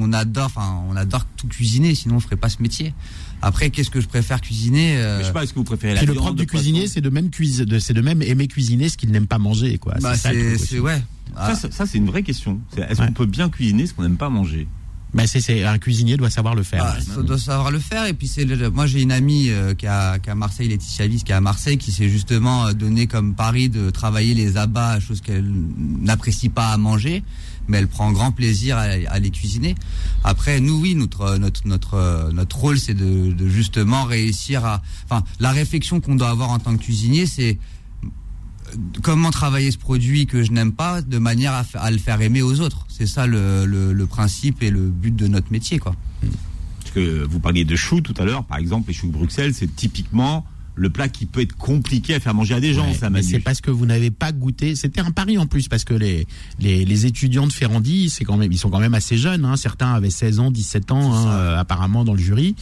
on 0.01 0.13
adore, 0.13 0.45
enfin, 0.45 0.82
on 0.89 0.95
adore 0.95 1.25
tout 1.36 1.47
cuisiner, 1.47 1.93
sinon 1.95 2.15
on 2.15 2.19
ferait 2.21 2.38
pas 2.38 2.47
ce 2.49 2.62
métier. 2.62 2.93
Après, 3.41 3.69
qu'est-ce 3.69 3.89
que 3.89 3.99
je 4.01 4.08
préfère 4.08 4.39
cuisiner 4.41 4.95
euh, 4.97 5.17
Mais 5.17 5.23
Je 5.23 5.27
sais 5.27 5.34
pas, 5.34 5.43
est-ce 5.43 5.51
que 5.53 5.60
vous 5.60 5.65
préférez 5.65 5.93
la 5.93 5.99
Puis 5.99 6.08
le 6.08 6.13
viande, 6.13 6.23
propre 6.25 6.39
du 6.39 6.45
cuisinier, 6.47 6.88
c'est 6.88 7.01
de 7.01 7.10
même 7.10 7.30
cuise, 7.30 7.65
c'est 7.80 7.93
de 7.93 8.01
même 8.01 8.21
aimer 8.21 8.47
cuisiner 8.47 8.88
ce 8.89 8.97
qu'il 8.97 9.12
n'aime 9.12 9.27
pas 9.27 9.38
manger, 9.38 9.77
quoi. 9.77 9.95
bah, 10.01 10.15
c'est 10.15 10.80
ouais. 10.80 11.03
Ah, 11.36 11.53
Ça, 11.56 11.86
c'est 11.86 11.97
une 11.97 12.08
vraie 12.08 12.23
question. 12.23 12.60
C'est- 12.73 12.82
Est-ce 12.89 13.01
Ouais. 13.01 13.08
qu'on 13.08 13.13
peut 13.13 13.25
bien 13.25 13.49
cuisiner 13.49 13.86
ce 13.86 13.93
qu'on 13.93 14.03
n'aime 14.03 14.17
pas 14.17 14.30
manger? 14.30 14.65
Bah, 15.13 15.25
c'est, 15.27 15.39
c'est 15.39 15.63
un 15.63 15.77
cuisinier 15.77 16.17
doit 16.17 16.30
savoir 16.30 16.53
le 16.56 16.63
faire. 16.63 16.84
Ah, 16.86 16.97
ça 17.01 17.21
doit 17.21 17.38
savoir 17.38 17.71
le 17.71 17.80
faire. 17.80 18.06
Et 18.08 18.13
puis 18.13 18.27
c'est, 18.27 18.43
le- 18.43 18.69
moi 18.69 18.88
j'ai 18.88 19.01
une 19.01 19.12
amie 19.12 19.49
euh, 19.49 19.73
qui 19.73 19.88
a, 19.88 20.19
qui 20.19 20.30
a 20.30 20.36
Marseille, 20.36 20.67
Laetitia 20.67 21.08
Viss, 21.08 21.23
qui 21.23 21.32
est 21.32 21.36
à 21.36 21.41
Marseille, 21.41 21.77
qui 21.77 21.91
s'est 21.91 22.10
justement 22.10 22.67
euh, 22.67 22.73
donné 22.73 23.08
comme 23.08 23.34
pari 23.36 23.69
de 23.69 23.89
travailler 23.89 24.34
les 24.34 24.58
abats, 24.58 24.99
chose 24.99 25.21
qu'elle 25.21 25.49
n'apprécie 26.01 26.49
pas 26.49 26.69
à 26.73 26.77
manger, 26.77 27.23
mais 27.67 27.77
elle 27.77 27.88
prend 27.88 28.12
grand 28.12 28.32
plaisir 28.32 28.77
à, 28.77 29.19
les 29.19 29.30
cuisiner. 29.30 29.75
Après, 30.23 30.60
nous 30.60 30.80
oui, 30.80 30.95
notre 30.95 31.38
notre 31.38 32.32
notre 32.32 32.58
rôle, 32.58 32.80
c'est 32.80 32.93
de, 32.93 33.47
justement 33.47 34.03
réussir 34.03 34.65
à, 34.65 34.82
enfin, 35.10 35.23
la 35.39 35.51
réflexion 35.51 35.99
qu'on 35.99 36.15
doit 36.15 36.30
avoir 36.30 36.51
en 36.51 36.60
tant 36.60 36.75
que 36.75 36.84
cuisinier, 36.84 37.25
c'est 37.25 37.58
comment 39.01 39.32
travailler 39.32 39.71
ce 39.71 39.77
produit 39.77 40.25
que 40.25 40.43
je 40.43 40.51
n'aime 40.51 40.73
pas 40.73 41.01
de 41.01 41.17
manière 41.17 41.63
à, 41.73 41.91
le 41.91 41.97
faire 41.97 42.21
aimer 42.21 42.41
aux 42.41 42.60
autres. 42.60 42.86
C'est 42.89 43.08
ça 43.08 43.27
le, 43.27 43.65
le, 43.65 43.93
le 43.93 44.06
principe 44.06 44.62
et 44.62 44.69
le 44.69 44.89
but 44.89 45.15
de 45.15 45.27
notre 45.27 45.51
métier, 45.51 45.80
quoi. 45.80 45.95
Parce 46.82 46.91
que 46.93 47.25
vous 47.25 47.39
parliez 47.39 47.65
de 47.65 47.75
choux 47.75 48.01
tout 48.01 48.13
à 48.17 48.25
l'heure, 48.25 48.43
par 48.43 48.58
exemple, 48.58 48.89
les 48.89 48.93
choux 48.93 49.08
de 49.08 49.13
Bruxelles, 49.13 49.53
c'est 49.53 49.73
typiquement 49.75 50.45
le 50.80 50.90
plat 50.90 51.10
qui 51.10 51.26
peut 51.26 51.42
être 51.42 51.56
compliqué 51.58 52.13
à 52.13 52.20
faire 52.20 52.34
manger 52.34 52.54
à 52.54 52.60
des 52.60 52.74
gens, 52.74 52.88
Ouais, 52.88 52.94
ça 52.94 53.10
mais 53.10 53.24
c'est 53.24 53.40
parce 53.40 53.62
que 53.62 53.72
vous 53.72 53.86
n'avez 53.86 54.12
pas 54.12 54.32
goûté. 54.32 54.76
C'était 54.76 55.02
un 55.02 55.12
pari 55.12 55.38
en 55.38 55.48
plus 55.48 55.68
parce 55.68 55.84
que 55.84 55.94
les 55.96 56.28
les, 56.60 56.86
les 56.86 57.06
étudiants 57.08 57.48
de 57.48 57.52
Ferrandi, 57.54 58.10
c'est 58.10 58.24
quand 58.24 58.38
même 58.38 58.52
ils 58.52 58.58
sont 58.60 58.70
quand 58.70 58.80
même 58.80 58.94
assez 58.94 59.18
jeunes. 59.18 59.44
Hein. 59.44 59.58
Certains 59.58 59.94
avaient 59.94 60.10
16 60.12 60.40
ans, 60.40 60.52
17 60.52 60.92
ans 60.92 61.13
hein, 61.16 61.28
euh, 61.32 61.58
apparemment 61.60 62.06
dans 62.06 62.13
le 62.13 62.20
jury. 62.20 62.56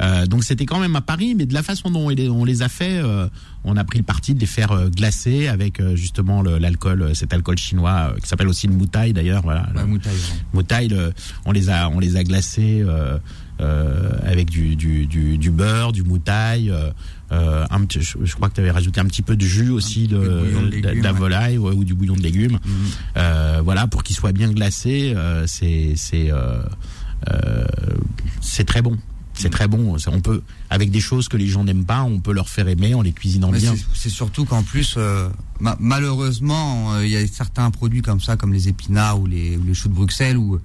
Euh, 0.00 0.26
donc 0.26 0.44
c'était 0.44 0.66
quand 0.66 0.80
même 0.80 0.96
un 0.96 1.00
pari, 1.00 1.34
mais 1.34 1.46
de 1.46 1.54
la 1.54 1.62
façon 1.62 1.90
dont 1.90 2.06
on 2.10 2.44
les, 2.44 2.62
a 2.62 2.68
fait, 2.68 2.98
euh, 2.98 3.28
on 3.64 3.76
a 3.76 3.84
pris 3.84 3.98
le 3.98 4.04
parti 4.04 4.34
de 4.34 4.40
les 4.40 4.46
faire 4.46 4.72
euh, 4.72 4.88
glacer 4.88 5.48
avec 5.48 5.80
euh, 5.80 5.94
justement 5.96 6.42
l'alcool, 6.42 7.10
cet 7.14 7.32
alcool 7.32 7.56
chinois 7.58 8.14
qui 8.20 8.28
s'appelle 8.28 8.48
aussi 8.48 8.66
le 8.66 8.72
moutaille 8.74 9.12
d'ailleurs. 9.12 9.42
Voilà, 9.42 9.62
Ouais, 9.74 9.80
le- 9.82 9.86
moutaille, 9.86 10.16
moutaille, 10.52 10.88
le- 10.88 11.12
on 11.44 11.52
les 11.52 11.68
a 11.70 11.88
on 11.88 12.00
les 12.00 12.16
a 12.16 12.24
glacés 12.24 12.82
euh, 12.84 13.18
euh, 13.60 14.10
avec 14.24 14.50
du, 14.50 14.76
du, 14.76 15.06
du, 15.06 15.38
du 15.38 15.50
beurre, 15.50 15.92
du 15.92 16.02
moutaille. 16.02 16.70
euh, 16.70 16.90
euh, 17.32 17.64
un 17.70 17.84
petit, 17.84 18.00
je, 18.02 18.18
je 18.22 18.34
crois 18.34 18.48
que 18.50 18.54
tu 18.54 18.60
avais 18.60 18.70
rajouté 18.70 19.00
un 19.00 19.06
petit 19.06 19.22
peu 19.22 19.34
de 19.36 19.44
jus 19.44 19.70
aussi 19.70 20.06
de 20.06 20.18
de 20.18 20.24
de, 20.24 20.66
légumes, 20.70 20.98
de 20.98 21.02
la 21.02 21.12
volaille 21.12 21.58
ouais, 21.58 21.72
ou 21.74 21.82
du 21.84 21.94
bouillon 21.94 22.14
de 22.14 22.20
légumes. 22.22 22.58
Mhm. 22.64 22.72
Euh, 23.16 23.60
voilà 23.64 23.86
pour 23.86 24.02
qu'il 24.02 24.14
soit 24.14 24.32
bien 24.32 24.50
glacé. 24.52 25.12
euh, 25.16 25.46
c'est 25.46 25.94
c'est 25.96 26.30
c'est 28.40 28.64
très 28.64 28.82
bon. 28.82 28.98
C'est 29.34 29.48
très 29.50 29.66
bon. 29.66 29.96
On 30.08 30.20
peut 30.20 30.42
avec 30.68 30.90
des 30.90 31.00
choses 31.00 31.26
que 31.28 31.38
les 31.38 31.46
gens 31.48 31.64
n'aiment 31.64 31.86
pas, 31.86 32.02
on 32.02 32.20
peut 32.20 32.32
leur 32.34 32.48
faire 32.50 32.68
aimer 32.68 32.94
en 32.94 33.00
les 33.00 33.12
cuisinant 33.12 33.50
Mais 33.50 33.58
bien. 33.60 33.74
c'est- 33.94 34.10
surtout 34.10 34.44
qu'en 34.44 34.62
plus, 34.62 34.98
ma- 35.58 35.76
malheureusement, 35.80 36.98
il 37.00 37.08
y 37.08 37.16
a 37.16 37.26
certains 37.26 37.70
produits 37.70 38.02
comme 38.02 38.20
ça, 38.20 38.36
comme 38.36 38.52
les 38.52 38.68
épinards 38.68 39.20
ou 39.20 39.26
les, 39.26 39.56
ou 39.56 39.64
les 39.64 39.74
choux 39.74 39.88
de 39.88 39.94
Bruxelles, 39.94 40.36
où, 40.36 40.60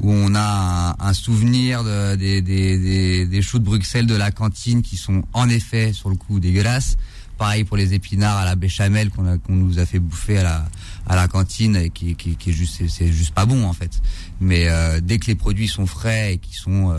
où 0.00 0.10
on 0.12 0.34
a 0.34 0.96
un, 0.98 1.12
souvenir 1.14 1.82
de- 1.84 2.16
des, 2.16 2.42
des, 2.42 2.78
des, 2.78 3.26
des 3.26 3.42
choux 3.42 3.58
de 3.58 3.64
Bruxelles 3.64 4.06
de 4.06 4.14
la 4.16 4.30
cantine 4.30 4.82
qui 4.82 4.96
sont 4.96 5.24
en 5.32 5.48
effet, 5.48 5.92
sur 5.92 6.10
le 6.10 6.16
coup, 6.16 6.40
dégueulasses. 6.40 6.96
Pareil 7.38 7.64
pour 7.64 7.76
les 7.76 7.94
épinards 7.94 8.36
à 8.36 8.44
la 8.44 8.54
béchamel 8.54 9.10
qu'on 9.10 9.38
nous 9.48 9.78
a 9.80 9.86
fait 9.86 9.98
bouffer 9.98 10.38
à 10.38 10.42
la, 10.44 10.64
à 11.06 11.16
la 11.16 11.26
cantine 11.26 11.74
et 11.74 11.90
qui, 11.90 12.14
qui, 12.14 12.36
qui 12.36 12.50
est 12.50 12.52
juste, 12.52 12.80
c'est- 12.88 13.10
juste 13.12 13.34
pas 13.34 13.44
bon 13.46 13.64
en 13.66 13.72
fait. 13.72 13.90
Mais 14.40 14.68
euh, 14.68 15.00
dès 15.00 15.18
que 15.18 15.26
les 15.26 15.34
produits 15.34 15.66
sont 15.68 15.86
frais 15.86 16.34
et 16.34 16.38
qui 16.38 16.54
sont 16.54 16.90
euh, 16.92 16.98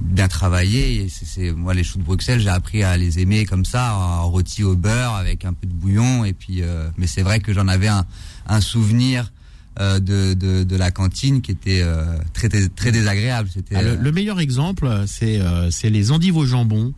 bien 0.00 0.28
travaillés, 0.28 1.08
c'est- 1.08 1.52
moi 1.52 1.74
les 1.74 1.82
choux 1.84 1.98
de 1.98 2.04
Bruxelles, 2.04 2.40
j'ai 2.40 2.48
appris 2.48 2.82
à 2.84 2.96
les 2.96 3.18
aimer 3.18 3.44
comme 3.44 3.64
ça, 3.64 3.94
en 3.96 4.28
rôti 4.30 4.62
au 4.62 4.76
beurre 4.76 5.14
avec 5.14 5.44
un 5.44 5.52
peu 5.52 5.66
de 5.66 5.72
bouillon 5.72 6.24
et 6.24 6.32
puis. 6.32 6.62
euh, 6.62 6.88
mais 6.96 7.06
c'est 7.08 7.22
vrai 7.22 7.40
que 7.40 7.52
j'en 7.52 7.66
avais 7.68 7.88
un, 7.88 8.04
un 8.46 8.60
souvenir 8.60 9.32
euh, 9.80 9.98
de, 10.00 10.34
de, 10.34 10.62
de 10.64 10.76
la 10.76 10.90
cantine 10.90 11.42
qui 11.42 11.50
était 11.50 11.80
euh, 11.82 12.04
très 12.32 12.48
très 12.48 12.92
désagréable. 12.92 13.48
C'était 13.52 13.74
Ah, 13.76 13.82
le, 13.82 13.90
euh, 13.90 13.96
le 14.00 14.12
meilleur 14.12 14.40
exemple, 14.40 14.88
c'est 15.06 15.40
euh, 15.40 15.70
c'est 15.70 15.90
les 15.90 16.12
endives 16.12 16.36
au 16.36 16.46
jambon. 16.46 16.92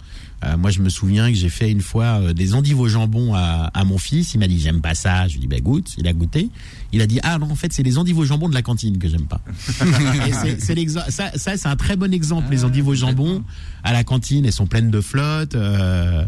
Euh, 0.45 0.59
moi, 0.59 0.71
je 0.71 0.81
me 0.83 0.91
souviens 0.91 1.29
que 1.31 1.35
j'ai 1.37 1.49
fait 1.49 1.71
une 1.71 1.81
fois 1.81 2.21
euh, 2.21 2.33
des 2.35 2.53
endives 2.55 2.79
au 2.79 2.89
jambon 2.89 3.35
à, 3.35 3.71
à 3.73 3.85
mon 3.85 3.97
fils. 3.97 4.35
Il 4.35 4.39
m'a 4.41 4.47
dit 4.47 4.61
j'aime 4.61 4.83
pas 4.83 4.95
ça. 4.95 5.27
Je 5.29 5.35
lui 5.35 5.39
ai 5.39 5.41
dit 5.43 5.47
bah 5.49 5.61
goûte. 5.61 5.95
Il 5.97 6.07
a 6.07 6.13
goûté. 6.13 6.51
Il 6.97 7.03
a 7.03 7.07
dit 7.07 7.21
ah 7.23 7.37
non 7.39 7.51
en 7.51 7.55
fait 7.57 7.73
c'est 7.75 7.83
les 7.83 7.99
endives 7.99 8.17
au 8.19 8.25
jambon 8.25 8.49
de 8.49 8.55
la 8.55 8.63
cantine 8.63 8.97
que 8.99 9.07
j'aime 9.07 9.27
pas. 9.27 9.41
C'est-. 10.59 10.89
Ça, 11.11 11.31
ça 11.37 11.57
c'est 11.57 11.69
un 11.69 11.77
très 11.77 11.97
bon 11.97 12.13
exemple. 12.13 12.47
les 12.51 12.65
endives 12.65 12.89
au 12.89 12.95
jambon 12.95 13.45
à 13.85 13.93
la 13.93 14.03
cantine, 14.03 14.45
elles 14.47 14.53
sont 14.53 14.67
pleines 14.67 14.91
de 14.91 15.01
flotte. 15.01 15.55
Euh, 15.55 16.25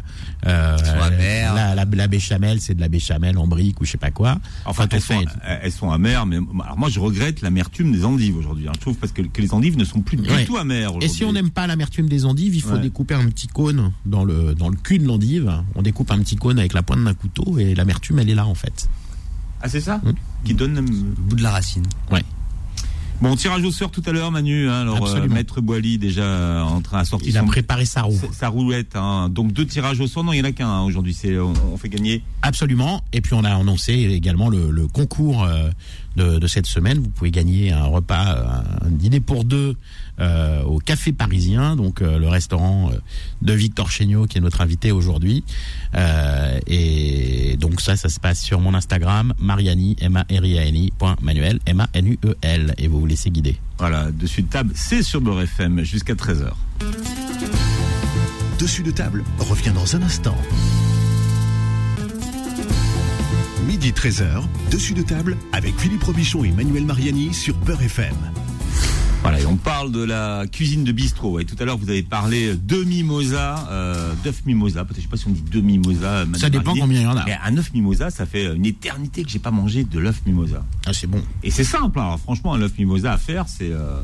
euh, 0.47 0.77
Elles 0.79 0.87
sont 0.87 1.01
amères. 1.03 1.55
la, 1.55 1.75
la, 1.75 1.85
la 1.85 2.07
béchamel, 2.07 2.61
c'est 2.61 2.75
de 2.75 2.81
la 2.81 2.89
béchamel 2.89 3.37
en 3.39 3.47
brique 3.47 3.81
ou 3.81 3.85
je 3.85 3.93
sais 3.93 3.99
pas 3.99 4.11
quoi. 4.11 4.39
Enfin, 4.65 4.87
elles 4.91 5.01
fait- 5.01 5.15
sont, 5.15 5.25
elles 5.63 5.73
sont 5.73 5.91
amères, 5.91 6.27
mais 6.27 6.37
alors 6.63 6.79
moi 6.79 6.89
je 6.89 7.01
regrette 7.01 7.41
l'amertume 7.41 7.91
des 7.93 8.05
endives 8.05 8.37
aujourd'hui. 8.37 8.69
hein. 8.69 8.73
Je 8.77 8.81
trouve 8.81 8.97
parce 8.97 9.13
que, 9.13 9.23
que 9.23 9.41
les 9.43 9.53
endives 9.55 9.77
ne 9.79 9.85
sont 9.85 10.03
plus 10.03 10.17
du 10.19 10.29
Ouais. 10.31 10.45
tout 10.45 10.57
amères. 10.59 10.93
Et 11.01 11.09
si 11.09 11.25
on 11.25 11.33
n'aime 11.33 11.51
pas 11.51 11.67
l'amertume 11.67 12.09
des 12.09 12.25
endives, 12.27 12.55
il 12.55 12.63
faut 12.63 12.75
Ouais. 12.75 12.81
découper 12.81 13.15
un 13.15 13.27
petit 13.29 13.47
cône 13.49 13.93
dans 14.07 14.25
le 14.25 14.55
dans 14.55 14.69
le 14.69 14.77
cul 14.77 14.99
de 14.99 15.07
l'endive. 15.07 15.51
On 15.75 15.83
découpe 15.83 16.11
un 16.11 16.19
petit 16.19 16.37
cône 16.37 16.59
avec 16.59 16.75
la 16.75 16.83
pointe 16.83 17.03
d'un 17.03 17.15
couteau 17.15 17.59
et 17.59 17.75
l'amertume 17.75 18.19
elle 18.19 18.29
est 18.31 18.35
là 18.35 18.47
en 18.47 18.55
fait. 18.55 18.89
Ah 19.63 19.69
c'est 19.69 19.81
ça? 19.81 19.97
Mm. 20.05 20.13
Qui 20.45 20.55
donne 20.55 20.75
le 20.77 20.83
bout 20.83 21.37
de 21.37 21.43
la 21.43 21.51
racine. 21.51 21.85
Bon, 23.21 23.35
tirage 23.35 23.65
au 23.65 23.73
sort 23.73 23.91
tout 23.91 24.03
à 24.07 24.13
l'heure, 24.13 24.31
Manu. 24.31 24.69
Hein, 24.69 24.83
alors, 24.83 25.05
euh. 25.09 25.27
Maître 25.27 25.61
Boily 25.61 25.99
déjà 25.99 26.23
euh, 26.23 26.63
en 26.63 26.81
train 26.81 27.03
de 27.03 27.07
sortir 27.07 27.29
Il 27.29 27.37
a 27.37 27.41
son- 27.41 27.47
préparé 27.49 27.85
sa 27.85 28.03
roue. 28.03 28.17
sa- 28.31 28.47
roulette. 28.49 28.95
Hein. 28.95 29.29
Donc 29.29 29.53
deux 29.53 29.67
tirages 29.67 29.99
au 29.99 30.07
sort. 30.07 30.23
Non, 30.23 30.33
il 30.33 30.39
y 30.39 30.41
en 30.41 30.45
a 30.45 30.53
qu'un 30.53 30.69
hein, 30.69 30.83
aujourd'hui. 30.83 31.15
C'est 31.15 31.37
on, 31.37 31.53
on 31.73 31.77
fait 31.77 31.89
gagner. 31.89 32.23
Absolument. 32.43 33.03
Et 33.13 33.21
puis 33.21 33.35
on 33.35 33.43
a 33.43 33.51
annoncé 33.53 33.93
également 33.95 34.49
le, 34.49 34.71
le 34.71 34.87
concours 34.87 35.43
euh, 35.43 35.69
de, 36.19 36.39
de 36.39 36.47
cette 36.47 36.67
semaine. 36.67 36.99
Vous 36.99 37.09
pouvez 37.09 37.31
gagner 37.31 37.73
un 37.73 37.85
repas, 37.85 38.35
euh, 38.35 38.87
un 38.87 38.91
dîner 38.91 39.21
pour 39.21 39.45
deux 39.45 39.77
euh, 40.21 40.63
au 40.65 40.79
Café 40.79 41.13
Parisien, 41.13 41.77
donc 41.77 42.03
euh, 42.03 42.19
le 42.19 42.29
restaurant 42.29 42.91
de 43.41 43.53
Victor 43.53 43.91
Chéniaud 43.91 44.27
qui 44.27 44.39
est 44.39 44.41
notre 44.41 44.61
invité 44.61 44.93
aujourd'hui. 44.93 45.45
Euh, 45.95 46.59
et 46.67 47.57
donc 47.59 47.81
ça, 47.81 47.97
ça 47.97 48.09
se 48.09 48.19
passe 48.21 48.41
sur 48.43 48.61
mon 48.61 48.75
Instagram, 48.75 49.33
Mariani, 49.39 49.97
m 50.01 50.17
a 50.17 50.23
r 50.23 50.45
i 50.45 50.59
a 50.59 50.67
n 50.67 50.77
i 50.77 50.93
point 50.99 51.17
Manuel, 51.23 51.61
M 51.67 51.81
A 51.81 51.89
N 51.95 52.07
U 52.09 52.19
E 52.25 52.37
L, 52.43 52.75
et 52.79 52.89
vous 52.89 53.01
vous 53.01 53.07
laissez 53.07 53.31
guider. 53.31 53.57
Voilà, 53.79 54.11
dessus 54.11 54.43
de 54.43 54.49
table, 54.49 54.73
c'est 54.75 55.03
sur 55.03 55.21
Beurre 55.21 55.43
FM 55.43 55.85
jusqu'à 55.85 56.15
13h. 56.15 56.51
Dessus 58.59 58.83
de 58.83 58.91
table 58.91 59.23
revient 59.39 59.73
dans 59.73 59.95
un 59.95 60.03
instant. 60.03 60.37
Midi 63.69 63.91
13h, 63.93 64.43
dessus 64.71 64.95
de 64.95 65.03
table 65.03 65.37
avec 65.53 65.79
Philippe 65.79 66.03
Robichon 66.03 66.43
et 66.43 66.51
Manuel 66.51 66.85
Mariani 66.87 67.33
sur 67.33 67.55
Beurre 67.59 67.83
FM. 67.83 68.15
Voilà, 69.23 69.41
et 69.41 69.47
on 69.47 69.57
parle 69.57 69.93
de 69.93 70.03
la 70.03 70.45
cuisine 70.51 70.85
de 70.85 70.93
bistrot. 70.93 71.39
Et 71.41 71.45
tout 71.45 71.55
à 71.61 71.65
l'heure, 71.65 71.77
vous 71.77 71.91
avez 71.91 72.03
parlé 72.03 72.55
de 72.57 72.83
mimosa, 72.85 73.69
euh, 73.71 74.13
d'œuf 74.25 74.43
mimosa. 74.47 74.85
Peut-être, 74.85 74.97
je 74.99 75.03
sais 75.03 75.09
pas 75.09 75.17
si 75.19 75.27
on 75.27 75.31
dit 75.33 75.43
deux 75.43 75.61
mimosa. 75.61 76.25
Madame 76.25 76.35
Ça 76.37 76.49
dépend 76.51 76.75
Mariani. 76.75 76.81
combien 76.81 77.01
il 77.01 77.05
y 77.05 77.07
en 77.07 77.17
a. 77.17 77.25
Mais 77.27 77.37
un 77.45 77.57
œuf 77.59 77.73
mimosa, 77.75 78.11
ça 78.11 78.25
fait 78.27 78.55
une 78.55 78.65
éternité 78.65 79.23
que 79.25 79.29
j'ai 79.31 79.39
pas 79.41 79.51
mangé 79.51 79.85
de 79.85 79.99
l'œuf 79.99 80.23
mimosa. 80.25 80.65
Ah, 80.87 80.93
c'est 80.93 81.07
bon. 81.09 81.23
Et 81.43 81.51
c'est 81.51 81.65
simple. 81.65 81.99
hein. 81.99 82.03
Alors, 82.05 82.21
franchement, 82.21 82.55
un 82.55 82.63
œuf 82.63 82.79
mimosa 82.79 83.13
à 83.13 83.19
faire, 83.19 83.47
c'est. 83.49 83.71
euh, 83.73 84.01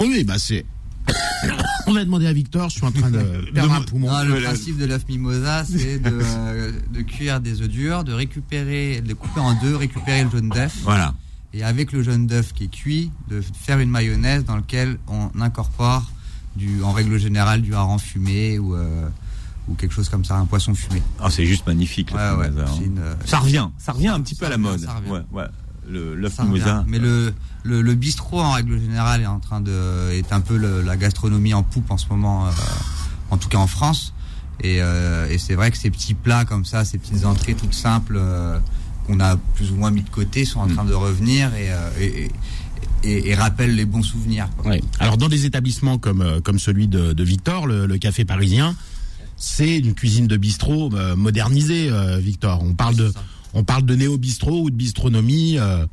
Oui, 0.00 0.24
bah 0.24 0.38
c'est. 0.38 0.64
On 1.86 1.92
va 1.92 2.04
demander 2.04 2.26
à 2.26 2.32
Victor, 2.32 2.68
je 2.68 2.76
suis 2.76 2.84
en 2.86 2.92
train 2.92 3.10
de 3.10 3.18
perdre 3.52 3.72
un 3.72 3.82
poumon. 3.82 4.10
Non, 4.10 4.22
le 4.22 4.30
Voilà. 4.30 4.48
principe 4.48 4.78
de 4.78 4.84
l'œuf 4.84 5.08
mimosa, 5.08 5.64
c'est 5.64 5.98
de, 5.98 6.10
euh, 6.22 6.72
de 6.92 7.00
cuire 7.02 7.40
des 7.40 7.62
œufs 7.62 7.68
durs, 7.68 8.04
de 8.04 8.12
récupérer, 8.12 9.00
de 9.00 9.08
les 9.08 9.14
couper 9.14 9.40
en 9.40 9.54
deux, 9.60 9.74
récupérer 9.76 10.22
le 10.24 10.30
jaune 10.30 10.48
d'œuf, 10.50 10.76
Voilà. 10.82 11.14
et 11.52 11.64
avec 11.64 11.92
le 11.92 12.02
jaune 12.02 12.26
d'œuf 12.26 12.52
qui 12.52 12.64
est 12.64 12.68
cuit, 12.70 13.10
de 13.28 13.40
faire 13.40 13.78
une 13.80 13.90
mayonnaise 13.90 14.44
dans 14.44 14.56
laquelle 14.56 14.98
on 15.08 15.30
incorpore, 15.40 16.04
du, 16.56 16.82
en 16.82 16.92
règle 16.92 17.18
générale, 17.18 17.62
du 17.62 17.74
hareng 17.74 17.98
fumé 17.98 18.58
ou, 18.58 18.74
euh, 18.76 19.08
ou 19.68 19.74
quelque 19.74 19.92
chose 19.94 20.08
comme 20.08 20.24
ça, 20.24 20.36
un 20.36 20.46
poisson 20.46 20.74
fumé. 20.74 21.02
Ah, 21.20 21.30
c'est 21.30 21.46
juste 21.46 21.66
magnifique. 21.66 22.10
Ouais, 22.12 22.30
ouais, 22.38 22.46
hein. 22.48 22.64
une, 22.84 22.98
euh, 22.98 23.14
Ça 23.24 23.38
revient. 23.38 23.68
Ça 23.78 23.92
revient 23.92 24.08
un 24.08 24.20
petit 24.20 24.34
peu 24.34 24.46
à 24.46 24.50
la 24.50 24.58
mode. 24.58 24.80
ça 24.80 24.94
revient. 24.94 25.22
Ouais, 25.32 25.44
Le- 25.90 26.28
mimosa. 26.44 26.84
Mais 26.88 26.98
le, 26.98 27.32
le, 27.64 27.82
le 27.82 27.94
bistrot, 27.94 28.40
en 28.40 28.52
règle 28.52 28.78
générale, 28.80 29.22
est 29.22 29.26
en 29.26 29.40
train 29.40 29.60
de, 29.60 30.10
est 30.12 30.32
un 30.32 30.40
peu 30.40 30.56
le- 30.56 30.82
la 30.82 30.96
gastronomie 30.96 31.52
en 31.54 31.62
poupe 31.62 31.90
en 31.90 31.98
ce 31.98 32.06
moment, 32.08 32.46
euh, 32.46 32.50
en 33.30 33.36
tout 33.36 33.48
cas 33.48 33.58
en 33.58 33.66
France. 33.66 34.14
Et, 34.62 34.76
euh, 34.80 35.26
et 35.30 35.38
c'est 35.38 35.54
vrai 35.54 35.70
que 35.70 35.76
ces 35.78 35.90
petits 35.90 36.14
plats 36.14 36.44
comme 36.44 36.64
ça, 36.64 36.84
ces 36.84 36.98
petites 36.98 37.24
entrées 37.24 37.54
toutes 37.54 37.74
simples 37.74 38.16
euh, 38.18 38.58
qu'on 39.06 39.18
a 39.20 39.36
plus 39.54 39.72
ou 39.72 39.76
moins 39.76 39.90
mis 39.90 40.02
de 40.02 40.10
côté, 40.10 40.44
sont 40.44 40.60
en 40.60 40.66
Mm. 40.68 40.74
train 40.74 40.84
de 40.84 40.92
revenir 40.94 41.50
et, 41.54 41.70
et, 42.04 42.30
et, 43.02 43.30
et 43.30 43.34
rappellent 43.34 43.74
les 43.74 43.86
bons 43.86 44.02
souvenirs. 44.02 44.48
quoi. 44.58 44.70
Ouais. 44.72 44.82
Alors 44.98 45.16
dans 45.16 45.28
des 45.30 45.46
établissements 45.46 45.96
comme 45.98 46.40
comme 46.44 46.58
celui 46.58 46.88
de, 46.88 47.14
de 47.14 47.24
Victor, 47.24 47.66
le, 47.66 47.96
café 47.98 48.24
parisien, 48.26 48.76
c'est 49.36 49.78
une 49.78 49.94
cuisine 49.94 50.26
de 50.26 50.36
bistrot 50.36 50.90
modernisée, 51.16 51.90
Victor. 52.20 52.62
On 52.62 52.74
parle 52.74 52.96
de 52.96 53.08
ça. 53.10 53.20
On 53.54 53.64
parle 53.64 53.84
de 53.84 53.94
néo 53.94 54.18
bistrot 54.18 54.62
ou 54.62 54.70
de 54.70 54.76
bistronomie. 54.76 55.58
euh, 55.58 55.86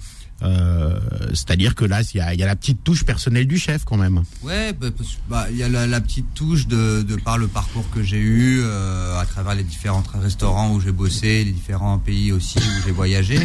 euh, 0.43 0.99
C'est-à-dire 1.33 1.73
que 1.73 1.83
là, 1.85 2.01
il 2.13 2.17
y 2.17 2.21
a, 2.21 2.45
la 2.45 2.55
petite 2.55 2.83
touche 2.83 3.03
personnelle 3.03 3.47
du 3.47 3.57
chef 3.57 3.83
quand 3.85 3.97
même. 3.97 4.21
Ouais, 4.43 4.73
bah, 4.73 4.87
bah, 5.29 5.47
il 5.49 5.57
y 5.57 5.63
a 5.63 5.69
la, 5.69 6.01
petite 6.01 6.31
touche 6.35 6.67
de, 6.67 7.01
de 7.01 7.15
par 7.15 7.37
le 7.37 7.47
parcours 7.47 7.89
que 7.89 8.03
j'ai 8.03 8.19
eu 8.19 8.59
euh, 8.61 9.19
à 9.19 9.25
travers 9.25 9.55
les 9.55 9.63
différents 9.63 10.03
restaurants 10.13 10.73
où 10.73 10.79
j'ai 10.79 10.91
bossé, 10.91 11.43
les 11.43 11.51
différents 11.51 11.97
pays 11.97 12.31
aussi 12.31 12.59
où 12.59 12.85
j'ai 12.85 12.91
voyagé. 12.91 13.39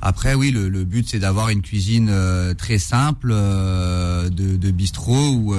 Après, 0.00 0.34
oui, 0.34 0.50
le, 0.50 0.68
le 0.68 0.84
but 0.84 1.08
c'est 1.08 1.18
d'avoir 1.20 1.48
une 1.48 1.62
cuisine 1.62 2.08
euh, 2.10 2.54
très 2.54 2.78
simple 2.78 3.30
euh, 3.32 4.28
de, 4.30 4.56
de 4.56 4.70
bistrot 4.70 5.30
où, 5.30 5.54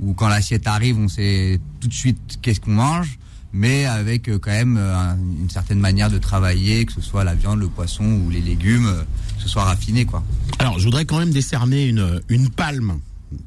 où 0.00 0.14
quand 0.14 0.28
l'assiette 0.28 0.66
arrive, 0.66 0.98
on 0.98 1.08
sait 1.08 1.60
tout 1.80 1.88
de 1.88 1.94
suite 1.94 2.38
qu'est-ce 2.42 2.60
qu'on 2.60 2.72
mange, 2.72 3.18
mais 3.54 3.84
avec 3.86 4.28
euh, 4.28 4.38
quand 4.38 4.50
même 4.50 4.76
euh, 4.76 4.94
un- 4.96 5.16
une 5.40 5.48
certaine 5.48 5.78
manière 5.78 6.10
de 6.10 6.18
travailler, 6.18 6.84
que 6.84 6.92
ce 6.92 7.00
soit 7.00 7.24
la 7.24 7.34
viande, 7.34 7.60
le 7.60 7.68
poisson 7.68 8.04
ou 8.04 8.28
les 8.28 8.40
légumes, 8.40 8.86
euh, 8.86 9.02
que 9.36 9.42
ce 9.42 9.48
soit 9.48 9.64
raffiné, 9.64 10.04
quoi. 10.04 10.22
Alors, 10.58 10.78
je 10.78 10.84
voudrais 10.84 11.04
quand 11.06 11.18
même 11.20 11.30
décerner 11.30 11.86
une, 11.88 12.20
une 12.28 12.50
palme, 12.50 12.98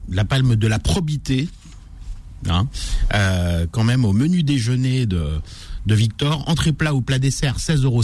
la 0.10 0.24
palme 0.26 0.56
de 0.56 0.68
la 0.68 0.80
probité, 0.80 1.50
hein, 2.50 2.68
euh, 3.14 3.68
quand 3.70 3.84
même 3.84 4.06
au 4.06 4.14
menu 4.14 4.44
déjeuner 4.44 5.06
de, 5.06 5.40
de 5.86 5.96
Victor, 5.96 6.44
entrée 6.50 6.72
plat 6.74 6.94
ou 6.96 7.02
plat 7.02 7.20
dessert, 7.20 7.58
16,50 7.58 7.84
euros, 7.84 8.02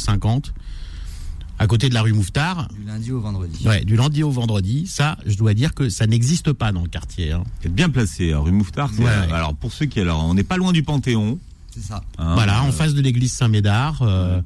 à 1.59 1.67
côté 1.67 1.87
de 1.87 1.93
la 1.93 2.01
rue 2.01 2.13
Mouffetard. 2.13 2.67
Du 2.77 2.83
lundi 2.85 3.11
au 3.11 3.21
vendredi. 3.21 3.65
Ouais, 3.67 3.85
du 3.85 3.95
lundi 3.95 4.23
au 4.23 4.31
vendredi, 4.31 4.87
ça, 4.87 5.17
je 5.25 5.37
dois 5.37 5.53
dire 5.53 5.73
que 5.73 5.87
ça 5.87 6.07
n'existe 6.07 6.51
pas 6.51 6.71
dans 6.71 6.81
le 6.81 6.89
quartier. 6.89 7.31
hein. 7.31 7.43
Vous 7.61 7.67
êtes 7.67 7.75
bien 7.75 7.89
placé, 7.89 8.33
hein, 8.33 8.39
rue 8.39 8.51
Mouffetard. 8.51 8.89
c'est, 8.93 9.03
Ouais, 9.03 9.09
ouais. 9.09 9.31
Alors 9.31 9.53
pour 9.55 9.71
ceux 9.71 9.85
qui, 9.85 9.99
alors 10.01 10.25
on 10.25 10.33
n'est 10.33 10.43
pas 10.43 10.57
loin 10.57 10.73
du 10.73 10.83
Panthéon. 10.83 11.39
C'est 11.73 11.81
ça. 11.83 12.01
hein, 12.17 12.33
voilà, 12.35 12.59
euh, 12.59 12.67
en 12.67 12.71
face 12.71 12.93
de 12.93 13.01
l'église 13.01 13.31
Saint-Médard, 13.33 14.01
euh, 14.01 14.41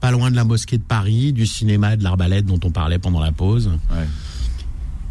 pas 0.00 0.10
loin 0.10 0.30
de 0.30 0.36
la 0.36 0.44
mosquée 0.44 0.78
de 0.78 0.82
Paris, 0.82 1.32
du 1.32 1.46
cinéma 1.46 1.96
de 1.96 2.02
l'Arbalète 2.02 2.46
dont 2.46 2.60
on 2.64 2.70
parlait 2.70 2.98
pendant 2.98 3.20
la 3.20 3.32
pause. 3.32 3.68
ouais. 3.90 4.06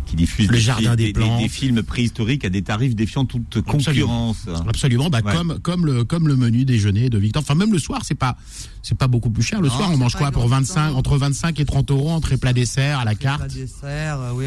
qui 0.06 0.16
diffuse 0.16 0.48
Le 0.48 0.56
des, 0.56 0.60
jardin 0.60 0.90
fi- 0.92 0.98
des 0.98 1.14
plantes. 1.14 1.40
des 1.40 1.48
films 1.48 1.84
préhistoriques 1.84 2.44
à 2.44 2.50
des 2.50 2.64
tarifs 2.64 2.96
défiant 2.96 3.26
toute 3.26 3.58
Absolument. 3.58 4.34
concurrence. 4.34 4.48
Absolument, 4.68 5.10
bah 5.12 5.20
Ouais. 5.24 5.32
comme 5.36 5.60
comme 5.60 5.86
le 5.86 6.04
comme 6.04 6.28
le 6.28 6.36
menu 6.36 6.66
déjeuner 6.66 7.12
de 7.12 7.20
Victor. 7.20 7.44
Enfin 7.44 7.54
même 7.54 7.72
le 7.72 7.78
soir, 7.78 8.02
c'est 8.04 8.16
pas 8.16 8.36
c'est 8.82 8.98
pas 8.98 9.08
beaucoup 9.08 9.30
plus 9.30 9.44
cher. 9.44 9.62
Le 9.62 9.68
Non, 9.68 9.74
soir, 9.76 9.92
on 9.94 9.98
mange 9.98 10.14
quoi 10.16 10.32
pour 10.32 10.46
exorbitant. 10.46 10.74
25 10.74 10.96
entre 10.96 11.16
25 11.18 11.60
et 11.60 11.66
30 11.66 11.92
euros 11.92 12.10
entrée 12.10 12.38
plat 12.38 12.54
dessert 12.54 12.98
à 12.98 13.06
la 13.06 13.12
Entrée 13.12 13.22
plat 13.24 13.38
carte. 13.38 13.54
dessert, 13.54 14.20
euh, 14.20 14.32
oui, 14.34 14.46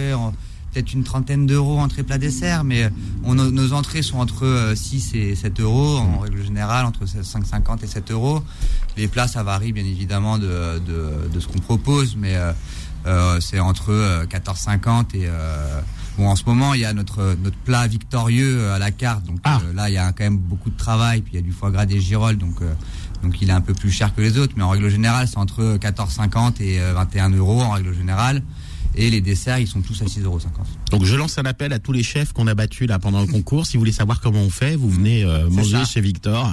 peut-être 0.73 0.93
une 0.93 1.05
trentaine 1.05 1.47
d'euros 1.47 1.79
entrée 1.79 2.03
plat 2.03 2.19
dessert, 2.19 2.65
mais 2.65 2.91
on, 3.25 3.35
nos, 3.35 3.73
entrées 3.73 4.03
sont 4.03 4.19
entre 4.19 4.45
euh, 4.47 4.75
6 4.75 5.15
et 5.15 5.35
7 5.35 5.61
euros, 5.61 5.99
en 5.99 6.19
règle 6.21 6.43
générale, 6.43 6.87
entre 6.87 7.05
5,50 7.05 7.85
et 7.85 7.87
7 7.87 8.11
euros. 8.11 8.43
Les 8.97 9.09
plats, 9.09 9.29
ça 9.29 9.43
varie 9.43 9.73
bien 9.73 9.85
évidemment 9.85 10.39
de, 10.39 10.79
de, 10.87 11.29
de 11.33 11.41
ce 11.41 11.47
qu'on 11.49 11.59
propose, 11.59 12.17
mais 12.17 12.37
euh, 12.37 12.53
euh, 13.07 13.41
c'est 13.41 13.61
entre 13.61 13.91
euh, 13.93 14.25
14,50 14.27 15.15
et... 15.15 15.27
euh, 15.27 15.81
Bon, 16.19 16.29
en 16.29 16.37
ce 16.37 16.45
moment, 16.45 16.75
il 16.75 16.81
y 16.81 16.85
a 16.85 16.93
notre 16.93 17.35
notre 17.43 17.57
plat 17.57 17.87
victorieux 17.87 18.59
euh, 18.61 18.75
à 18.75 18.79
la 18.79 18.91
carte, 18.91 19.25
donc 19.25 19.39
Ah. 19.45 19.63
euh, 19.65 19.73
là, 19.73 19.89
il 19.89 19.95
y 19.95 19.97
a 19.97 20.13
quand 20.13 20.25
même 20.25 20.37
beaucoup 20.37 20.69
de 20.69 20.77
travail, 20.77 21.23
puis 21.23 21.33
il 21.33 21.37
y 21.37 21.39
a 21.39 21.43
du 21.43 21.53
foie 21.53 21.71
gras 21.71 21.87
des 21.87 22.01
girolles, 22.03 22.37
donc 22.37 22.57
euh, 22.61 22.71
donc 23.23 23.41
il 23.41 23.49
est 23.49 23.53
un 23.55 23.63
peu 23.63 23.73
plus 23.73 23.91
cher 23.91 24.15
que 24.15 24.21
les 24.21 24.37
autres, 24.37 24.53
mais 24.55 24.63
en 24.63 24.69
règle 24.69 24.91
générale, 24.91 25.27
c'est 25.27 25.39
entre 25.39 25.79
14,50 25.79 26.61
et 26.63 26.81
euh, 26.83 26.93
21 26.93 27.31
euros 27.31 27.63
en 27.63 27.71
règle 27.71 27.95
générale. 27.95 28.43
Et 28.95 29.11
les 29.11 29.21
desserts, 29.23 29.59
ils 29.59 29.67
sont 29.67 29.81
tous 29.81 30.03
à 30.03 30.05
6,50 30.05 30.25
euros. 30.25 30.39
Donc 30.91 31.05
je 31.05 31.17
lance 31.17 31.39
un 31.39 31.45
appel 31.45 31.73
à 31.73 31.79
tous 31.79 31.93
les 31.93 32.03
chefs 32.03 32.33
qu'on 32.35 32.47
a 32.47 32.55
battus 32.55 32.87
là 32.89 32.99
pendant 32.99 33.23
le 33.23 33.27
concours. 33.27 33.65
Si 33.67 33.77
vous 33.77 33.81
voulez 33.81 33.93
savoir 33.93 34.21
comment 34.21 34.41
on 34.43 34.51
fait, 34.51 34.77
vous 34.77 34.91
venez 34.91 35.25
euh, 35.25 35.49
manger 35.49 35.79
ça. 35.79 35.85
chez 35.85 36.01
Victor. 36.03 36.47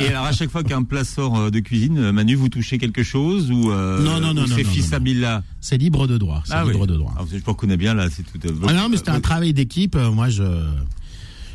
Et 0.00 0.08
alors 0.08 0.24
à 0.26 0.32
chaque 0.32 0.50
fois 0.50 0.62
qu'un 0.62 0.82
plat 0.82 1.04
sort 1.04 1.38
euh, 1.38 1.50
de 1.50 1.60
cuisine, 1.60 1.98
euh, 1.98 2.12
Manu, 2.12 2.34
vous 2.34 2.50
touchez 2.50 2.76
quelque 2.76 3.02
chose 3.02 3.50
ou 3.50 3.70
euh, 3.70 4.02
Non, 4.02 4.20
non, 4.20 4.34
non, 4.34 4.44
c'est 4.46 4.64
non, 4.64 4.68
fils 4.70 4.90
non. 4.90 4.98
Abilla 4.98 5.42
C'est 5.62 5.78
libre 5.78 6.06
de 6.06 6.18
droit. 6.18 6.42
C'est 6.44 6.62
libre 6.64 6.86
de 6.86 6.96
droit. 6.96 7.14
Ah, 7.18 7.22
je 7.32 7.38
vous 7.38 7.42
reconnais 7.52 7.78
bien 7.78 7.94
là, 7.94 8.08
c'est 8.14 8.22
tout. 8.22 8.38
euh, 8.46 8.66
Ah 8.68 8.72
non, 8.74 8.88
mais 8.90 8.98
c'était 8.98 9.10
un 9.10 9.20
travail 9.20 9.54
d'équipe. 9.54 9.96
Moi, 9.96 10.28
je, 10.28 10.42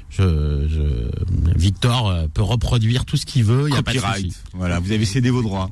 je, 0.10 0.68
je, 0.68 1.58
Victor 1.60 2.12
peut 2.34 2.42
reproduire 2.44 3.06
tout 3.06 3.18
ce 3.18 3.26
qu'il 3.28 3.44
veut. 3.44 3.68
Il 3.70 3.74
y 3.74 3.78
a 3.78 3.84
pas 3.84 3.94
de 3.94 3.98
Copyright. 4.00 4.26
souci. 4.32 4.38
Voilà, 4.54 4.80
vous 4.80 4.92
avez 4.92 5.06
cédé 5.06 5.30
vos 5.30 5.42
droits. 5.44 5.70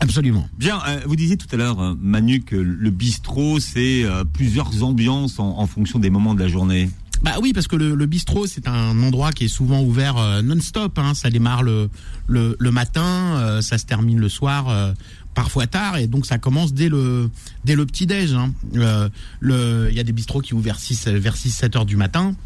Absolument. 0.00 0.48
Bien, 0.56 0.80
euh, 0.88 1.00
vous 1.06 1.16
disiez 1.16 1.36
tout 1.36 1.48
à 1.52 1.56
l'heure, 1.56 1.80
euh, 1.80 1.94
Manu, 2.00 2.40
que 2.42 2.54
le 2.56 2.90
bistrot, 2.90 3.58
c'est 3.58 4.04
euh, 4.04 4.22
plusieurs 4.24 4.82
ambiances 4.84 5.38
en, 5.40 5.58
en 5.58 5.66
fonction 5.66 5.98
des 5.98 6.08
moments 6.10 6.34
de 6.34 6.40
la 6.40 6.48
journée. 6.48 6.88
Bah 7.22 7.32
oui, 7.42 7.52
parce 7.52 7.66
que 7.66 7.74
le, 7.74 7.96
le 7.96 8.06
bistrot, 8.06 8.46
c'est 8.46 8.68
un 8.68 9.02
endroit 9.02 9.32
qui 9.32 9.46
est 9.46 9.48
souvent 9.48 9.82
ouvert 9.82 10.16
euh, 10.18 10.40
non-stop. 10.40 10.96
Hein. 11.00 11.14
Ça 11.14 11.30
démarre 11.30 11.64
le, 11.64 11.90
le, 12.28 12.54
le 12.60 12.70
matin, 12.70 13.02
euh, 13.38 13.60
ça 13.60 13.76
se 13.76 13.86
termine 13.86 14.20
le 14.20 14.28
soir, 14.28 14.68
euh, 14.68 14.92
parfois 15.34 15.66
tard, 15.66 15.96
et 15.96 16.06
donc 16.06 16.26
ça 16.26 16.38
commence 16.38 16.72
dès 16.72 16.88
le, 16.88 17.28
dès 17.64 17.74
le 17.74 17.84
petit-déj. 17.86 18.34
hein. 18.34 18.52
Il 18.72 19.90
y 19.92 20.00
a 20.00 20.04
des 20.04 20.12
bistrots 20.12 20.40
qui 20.42 20.54
ouvrent 20.54 20.62
vers 20.64 20.78
6, 20.78 21.08
vers 21.08 21.36
6 21.36 21.50
7 21.50 21.74
heures 21.76 21.86
du 21.86 21.96
matin. 21.96 22.36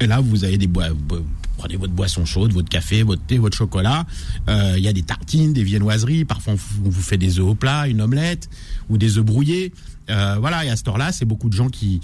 Et 0.00 0.06
là, 0.06 0.20
vous 0.20 0.44
avez 0.44 0.56
des 0.56 0.66
bois, 0.66 0.88
bo- 0.94 1.24
prenez 1.56 1.76
votre 1.76 1.92
boisson 1.92 2.24
chaude, 2.24 2.52
votre 2.52 2.68
café, 2.68 3.02
votre 3.02 3.22
thé, 3.22 3.38
votre 3.38 3.56
chocolat. 3.56 4.04
Euh, 4.48 4.74
Il 4.76 4.82
y 4.84 4.88
a 4.88 4.92
des 4.92 5.02
tartines, 5.02 5.52
des 5.52 5.62
viennoiseries. 5.64 6.24
Parfois, 6.24 6.54
on, 6.54 6.56
vous- 6.82 7.02
fait 7.02 7.18
des 7.18 7.38
œufs 7.38 7.46
au 7.46 7.54
plat, 7.54 7.88
une 7.88 8.00
omelette 8.00 8.48
ou 8.88 8.98
des 8.98 9.18
œufs 9.18 9.24
brouillés. 9.24 9.72
Euh, 10.10 10.36
voilà. 10.40 10.64
Et 10.64 10.70
à 10.70 10.76
cette 10.76 10.88
heure-là, 10.88 11.12
c'est 11.12 11.24
beaucoup 11.24 11.48
de 11.48 11.54
gens 11.54 11.68
qui 11.68 12.00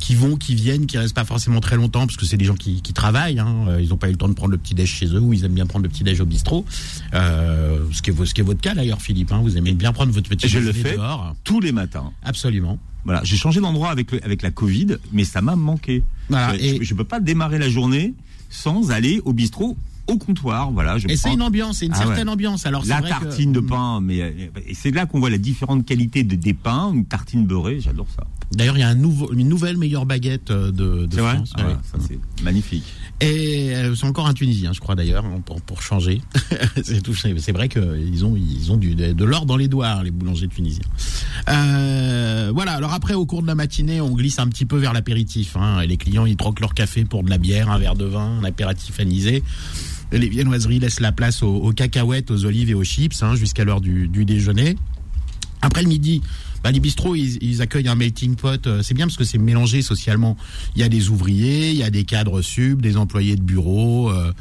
qui 0.00 0.16
vont, 0.16 0.36
qui 0.36 0.54
viennent, 0.56 0.86
qui 0.86 0.98
restent 0.98 1.14
pas 1.14 1.24
forcément 1.24 1.60
très 1.60 1.76
longtemps 1.76 2.04
parce 2.06 2.16
que 2.18 2.26
c'est 2.26 2.36
des 2.36 2.44
gens 2.44 2.56
qui, 2.56 2.82
qui 2.82 2.92
travaillent. 2.92 3.38
Hein. 3.38 3.54
Euh, 3.68 3.80
Ils 3.80 3.88
n'ont 3.88 3.96
pas 3.96 4.08
eu 4.08 4.12
le 4.12 4.18
temps 4.18 4.28
de 4.28 4.34
prendre 4.34 4.50
le 4.50 4.58
petit 4.58 4.74
déj 4.74 4.90
chez 4.92 5.06
eux 5.06 5.20
ou 5.20 5.32
ils 5.32 5.44
aiment 5.44 5.54
bien 5.54 5.64
prendre 5.66 5.84
le 5.84 5.88
petit 5.88 6.02
déj 6.04 6.20
au 6.20 6.26
bistrot. 6.26 6.66
Euh, 7.14 7.78
ce 7.92 8.02
qui 8.02 8.10
est 8.10 8.12
vo- 8.12 8.26
ce 8.26 8.34
qui 8.34 8.40
est 8.40 8.44
votre 8.44 8.60
cas 8.60 8.74
d'ailleurs, 8.74 9.00
Philippe. 9.00 9.32
Hein. 9.32 9.40
Vous 9.42 9.56
aimez 9.56 9.72
bien 9.72 9.92
prendre 9.92 10.12
votre 10.12 10.28
petit 10.28 10.48
Je 10.48 10.58
le 10.58 10.72
fais. 10.72 10.94
dehors. 10.96 11.34
Tous 11.44 11.60
les 11.60 11.72
matins. 11.72 12.12
Absolument. 12.22 12.78
Voilà, 13.04 13.20
j'ai 13.24 13.36
changé 13.36 13.60
d'endroit 13.60 13.90
avec 13.90 14.10
le, 14.12 14.22
avec 14.24 14.42
la 14.42 14.50
Covid, 14.50 14.96
mais 15.12 15.24
ça 15.24 15.40
m'a 15.42 15.56
manqué. 15.56 16.02
Voilà, 16.28 16.56
je, 16.58 16.62
et- 16.62 16.84
je 16.84 16.94
peux 16.94 17.04
pas 17.04 17.20
démarrer 17.20 17.58
la 17.58 17.68
journée 17.68 18.14
sans 18.54 18.90
aller 18.90 19.20
au 19.24 19.32
bistrot, 19.32 19.76
au 20.06 20.16
comptoir. 20.18 20.70
Voilà, 20.70 20.96
je 20.98 21.08
Et 21.08 21.16
c'est 21.16 21.32
une 21.32 21.42
ambiance, 21.42 21.78
c'est 21.78 21.86
une 21.86 21.92
Ah 21.94 21.98
certaine 21.98 22.28
ouais. 22.28 22.32
ambiance. 22.34 22.66
Alors 22.66 22.84
la 22.86 23.00
vrai 23.00 23.10
que- 23.10 23.24
tartine 23.24 23.52
de 23.52 23.60
pain, 23.60 24.00
mais 24.00 24.20
euh, 24.22 24.30
et 24.66 24.74
c'est 24.74 24.90
là 24.90 25.06
qu'on 25.06 25.18
voit 25.18 25.30
la 25.30 25.38
différente 25.38 25.84
qualité 25.84 26.22
de, 26.24 26.36
des 26.36 26.54
pains. 26.54 26.92
Une 26.94 27.04
tartine 27.04 27.44
beurrée, 27.46 27.80
j'adore 27.80 28.06
ça. 28.14 28.24
D'ailleurs, 28.56 28.76
il 28.76 28.80
y 28.80 28.84
a 28.84 28.88
un 28.88 28.94
nouveau, 28.94 29.32
une 29.32 29.48
nouvelle 29.48 29.76
meilleure 29.76 30.06
baguette 30.06 30.50
euh, 30.50 30.70
de, 30.70 31.06
de 31.06 31.16
vrai 31.16 31.36
France. 31.36 31.52
Ah 31.56 31.66
ouais. 31.66 31.74
ça, 31.82 31.98
c'est 32.06 32.18
magnifique. 32.42 32.84
Et 33.20 33.74
euh, 33.74 33.94
c'est 33.94 34.06
encore 34.06 34.26
un 34.26 34.34
Tunisien, 34.34 34.72
je 34.72 34.80
crois 34.80 34.94
d'ailleurs, 34.94 35.24
pour, 35.44 35.60
pour 35.62 35.82
changer. 35.82 36.20
c'est 36.82 37.52
vrai 37.52 37.68
qu'ils 37.68 38.24
ont 38.24 38.36
ils 38.36 38.72
ont 38.72 38.76
du, 38.76 38.94
de 38.94 39.24
l'or 39.24 39.46
dans 39.46 39.56
les 39.56 39.68
doigts, 39.68 40.02
les 40.02 40.10
boulangers 40.10 40.48
tunisiens. 40.48 40.84
Euh, 41.48 42.50
voilà. 42.54 42.72
Alors 42.72 42.92
après, 42.92 43.14
au 43.14 43.26
cours 43.26 43.42
de 43.42 43.46
la 43.46 43.54
matinée, 43.54 44.00
on 44.00 44.10
glisse 44.10 44.38
un 44.38 44.48
petit 44.48 44.66
peu 44.66 44.76
vers 44.76 44.92
l'apéritif. 44.92 45.56
Hein, 45.56 45.80
et 45.80 45.86
les 45.86 45.96
clients, 45.96 46.26
ils 46.26 46.36
troquent 46.36 46.60
leur 46.60 46.74
café 46.74 47.04
pour 47.04 47.22
de 47.22 47.30
la 47.30 47.38
bière, 47.38 47.70
un 47.70 47.78
verre 47.78 47.94
de 47.94 48.04
vin, 48.04 48.40
un 48.40 48.44
apéritif 48.44 48.98
anisé. 49.00 49.42
Et 50.12 50.18
les 50.18 50.28
viennoiseries 50.28 50.78
laissent 50.78 51.00
la 51.00 51.12
place 51.12 51.42
aux, 51.42 51.54
aux 51.56 51.72
cacahuètes, 51.72 52.30
aux 52.30 52.44
olives 52.44 52.70
et 52.70 52.74
aux 52.74 52.84
chips 52.84 53.22
hein, 53.22 53.34
jusqu'à 53.34 53.64
l'heure 53.64 53.80
du, 53.80 54.08
du 54.08 54.24
déjeuner. 54.24 54.76
Après 55.62 55.82
le 55.82 55.88
midi, 55.88 56.20
bah, 56.64 56.72
les 56.72 56.80
bistrots, 56.80 57.14
ils, 57.14 57.36
ils 57.42 57.60
accueillent 57.62 57.88
un 57.88 57.94
melting 57.94 58.34
pot. 58.34 58.66
euh, 58.66 58.82
C'est 58.82 58.94
bien 58.94 59.06
parce 59.06 59.16
que 59.18 59.24
c'est 59.24 59.38
mélangé 59.38 59.82
socialement. 59.82 60.36
Il 60.74 60.80
y 60.80 60.84
a 60.84 60.88
des 60.88 61.10
ouvriers, 61.10 61.70
il 61.70 61.76
y 61.76 61.82
a 61.84 61.90
des 61.90 62.04
cadres 62.04 62.40
sub, 62.42 62.80
des 62.80 62.96
employés 62.96 63.36
de 63.36 63.42
bureau, 63.42 64.10
euh, 64.10 64.32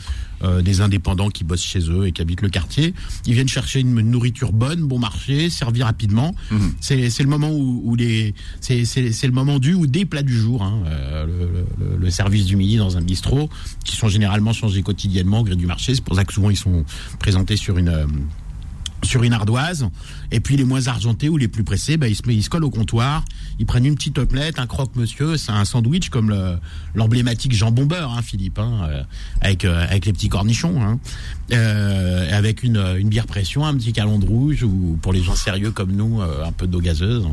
euh, 0.44 0.62
des 0.62 0.82
indépendants 0.82 1.30
qui 1.30 1.44
bossent 1.44 1.64
chez 1.64 1.80
eux 1.90 2.08
et 2.08 2.12
qui 2.14 2.22
habitent 2.22 2.42
le 2.42 2.50
quartier. 2.50 2.94
Ils 3.26 3.34
viennent 3.34 3.48
chercher 3.50 3.82
une 3.82 3.94
nourriture 4.02 4.52
bonne, 4.54 4.82
bon 4.88 5.00
marché, 5.00 5.50
servie 5.50 5.84
rapidement. 5.84 6.34
Mhm. 6.52 6.74
C'est 6.80 7.20
le 7.20 7.28
moment 7.30 7.52
où, 7.52 7.82
où 7.84 7.96
les 7.96 8.34
c'est 8.62 8.84
le 9.24 9.32
moment 9.32 9.60
du 9.60 9.74
ou 9.74 9.86
des 9.86 10.06
plats 10.06 10.24
du 10.24 10.38
jour. 10.38 10.64
Hein, 10.64 10.82
euh, 10.88 11.26
le, 11.26 11.86
le- 11.86 11.98
le 11.98 12.10
service 12.10 12.46
du 12.46 12.56
midi 12.56 12.78
dans 12.78 12.98
un 12.98 13.02
bistrot 13.02 13.50
qui 13.86 13.96
sont 13.96 14.08
généralement 14.08 14.54
changés 14.54 14.82
quotidiennement 14.82 15.40
au 15.42 15.44
gré 15.44 15.56
du 15.56 15.66
marché. 15.66 15.94
C'est 15.96 16.04
pour 16.04 16.16
ça 16.16 16.24
que 16.26 16.34
souvent 16.34 16.50
ils 16.50 16.58
sont 16.58 16.86
présentés 17.20 17.58
sur 17.58 17.78
une 17.78 17.90
euh, 17.90 18.06
sur 19.04 19.24
une 19.24 19.34
ardoise. 19.34 19.88
Et 20.32 20.40
puis 20.40 20.58
les 20.58 20.64
moins 20.64 20.88
argentés 20.88 21.30
ou 21.30 21.38
les 21.38 21.48
plus 21.48 21.64
pressés, 21.64 21.98
bah, 21.98 22.08
ils, 22.08 22.16
se, 22.16 22.22
ils 22.28 22.48
collent 22.50 22.64
au 22.64 22.70
comptoir, 22.70 23.24
ils 23.60 23.66
prennent 23.66 23.86
une 23.86 23.96
petite 23.96 24.18
omelette, 24.18 24.60
un 24.60 24.68
croque-monsieur, 24.68 25.38
c'est 25.38 25.52
un 25.52 25.66
sandwich 25.66 26.10
comme 26.10 26.30
le- 26.30 26.58
l'emblématique 26.96 27.54
jambon 27.54 27.86
beurre, 27.86 28.12
hein, 28.18 28.22
Philippe, 28.22 28.60
hein, 28.60 28.88
euh, 28.90 29.04
avec, 29.42 29.66
euh, 29.66 29.84
avec 29.84 30.06
les 30.06 30.14
petits 30.14 30.30
cornichons, 30.30 30.82
hein, 30.82 31.00
euh, 31.52 32.38
avec 32.38 32.64
une, 32.64 32.78
une 32.98 33.10
bière 33.10 33.28
pression, 33.28 33.66
un 33.66 33.74
petit 33.76 33.94
calon 33.94 34.20
rouge, 34.20 34.64
ou 34.64 34.98
pour 35.02 35.14
les 35.14 35.22
gens 35.24 35.36
sérieux 35.36 35.72
comme 35.72 35.92
nous, 35.92 36.22
un 36.22 36.52
peu 36.52 36.68
d'eau 36.68 36.80
gazeuse. 36.80 37.28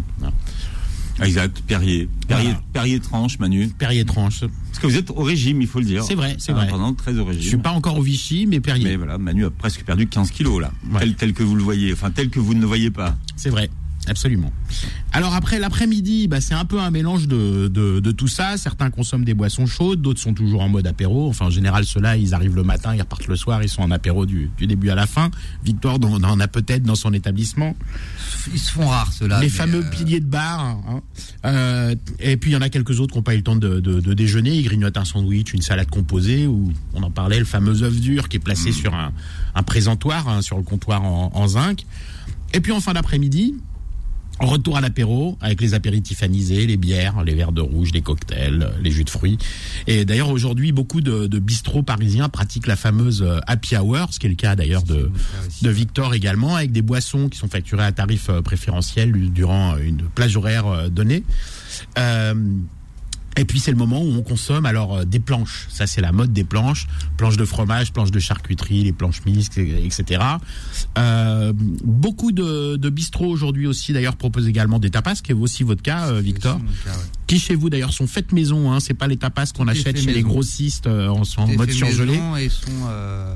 Exact, 1.22 1.62
Perrier. 1.66 2.08
Perrier, 2.28 2.48
Voilà. 2.50 2.62
Perrier 2.72 3.00
tranche, 3.00 3.38
Manu. 3.38 3.68
Perrier 3.68 4.04
tranche. 4.04 4.40
Parce 4.40 4.78
que 4.78 4.86
vous 4.86 4.96
êtes 4.96 5.10
au 5.10 5.22
régime, 5.22 5.60
il 5.60 5.66
faut 5.68 5.78
le 5.80 5.84
dire. 5.84 6.04
C'est 6.04 6.14
vrai, 6.14 6.36
c'est 6.38 6.52
vrai. 6.52 6.66
pendant 6.68 6.94
très 6.94 7.16
au 7.18 7.24
régime. 7.24 7.42
Je 7.42 7.48
suis 7.48 7.56
pas 7.58 7.72
encore 7.72 7.98
au 7.98 8.02
Vichy, 8.02 8.46
mais 8.46 8.60
Perrier. 8.60 8.84
Mais 8.84 8.96
voilà, 8.96 9.18
Manu 9.18 9.44
a 9.44 9.50
presque 9.50 9.82
perdu 9.84 10.06
15 10.06 10.30
kilos 10.30 10.60
là, 10.60 10.70
Ouais. 10.92 11.00
tel, 11.00 11.14
tel 11.14 11.32
que 11.32 11.42
vous 11.42 11.54
le 11.56 11.62
voyez, 11.62 11.92
enfin 11.92 12.10
tel 12.10 12.30
que 12.30 12.40
vous 12.40 12.54
ne 12.54 12.60
le 12.60 12.66
voyez 12.66 12.90
pas. 12.90 13.16
C'est 13.36 13.50
vrai, 13.50 13.68
absolument. 14.06 14.52
Alors 15.12 15.34
après 15.34 15.58
l'après-midi, 15.58 16.28
bah, 16.28 16.40
c'est 16.40 16.54
un 16.54 16.64
peu 16.64 16.80
un 16.80 16.90
mélange 16.90 17.28
de, 17.28 17.68
de, 17.68 18.00
de 18.00 18.10
tout 18.12 18.28
ça. 18.28 18.56
Certains 18.56 18.90
consomment 18.90 19.24
des 19.24 19.34
boissons 19.34 19.66
chaudes, 19.66 20.00
d'autres 20.02 20.20
sont 20.20 20.34
toujours 20.34 20.62
en 20.62 20.68
mode 20.68 20.86
apéro. 20.86 21.28
Enfin, 21.28 21.46
en 21.46 21.50
général, 21.50 21.84
ceux-là, 21.84 22.16
ils 22.16 22.32
arrivent 22.34 22.54
le 22.56 22.62
matin, 22.62 22.94
ils 22.94 23.00
repartent 23.00 23.26
le 23.26 23.36
soir, 23.36 23.62
ils 23.62 23.68
sont 23.68 23.82
en 23.82 23.90
apéro 23.90 24.26
du, 24.26 24.50
du 24.56 24.66
début 24.66 24.90
à 24.90 24.94
la 24.94 25.06
fin. 25.06 25.30
Victor 25.64 25.98
en 26.04 26.22
en 26.22 26.40
a 26.40 26.48
peut-être 26.48 26.82
dans 26.82 26.94
son 26.94 27.12
établissement. 27.12 27.76
Ils 28.52 28.58
se 28.58 28.72
font 28.72 28.86
rares 28.88 29.12
ceux-là. 29.12 29.40
Les 29.40 29.48
fameux 29.48 29.84
euh, 29.84 29.90
piliers 29.90 30.20
de 30.20 30.26
bar. 30.26 30.60
hein. 30.60 31.02
Euh, 31.44 31.94
et 32.20 32.36
puis 32.36 32.50
il 32.50 32.54
y 32.54 32.56
en 32.56 32.62
a 32.62 32.68
quelques 32.68 33.00
autres 33.00 33.12
qui 33.12 33.18
n'ont 33.18 33.22
pas 33.22 33.34
eu 33.34 33.38
le 33.38 33.42
temps 33.42 33.56
de, 33.56 33.80
de, 33.80 34.00
de 34.00 34.14
déjeuner. 34.14 34.54
Ils 34.56 34.64
grignotent 34.64 34.96
un 34.96 35.04
sandwich, 35.04 35.52
une 35.52 35.62
salade 35.62 35.90
composée, 35.90 36.46
ou 36.46 36.72
on 36.94 37.02
en 37.02 37.10
parlait, 37.10 37.38
le 37.38 37.44
fameux 37.44 37.82
œuf 37.82 38.00
dur 38.00 38.28
qui 38.28 38.36
est 38.36 38.40
placé 38.40 38.72
sur 38.72 38.94
un, 38.94 39.12
un 39.54 39.62
présentoir, 39.62 40.28
hein, 40.28 40.42
sur 40.42 40.56
le 40.56 40.62
comptoir 40.62 41.02
en, 41.04 41.30
en 41.34 41.48
zinc. 41.48 41.84
Et 42.52 42.60
puis 42.60 42.72
en 42.72 42.80
fin 42.80 42.92
d'après-midi, 42.92 43.54
retour 44.40 44.76
à 44.76 44.80
l'apéro 44.80 45.36
avec 45.40 45.60
les 45.60 45.74
apéritifs 45.74 46.22
anisés, 46.22 46.66
les 46.66 46.76
bières, 46.76 47.22
les 47.24 47.34
verres 47.34 47.52
de 47.52 47.60
rouge, 47.60 47.90
les 47.92 48.02
cocktails, 48.02 48.70
les 48.82 48.90
jus 48.90 49.04
de 49.04 49.10
fruits. 49.10 49.38
Et 49.86 50.04
d'ailleurs 50.04 50.30
aujourd'hui, 50.30 50.72
beaucoup 50.72 51.00
de, 51.00 51.26
de 51.26 51.38
bistrots 51.38 51.82
parisiens 51.82 52.28
pratiquent 52.28 52.66
la 52.66 52.76
fameuse 52.76 53.22
euh, 53.22 53.38
happy 53.46 53.76
hour, 53.76 54.12
ce 54.12 54.18
qui 54.18 54.26
est 54.26 54.30
le 54.30 54.36
cas 54.36 54.56
d'ailleurs 54.56 54.82
de, 54.82 55.10
de 55.62 55.70
Victor 55.70 56.14
également, 56.14 56.56
avec 56.56 56.72
des 56.72 56.82
boissons 56.82 57.28
qui 57.28 57.38
sont 57.38 57.48
facturées 57.48 57.84
à 57.84 57.92
tarif 57.92 58.28
euh, 58.30 58.42
préférentiel 58.42 59.12
durant 59.12 59.76
une 59.76 60.02
plage 60.02 60.36
horaire 60.36 60.66
euh, 60.66 60.88
donnée. 60.88 61.24
Euh, 61.98 62.34
et 63.36 63.44
puis 63.44 63.60
c'est 63.60 63.70
le 63.70 63.76
moment 63.76 64.02
où 64.02 64.12
on 64.16 64.22
consomme 64.22 64.66
alors 64.66 64.98
euh, 64.98 65.04
des 65.04 65.20
planches. 65.20 65.66
Ça 65.70 65.86
c'est 65.86 66.00
la 66.00 66.12
mode 66.12 66.32
des 66.32 66.44
planches, 66.44 66.86
planches 67.16 67.36
de 67.36 67.44
fromage, 67.44 67.92
planches 67.92 68.10
de 68.10 68.18
charcuterie, 68.18 68.84
les 68.84 68.92
planches 68.92 69.24
mixtes, 69.24 69.58
etc. 69.58 70.22
Euh, 70.98 71.52
beaucoup 71.54 72.32
de, 72.32 72.76
de 72.76 72.90
bistrots 72.90 73.28
aujourd'hui 73.30 73.66
aussi 73.66 73.92
d'ailleurs 73.92 74.16
proposent 74.16 74.48
également 74.48 74.78
des 74.78 74.90
tapas, 74.90 75.16
qui 75.16 75.32
est 75.32 75.34
aussi 75.34 75.62
votre 75.62 75.82
cas, 75.82 76.08
euh, 76.08 76.20
Victor. 76.20 76.58
cas, 76.58 76.90
ouais. 76.90 76.96
Qui 77.26 77.38
chez 77.38 77.54
vous 77.54 77.70
d'ailleurs 77.70 77.92
sont 77.92 78.06
faites 78.06 78.32
maison. 78.32 78.72
Hein, 78.72 78.80
c'est 78.80 78.94
pas 78.94 79.06
les 79.06 79.16
tapas 79.16 79.46
qu'on 79.56 79.68
achète 79.68 79.98
chez 79.98 80.12
les 80.12 80.22
grossistes 80.22 80.86
euh, 80.86 81.08
en, 81.08 81.22
en 81.36 81.46
mode 81.46 81.70
surgelé. 81.70 82.18
Et 82.40 82.48
sont, 82.48 82.66
euh, 82.88 83.34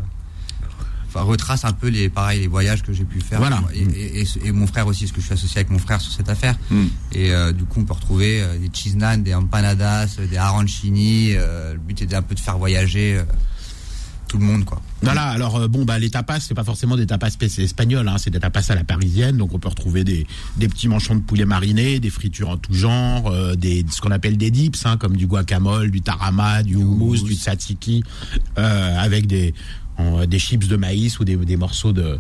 enfin, 1.15 1.25
retrace 1.25 1.65
un 1.65 1.73
peu 1.73 1.89
les, 1.89 2.09
pareil, 2.09 2.41
les 2.41 2.47
voyages 2.47 2.83
que 2.83 2.93
j'ai 2.93 3.05
pu 3.05 3.21
faire. 3.21 3.39
Voilà. 3.39 3.63
Et, 3.75 3.81
et- 3.83 4.21
et- 4.23 4.47
et 4.49 4.53
mon 4.53 4.67
frère 4.67 4.87
aussi, 4.87 5.05
parce 5.05 5.13
que 5.13 5.21
je 5.21 5.27
suis 5.27 5.35
associé 5.35 5.59
avec 5.59 5.71
mon 5.71 5.79
frère 5.79 6.01
sur 6.01 6.13
cette 6.13 6.29
affaire. 6.29 6.57
Mm. 6.71 6.85
Et 7.13 7.33
euh, 7.33 7.53
du 7.53 7.65
coup, 7.65 7.81
on 7.81 7.85
peut 7.85 7.93
retrouver 7.95 8.43
euh, 8.43 8.59
des 8.59 8.71
cheese 8.73 8.97
naan, 8.97 9.23
des 9.23 9.35
empanadas, 9.35 10.17
euh, 10.19 10.27
des 10.27 10.37
arancini. 10.37 11.35
euh, 11.37 11.73
le 11.75 11.79
but 11.79 12.03
est 12.03 12.15
un 12.15 12.23
peu 12.23 12.35
de 12.35 12.41
faire 12.41 12.59
voyager 12.59 13.21
tout 14.35 14.41
le 14.41 14.47
monde, 14.47 14.65
quoi. 14.65 14.83
Voilà, 15.03 15.29
alors 15.29 15.57
euh, 15.57 15.69
bon 15.69 15.85
bah 15.85 15.97
les 16.01 16.11
tapas 16.11 16.41
c'est 16.41 16.55
pas 16.55 16.65
forcément 16.65 16.97
des 16.97 17.07
tapas 17.07 17.29
espagnols, 17.41 18.09
hein, 18.09 18.17
c'est 18.19 18.31
des 18.31 18.41
tapas 18.41 18.63
à 18.69 18.75
la 18.75 18.83
parisienne, 18.83 19.37
donc 19.37 19.55
on 19.55 19.61
peut 19.61 19.69
retrouver 19.69 20.03
des, 20.03 20.27
des 20.57 20.67
petits 20.67 20.89
manchons 20.89 21.15
de 21.15 21.21
poulet 21.21 21.45
marinés, 21.45 22.01
des 22.01 22.11
fritures 22.11 22.49
en 22.49 22.57
tout 22.57 22.75
genre, 22.75 23.29
euh, 23.31 23.55
des 23.55 23.85
ce 23.89 24.01
qu'on 24.01 24.11
appelle 24.11 24.37
des 24.37 24.51
dips, 24.51 24.85
hein, 24.87 24.97
comme 24.97 25.17
du 25.17 25.29
guacamole, 25.29 25.93
du 25.93 26.01
tarama, 26.01 26.65
du 26.65 26.75
hummus, 26.75 27.23
du 27.23 27.35
tzatziki, 27.35 28.03
euh, 28.59 28.99
avec 28.99 29.29
des 29.29 29.55
en- 29.99 30.27
des 30.27 30.41
chips 30.41 30.67
de 30.67 30.75
maïs 30.77 31.21
ou 31.21 31.25
des, 31.25 31.37
des 31.37 31.57
morceaux 31.57 31.93
de 31.93 32.19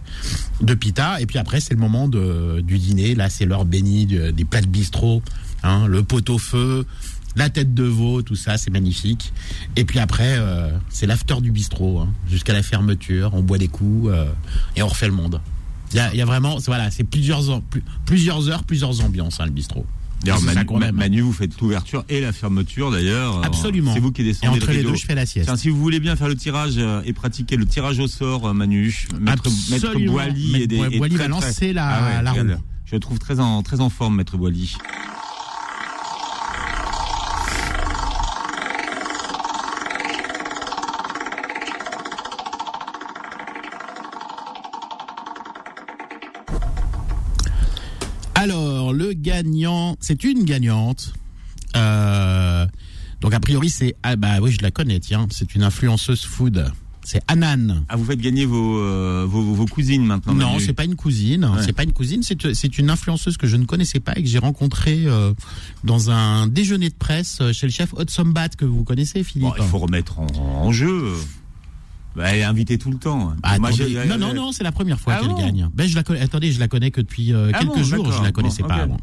de 0.60 0.74
pita. 0.74 1.20
Et 1.20 1.26
puis 1.26 1.38
après 1.38 1.58
c'est 1.58 1.74
le 1.74 1.80
moment 1.80 2.06
de, 2.06 2.60
du 2.60 2.78
dîner, 2.78 3.16
là 3.16 3.28
c'est 3.28 3.44
l'heure 3.44 3.64
bénie 3.64 4.06
de- 4.06 4.30
des 4.30 4.44
plats 4.44 4.60
de 4.60 4.68
bistrot, 4.68 5.20
hein, 5.64 5.88
le 5.88 6.04
pot 6.04 6.30
au 6.30 6.38
feu. 6.38 6.86
La 7.36 7.50
tête 7.50 7.74
de 7.74 7.84
veau, 7.84 8.22
tout 8.22 8.36
ça, 8.36 8.56
c'est 8.58 8.70
magnifique. 8.70 9.32
Et 9.76 9.84
puis 9.84 9.98
après, 9.98 10.36
euh, 10.38 10.70
c'est 10.88 11.06
l'after 11.06 11.40
du 11.40 11.50
bistrot, 11.50 12.00
hein, 12.00 12.08
jusqu'à 12.30 12.52
la 12.52 12.62
fermeture. 12.62 13.30
On 13.34 13.42
boit 13.42 13.58
des 13.58 13.68
coups 13.68 14.10
euh, 14.12 14.26
et 14.76 14.82
on 14.82 14.88
refait 14.88 15.08
le 15.08 15.14
monde. 15.14 15.40
Il 15.92 15.96
y 15.96 16.00
a, 16.00 16.12
il 16.12 16.18
y 16.18 16.22
a 16.22 16.24
vraiment, 16.24 16.58
voilà, 16.66 16.90
c'est 16.90 17.04
plusieurs, 17.04 17.40
plusieurs 18.06 18.48
heures, 18.48 18.64
plusieurs 18.64 19.00
ambiances, 19.04 19.40
hein, 19.40 19.46
le 19.46 19.50
bistrot. 19.52 19.86
D'ailleurs, 20.22 20.38
ça 20.40 20.64
Manu, 20.92 21.20
vous 21.20 21.32
faites 21.32 21.60
l'ouverture 21.60 22.04
et 22.08 22.20
la 22.20 22.32
fermeture 22.32 22.90
d'ailleurs. 22.90 23.44
Absolument. 23.44 23.92
C'est 23.92 24.00
vous 24.00 24.10
qui 24.10 24.22
Et 24.22 24.24
descendez 24.24 24.56
entre 24.56 24.68
le 24.70 24.78
les 24.78 24.82
deux, 24.82 24.94
je 24.94 25.04
fais 25.04 25.14
la 25.14 25.26
sieste. 25.26 25.46
Tiens, 25.48 25.56
si 25.56 25.68
vous 25.68 25.78
voulez 25.78 26.00
bien 26.00 26.16
faire 26.16 26.28
le 26.28 26.34
tirage 26.36 26.74
euh, 26.78 27.02
et 27.04 27.12
pratiquer 27.12 27.56
le 27.56 27.66
tirage 27.66 27.98
au 27.98 28.06
sort, 28.08 28.46
euh, 28.48 28.52
Manu, 28.54 29.06
maître. 29.20 29.42
Boily 29.44 29.70
Maître 29.70 30.62
est, 30.62 30.66
des, 30.66 30.76
Bo- 30.78 30.84
est 30.86 30.96
Boily 30.98 31.14
très, 31.16 31.24
va 31.24 31.28
lancer 31.28 31.72
la- 31.74 31.88
Ah 31.88 32.16
ouais, 32.18 32.22
la 32.22 32.30
regarde, 32.30 32.50
roue. 32.52 32.62
Je 32.86 32.94
le 32.94 33.00
trouve 33.00 33.18
très 33.18 33.38
en, 33.38 33.62
très 33.62 33.80
en 33.80 33.90
forme, 33.90 34.16
maître 34.16 34.38
Boily. 34.38 34.76
Gagnant, 49.44 49.96
c'est 50.00 50.24
une 50.24 50.44
gagnante. 50.44 51.12
Euh, 51.76 52.66
donc 53.20 53.34
a 53.34 53.40
priori 53.40 53.68
c'est 53.68 53.96
ah 54.02 54.16
bah 54.16 54.40
oui 54.40 54.52
je 54.52 54.62
la 54.62 54.70
connais 54.70 55.00
tiens 55.00 55.26
c'est 55.30 55.56
une 55.56 55.64
influenceuse 55.64 56.24
food 56.24 56.70
c'est 57.02 57.20
Anan. 57.28 57.84
Ah, 57.90 57.96
vous 57.96 58.04
faites 58.06 58.20
gagner 58.20 58.46
vos, 58.46 58.78
euh, 58.78 59.26
vos, 59.28 59.42
vos, 59.42 59.66
cousines 59.66 60.06
maintenant 60.06 60.32
Non, 60.32 60.58
c'est 60.58 60.72
pas 60.72 60.86
une 60.86 60.96
cousine. 60.96 61.44
Ouais. 61.44 61.62
C'est 61.62 61.74
pas 61.74 61.82
une 61.82 61.92
cousine. 61.92 62.22
C'est 62.22 62.78
une 62.78 62.88
influenceuse 62.88 63.36
que 63.36 63.46
je 63.46 63.56
ne 63.56 63.66
connaissais 63.66 64.00
pas 64.00 64.12
et 64.16 64.22
que 64.22 64.28
j'ai 64.28 64.38
rencontrée 64.38 65.02
euh, 65.04 65.34
dans 65.82 66.10
un 66.10 66.46
déjeuner 66.46 66.88
de 66.88 66.94
presse 66.94 67.42
chez 67.52 67.66
le 67.66 67.72
chef 67.72 67.92
Sombat 68.08 68.48
que 68.56 68.64
vous 68.64 68.84
connaissez, 68.84 69.22
Philippe. 69.22 69.48
Bon, 69.48 69.54
il 69.58 69.64
faut 69.64 69.80
remettre 69.80 70.18
en, 70.18 70.28
en 70.34 70.72
jeu. 70.72 71.12
Bah, 72.16 72.24
elle 72.28 72.40
est 72.40 72.44
invitée 72.44 72.78
tout 72.78 72.90
le 72.90 72.98
temps. 72.98 73.32
Ah, 73.42 73.58
Moi, 73.58 73.70
attendez, 73.70 74.06
non, 74.06 74.18
non, 74.18 74.34
non, 74.34 74.52
c'est 74.52 74.62
la 74.62 74.72
première 74.72 75.00
fois 75.00 75.14
ah 75.14 75.20
qu'elle 75.20 75.30
bon 75.30 75.38
gagne. 75.38 75.68
Ben, 75.74 75.88
je 75.88 75.96
la 75.96 76.02
attendez, 76.22 76.52
je 76.52 76.60
la 76.60 76.68
connais 76.68 76.90
que 76.90 77.00
depuis 77.00 77.32
euh, 77.32 77.50
quelques 77.50 77.62
ah 77.62 77.76
bon, 77.76 77.82
jours. 77.82 78.12
Je 78.12 78.22
la 78.22 78.32
connaissais 78.32 78.62
bon, 78.62 78.68
pas 78.68 78.74
okay. 78.74 78.82
avant. 78.84 78.98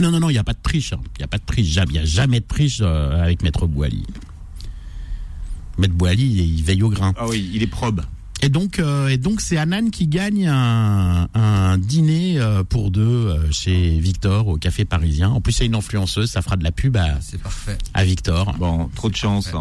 Ah 0.00 0.02
non, 0.02 0.12
non, 0.12 0.20
non, 0.20 0.30
il 0.30 0.32
n'y 0.32 0.38
a 0.38 0.44
pas 0.44 0.54
de 0.54 0.58
triche. 0.62 0.92
Il 0.92 1.18
n'y 1.18 1.24
a 1.24 1.28
pas 1.28 1.36
de 1.36 1.44
triche. 1.44 1.76
Il 1.76 1.92
n'y 1.92 1.98
a 1.98 2.04
jamais 2.06 2.40
de 2.40 2.46
triche 2.46 2.78
euh, 2.80 3.22
avec 3.22 3.42
Maître 3.42 3.66
Boily. 3.66 4.06
Maître 5.76 5.92
Boily, 5.92 6.24
il 6.24 6.64
veille 6.64 6.82
au 6.82 6.88
grain. 6.88 7.12
Ah 7.18 7.26
oui, 7.28 7.50
il 7.52 7.62
est 7.62 7.66
probe. 7.66 8.00
Et 8.40 8.48
donc, 8.48 8.78
euh, 8.78 9.08
et 9.08 9.18
donc 9.18 9.42
c'est 9.42 9.58
Anan 9.58 9.90
qui 9.90 10.06
gagne 10.06 10.48
un, 10.48 11.28
un 11.34 11.76
dîner 11.76 12.40
euh, 12.40 12.64
pour 12.64 12.90
deux 12.90 13.02
euh, 13.02 13.50
chez 13.52 13.98
Victor 14.00 14.48
au 14.48 14.56
Café 14.56 14.86
Parisien. 14.86 15.28
En 15.28 15.42
plus, 15.42 15.52
c'est 15.52 15.66
une 15.66 15.74
influenceuse, 15.74 16.30
ça 16.30 16.40
fera 16.40 16.56
de 16.56 16.64
la 16.64 16.72
pub 16.72 16.96
à, 16.96 17.20
C'est 17.20 17.36
parfait. 17.42 17.76
à 17.92 18.02
Victor. 18.02 18.54
Bon, 18.58 18.88
trop 18.94 19.10
de 19.10 19.16
chance. 19.16 19.50
Hein. 19.52 19.60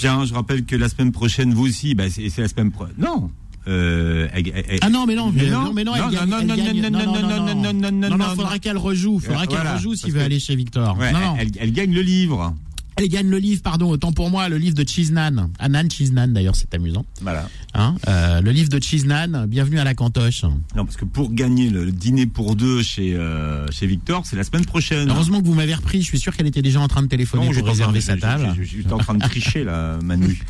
Bien, 0.00 0.24
je 0.24 0.34
rappelle 0.34 0.64
que 0.64 0.74
la 0.74 0.88
semaine 0.88 1.12
prochaine, 1.12 1.54
vous 1.54 1.68
aussi, 1.68 1.94
bah, 1.94 2.10
c'est 2.10 2.28
c'est 2.30 2.42
la 2.42 2.48
semaine 2.48 2.72
prochaine. 2.72 2.96
Non. 2.98 3.30
Euh, 3.66 4.28
elle- 4.32 4.52
elle- 4.68 4.78
Ah 4.82 4.88
non, 4.88 5.04
mais 5.06 5.14
non, 5.14 5.30
Mais 5.32 5.50
non. 5.50 5.64
non, 5.64 5.72
mais 5.72 5.84
non, 5.84 5.96
Non, 5.96 6.08
gagne, 6.08 6.28
non, 6.28 6.42
non, 6.42 6.56
non, 6.56 6.62
non, 6.64 6.82
non, 6.82 7.54
non, 7.54 7.54
non, 7.54 7.92
non, 7.92 8.08
non, 8.10 8.16
non, 8.16 8.24
faudra 8.34 8.58
qu'elle 8.58 8.78
rejoue, 8.78 9.18
faudra 9.18 9.42
Euh, 9.42 9.46
qu'elle 9.46 9.56
voilà, 9.56 9.74
rejoue 9.76 9.94
s'il 9.94 10.12
veut 10.12 10.20
que- 10.20 10.24
aller 10.24 10.38
chez 10.40 10.56
Victor. 10.56 10.96
Ouais, 10.98 11.12
non, 11.12 11.20
non. 11.20 11.36
elle, 11.38 11.50
elle 11.58 11.72
gagne 11.72 11.92
le 11.92 12.02
livre. 12.02 12.54
Elle 13.00 13.08
gagne 13.08 13.28
le 13.28 13.38
livre, 13.38 13.62
pardon, 13.62 13.90
autant 13.90 14.10
pour 14.10 14.28
moi, 14.28 14.48
le 14.48 14.58
livre 14.58 14.74
de 14.74 14.82
Chiznan. 14.82 15.50
Anan 15.60 15.88
Chiznan, 15.88 16.28
d'ailleurs, 16.28 16.56
c'est 16.56 16.74
amusant. 16.74 17.04
Voilà. 17.20 17.48
Hein 17.78 17.94
euh, 18.08 18.40
le 18.40 18.50
livre 18.50 18.68
de 18.68 18.80
Chiznan, 18.80 19.46
bienvenue 19.46 19.78
à 19.78 19.84
la 19.84 19.94
cantoche. 19.94 20.42
Non, 20.74 20.84
parce 20.84 20.96
que 20.96 21.04
pour 21.04 21.32
gagner 21.32 21.70
le, 21.70 21.92
dîner 21.92 22.26
pour 22.26 22.56
deux 22.56 22.82
chez 22.82 23.14
euh, 23.14 23.70
chez 23.70 23.86
Victor, 23.86 24.26
c'est 24.26 24.34
la 24.34 24.42
semaine 24.42 24.64
prochaine. 24.64 25.08
Heureusement 25.08 25.40
que 25.40 25.46
vous 25.46 25.54
m'avez 25.54 25.74
repris, 25.76 26.02
je 26.02 26.06
suis 26.06 26.18
sûr 26.18 26.36
qu'elle 26.36 26.48
était 26.48 26.60
déjà 26.60 26.80
en 26.80 26.88
train 26.88 27.02
de 27.02 27.06
téléphoner 27.06 27.46
Non, 27.46 27.52
pour 27.52 27.68
réserver 27.68 28.00
sa 28.00 28.16
table. 28.16 28.52
J'étais 28.60 28.92
en 28.92 28.98
train 28.98 29.14
de 29.14 29.20
tricher 29.20 29.62
là, 29.62 29.96
Manu. 30.02 30.42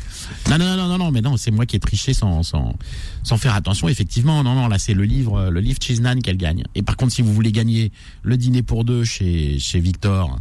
Non, 0.49 0.57
non, 0.57 0.75
non, 0.75 0.87
non, 0.87 0.97
non, 0.97 1.11
mais 1.11 1.21
non, 1.21 1.37
c'est 1.37 1.51
moi 1.51 1.67
qui 1.67 1.75
ai 1.75 1.79
triché 1.79 2.15
sans, 2.15 2.41
sans, 2.41 2.73
sans 3.21 3.37
faire 3.37 3.53
attention. 3.53 3.87
Effectivement, 3.89 4.43
non, 4.43 4.55
non, 4.55 4.67
là, 4.67 4.79
c'est 4.79 4.95
le 4.95 5.03
livre, 5.03 5.51
le 5.51 5.59
livre 5.59 5.77
Chiznan 5.79 6.21
qu'elle 6.21 6.37
gagne. 6.37 6.63
Et 6.73 6.81
par 6.81 6.97
contre, 6.97 7.13
si 7.13 7.21
vous 7.21 7.33
voulez 7.33 7.51
gagner 7.51 7.91
le 8.23 8.37
dîner 8.37 8.63
pour 8.63 8.85
deux 8.85 9.03
chez, 9.03 9.59
chez 9.59 9.79
Victor, 9.79 10.39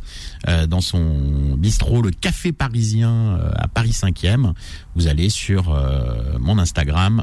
euh, 0.49 0.67
dans 0.67 0.81
son 0.81 1.57
bistrot, 1.59 2.01
le 2.01 2.11
Café 2.11 2.53
Parisien 2.53 3.11
euh, 3.11 3.51
à 3.57 3.69
Paris 3.69 3.91
5e, 3.91 4.53
vous 4.95 5.07
allez 5.07 5.29
sur 5.29 5.73
euh, 5.73 6.39
mon 6.39 6.59
Instagram, 6.59 6.78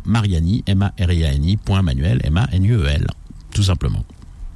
Mariani, 0.06 0.64
M-A-R-I-A-N-I, 0.68 1.58
point 1.58 1.82
Manuel, 1.82 2.22
M-A-N-U-E-L. 2.24 3.08
Tout 3.52 3.64
simplement. 3.64 4.04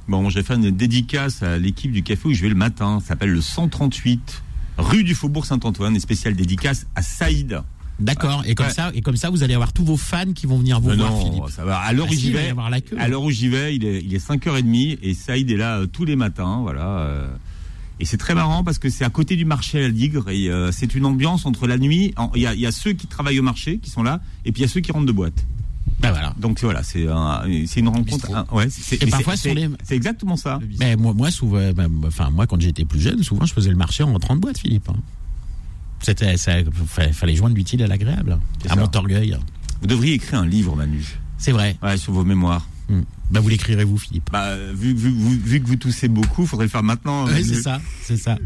Bon, 0.08 0.28
j'ai 0.28 0.42
fait 0.42 0.54
une 0.54 0.70
dédicace 0.70 1.42
à 1.42 1.56
l'équipe 1.58 1.92
du 1.92 2.02
café 2.02 2.28
où 2.28 2.32
je 2.34 2.42
vais 2.42 2.48
le 2.48 2.54
matin. 2.54 2.98
Ça 3.00 3.08
s'appelle 3.08 3.30
le 3.30 3.40
138 3.40 4.42
rue 4.78 5.04
du 5.04 5.14
Faubourg 5.14 5.44
Saint-Antoine 5.46 5.94
et 5.96 6.00
spéciale 6.00 6.34
dédicace 6.34 6.86
à 6.94 7.02
Saïd. 7.02 7.60
D'accord. 7.98 8.42
Et 8.46 8.54
comme 8.54 8.66
Ouais. 8.66 8.72
ça, 8.72 8.90
et 8.94 9.02
comme 9.02 9.16
ça, 9.16 9.28
vous 9.30 9.42
allez 9.42 9.52
avoir 9.54 9.72
tous 9.74 9.84
vos 9.84 9.98
fans 9.98 10.32
qui 10.34 10.46
vont 10.46 10.56
venir 10.58 10.80
vous 10.80 10.86
voir, 10.94 11.10
non, 11.12 11.20
Philippe. 11.24 11.48
ça 11.50 11.64
va. 11.64 11.78
À 11.78 11.92
l'heure 11.92 12.08
où 12.10 12.14
j'y 12.14 12.32
vais, 12.32 12.52
à 12.98 13.08
l'heure 13.08 13.22
où 13.22 13.30
j'y 13.30 13.48
vais, 13.48 13.76
il 13.76 13.84
est, 13.84 14.00
il 14.02 14.14
est 14.14 14.26
5h30 14.26 14.98
et 15.02 15.12
Saïd 15.14 15.50
est 15.50 15.56
là 15.56 15.80
euh, 15.80 15.86
tous 15.86 16.06
les 16.06 16.16
matins, 16.16 16.60
voilà. 16.62 16.88
euh. 17.00 17.28
Et 18.00 18.04
c'est 18.06 18.16
très 18.16 18.34
marrant 18.34 18.64
parce 18.64 18.78
que 18.78 18.88
c'est 18.90 19.04
à 19.04 19.10
côté 19.10 19.36
du 19.36 19.44
marché 19.44 19.78
à 19.78 19.82
la 19.82 19.88
Ligre 19.88 20.28
et 20.30 20.48
euh, 20.48 20.72
c'est 20.72 20.94
une 20.94 21.04
ambiance 21.04 21.46
entre 21.46 21.66
la 21.66 21.76
nuit. 21.78 22.14
Il 22.34 22.42
y 22.42 22.46
a, 22.46 22.54
il 22.54 22.60
y 22.60 22.66
a 22.66 22.72
ceux 22.72 22.92
qui 22.94 23.06
travaillent 23.06 23.38
au 23.38 23.42
marché 23.44 23.78
qui 23.78 23.90
sont 23.90 24.02
là 24.02 24.20
et 24.44 24.52
puis 24.52 24.62
il 24.62 24.66
y 24.66 24.68
a 24.68 24.72
ceux 24.72 24.80
qui 24.80 24.90
rentrent 24.90 25.06
de 25.06 25.12
boîte. 25.12 25.44
Ben 26.00 26.10
voilà. 26.12 26.34
Donc 26.38 26.60
voilà, 26.62 26.82
c'est 26.82 27.06
un- 27.08 27.42
c'est 27.66 27.80
une 27.80 27.88
rencontre. 27.88 28.26
Bistrot. 28.26 28.34
un- 28.34 28.46
ouais, 28.52 28.68
c'est- 28.70 28.96
parfois, 29.10 29.36
c'est- 29.36 29.52
les- 29.54 29.68
exactement 29.90 30.36
ça. 30.36 30.58
Mais 30.78 30.96
moi, 30.96 31.12
moi, 31.12 31.30
souvent, 31.30 31.72
ben, 31.72 31.90
enfin, 32.06 32.30
moi, 32.30 32.46
quand 32.46 32.58
j'étais 32.60 32.86
plus 32.86 33.00
jeune, 33.00 33.22
souvent, 33.22 33.44
je 33.44 33.52
faisais 33.52 33.68
le 33.70 33.76
marché 33.76 34.02
en 34.02 34.12
rentrant 34.12 34.34
de 34.34 34.40
boîte, 34.40 34.58
Philippe. 34.58 34.88
hein. 34.88 34.96
C'était, 36.02 36.36
fallait, 37.12 37.36
joindre 37.36 37.54
l'utile 37.54 37.82
à 37.82 37.86
l'agréable. 37.86 38.38
À 38.64 38.68
ça. 38.70 38.76
Montorgueil. 38.76 39.36
Vous 39.82 39.86
devriez 39.86 40.14
écrire 40.14 40.40
un 40.40 40.46
livre, 40.46 40.74
Manu. 40.74 41.04
C'est 41.36 41.52
vrai. 41.52 41.76
Ouais, 41.82 41.98
sur 41.98 42.14
vos 42.14 42.24
mémoires. 42.24 42.66
Hmm. 42.90 43.02
Ben, 43.30 43.40
vous 43.40 43.48
l'écrirez 43.48 43.84
vous, 43.84 43.96
Philippe? 43.98 44.28
Bah, 44.32 44.56
vu, 44.74 44.92
vu, 44.94 45.10
vu, 45.10 45.38
vu 45.38 45.60
que 45.60 45.66
vous 45.68 45.76
toussez 45.76 46.08
beaucoup, 46.08 46.44
faudrait 46.46 46.66
le 46.66 46.70
faire 46.70 46.82
maintenant. 46.82 47.26
Manu. 47.26 47.44
c'est 47.44 47.62
ça, 47.62 47.80
c'est 48.02 48.16
ça. 48.16 48.36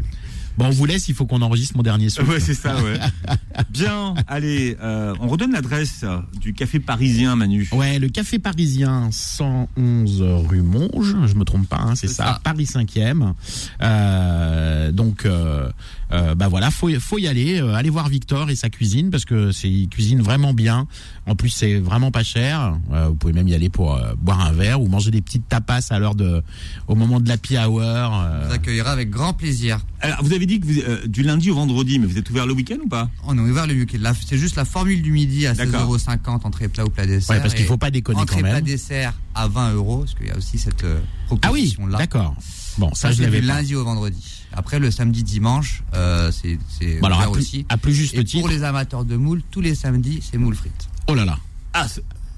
Bon, 0.57 0.67
on 0.67 0.69
vous 0.69 0.85
laisse, 0.85 1.09
il 1.09 1.15
faut 1.15 1.25
qu'on 1.25 1.41
enregistre 1.41 1.75
mon 1.75 1.83
dernier 1.83 2.09
souffle. 2.09 2.29
Ouais, 2.29 2.39
c'est 2.39 2.53
ça, 2.53 2.81
ouais. 2.81 2.97
Bien, 3.71 4.13
allez, 4.27 4.77
euh, 4.81 5.13
on 5.19 5.27
redonne 5.27 5.51
l'adresse 5.51 6.05
du 6.39 6.53
café 6.53 6.79
parisien, 6.79 7.35
Manu. 7.35 7.67
Ouais, 7.73 7.99
le 7.99 8.07
Café 8.07 8.39
Parisien, 8.39 9.09
111 9.11 10.21
rue 10.47 10.61
Monge, 10.61 11.15
je 11.25 11.35
me 11.35 11.43
trompe 11.43 11.67
pas, 11.67 11.79
hein, 11.81 11.95
c'est 11.95 12.07
C'est 12.07 12.13
ça, 12.13 12.25
ça. 12.25 12.41
Paris 12.41 12.65
5e. 12.65 13.33
Euh, 13.81 14.91
donc, 14.93 15.25
euh, 15.25 15.69
euh, 16.11 16.35
bah 16.35 16.47
voilà, 16.47 16.71
faut, 16.71 16.89
faut 16.99 17.17
y 17.17 17.27
aller, 17.27 17.59
euh, 17.59 17.73
aller 17.73 17.89
voir 17.89 18.09
Victor 18.09 18.49
et 18.49 18.55
sa 18.55 18.69
cuisine 18.69 19.09
parce 19.09 19.25
que 19.25 19.51
c'est 19.51 19.69
il 19.69 19.89
cuisine 19.89 20.21
vraiment 20.21 20.53
bien. 20.53 20.87
En 21.27 21.35
plus, 21.35 21.49
c'est 21.49 21.75
vraiment 21.79 22.11
pas 22.11 22.23
cher. 22.23 22.77
Euh, 22.93 23.07
vous 23.09 23.15
pouvez 23.15 23.33
même 23.33 23.47
y 23.47 23.53
aller 23.55 23.69
pour 23.69 23.95
euh, 23.95 24.13
boire 24.17 24.41
un 24.41 24.51
verre 24.51 24.81
ou 24.81 24.87
manger 24.87 25.09
des 25.11 25.21
petites 25.21 25.47
tapas 25.49 25.79
à 25.89 25.99
l'heure 25.99 26.15
de, 26.15 26.43
au 26.87 26.95
moment 26.95 27.19
de 27.19 27.27
l'happy 27.27 27.57
hour. 27.57 27.81
euh. 27.81 28.41
On 28.43 28.47
vous 28.47 28.53
accueillera 28.53 28.91
avec 28.91 29.09
grand 29.09 29.33
plaisir. 29.33 29.79
Alors, 30.01 30.23
vous 30.23 30.33
avez 30.33 30.45
dit 30.45 30.59
que 30.59 30.65
vous, 30.67 30.79
euh, 30.81 31.07
du 31.07 31.23
lundi 31.23 31.49
au 31.49 31.55
vendredi, 31.55 31.97
mais 31.97 32.05
vous 32.05 32.17
êtes 32.17 32.29
ouvert 32.29 32.45
le 32.45 32.53
week-end 32.53 32.77
ou 32.83 32.87
pas? 32.87 33.09
On 33.23 33.35
est 33.37 33.41
ouvert 33.41 33.65
le 33.65 33.73
week-end. 33.73 33.97
Là, 34.01 34.13
C'est 34.27 34.37
juste 34.37 34.55
la 34.55 34.65
formule 34.65 35.01
du 35.01 35.11
midi 35.11 35.47
à 35.47 35.53
D'accord. 35.55 35.95
16,50€ 35.97 36.45
entrée 36.45 36.67
plat 36.67 36.85
ou 36.85 36.89
plat 36.89 37.07
dessert. 37.07 37.35
Ouais, 37.35 37.41
parce 37.41 37.53
qu'il 37.55 37.65
faut 37.65 37.77
pas 37.77 37.89
déconner 37.91 38.19
entrée 38.21 38.35
quand 38.35 38.41
plat 38.41 38.53
même. 38.55 38.63
dessert 38.63 39.13
à 39.33 39.47
20 39.47 39.73
euros, 39.73 39.99
parce 39.99 40.13
qu'il 40.13 40.27
y 40.27 40.31
a 40.31 40.37
aussi 40.37 40.59
cette 40.59 40.83
euh, 40.83 40.99
Ah 41.01 41.33
oui, 41.33 41.39
proposition 41.39 41.87
là. 41.87 41.97
d'accord. 41.97 42.35
Bon, 42.77 42.89
ça, 42.93 43.07
Ça, 43.07 43.11
je 43.11 43.15
c'est 43.17 43.23
l'avais 43.23 43.41
du 43.41 43.47
pas. 43.47 43.53
lundi 43.55 43.75
au 43.75 43.83
vendredi. 43.83 44.23
Après, 44.55 44.79
le 44.79 44.89
samedi, 44.91 45.23
dimanche, 45.23 45.83
euh, 45.93 46.31
c'est 46.31 46.57
Bon, 46.99 47.07
alors, 47.07 47.21
à 47.21 47.31
plus, 47.31 47.41
aussi. 47.41 47.65
à 47.69 47.77
plus 47.77 47.93
juste 47.93 48.13
Et 48.15 48.23
titre. 48.23 48.41
pour 48.41 48.49
les 48.49 48.63
amateurs 48.63 49.03
de 49.05 49.15
moules, 49.17 49.41
tous 49.51 49.61
les 49.61 49.75
samedis, 49.75 50.21
c'est 50.21 50.37
moules 50.37 50.55
frites. 50.55 50.87
Oh 51.07 51.13
là 51.15 51.25
là. 51.25 51.37
ah, 51.73 51.87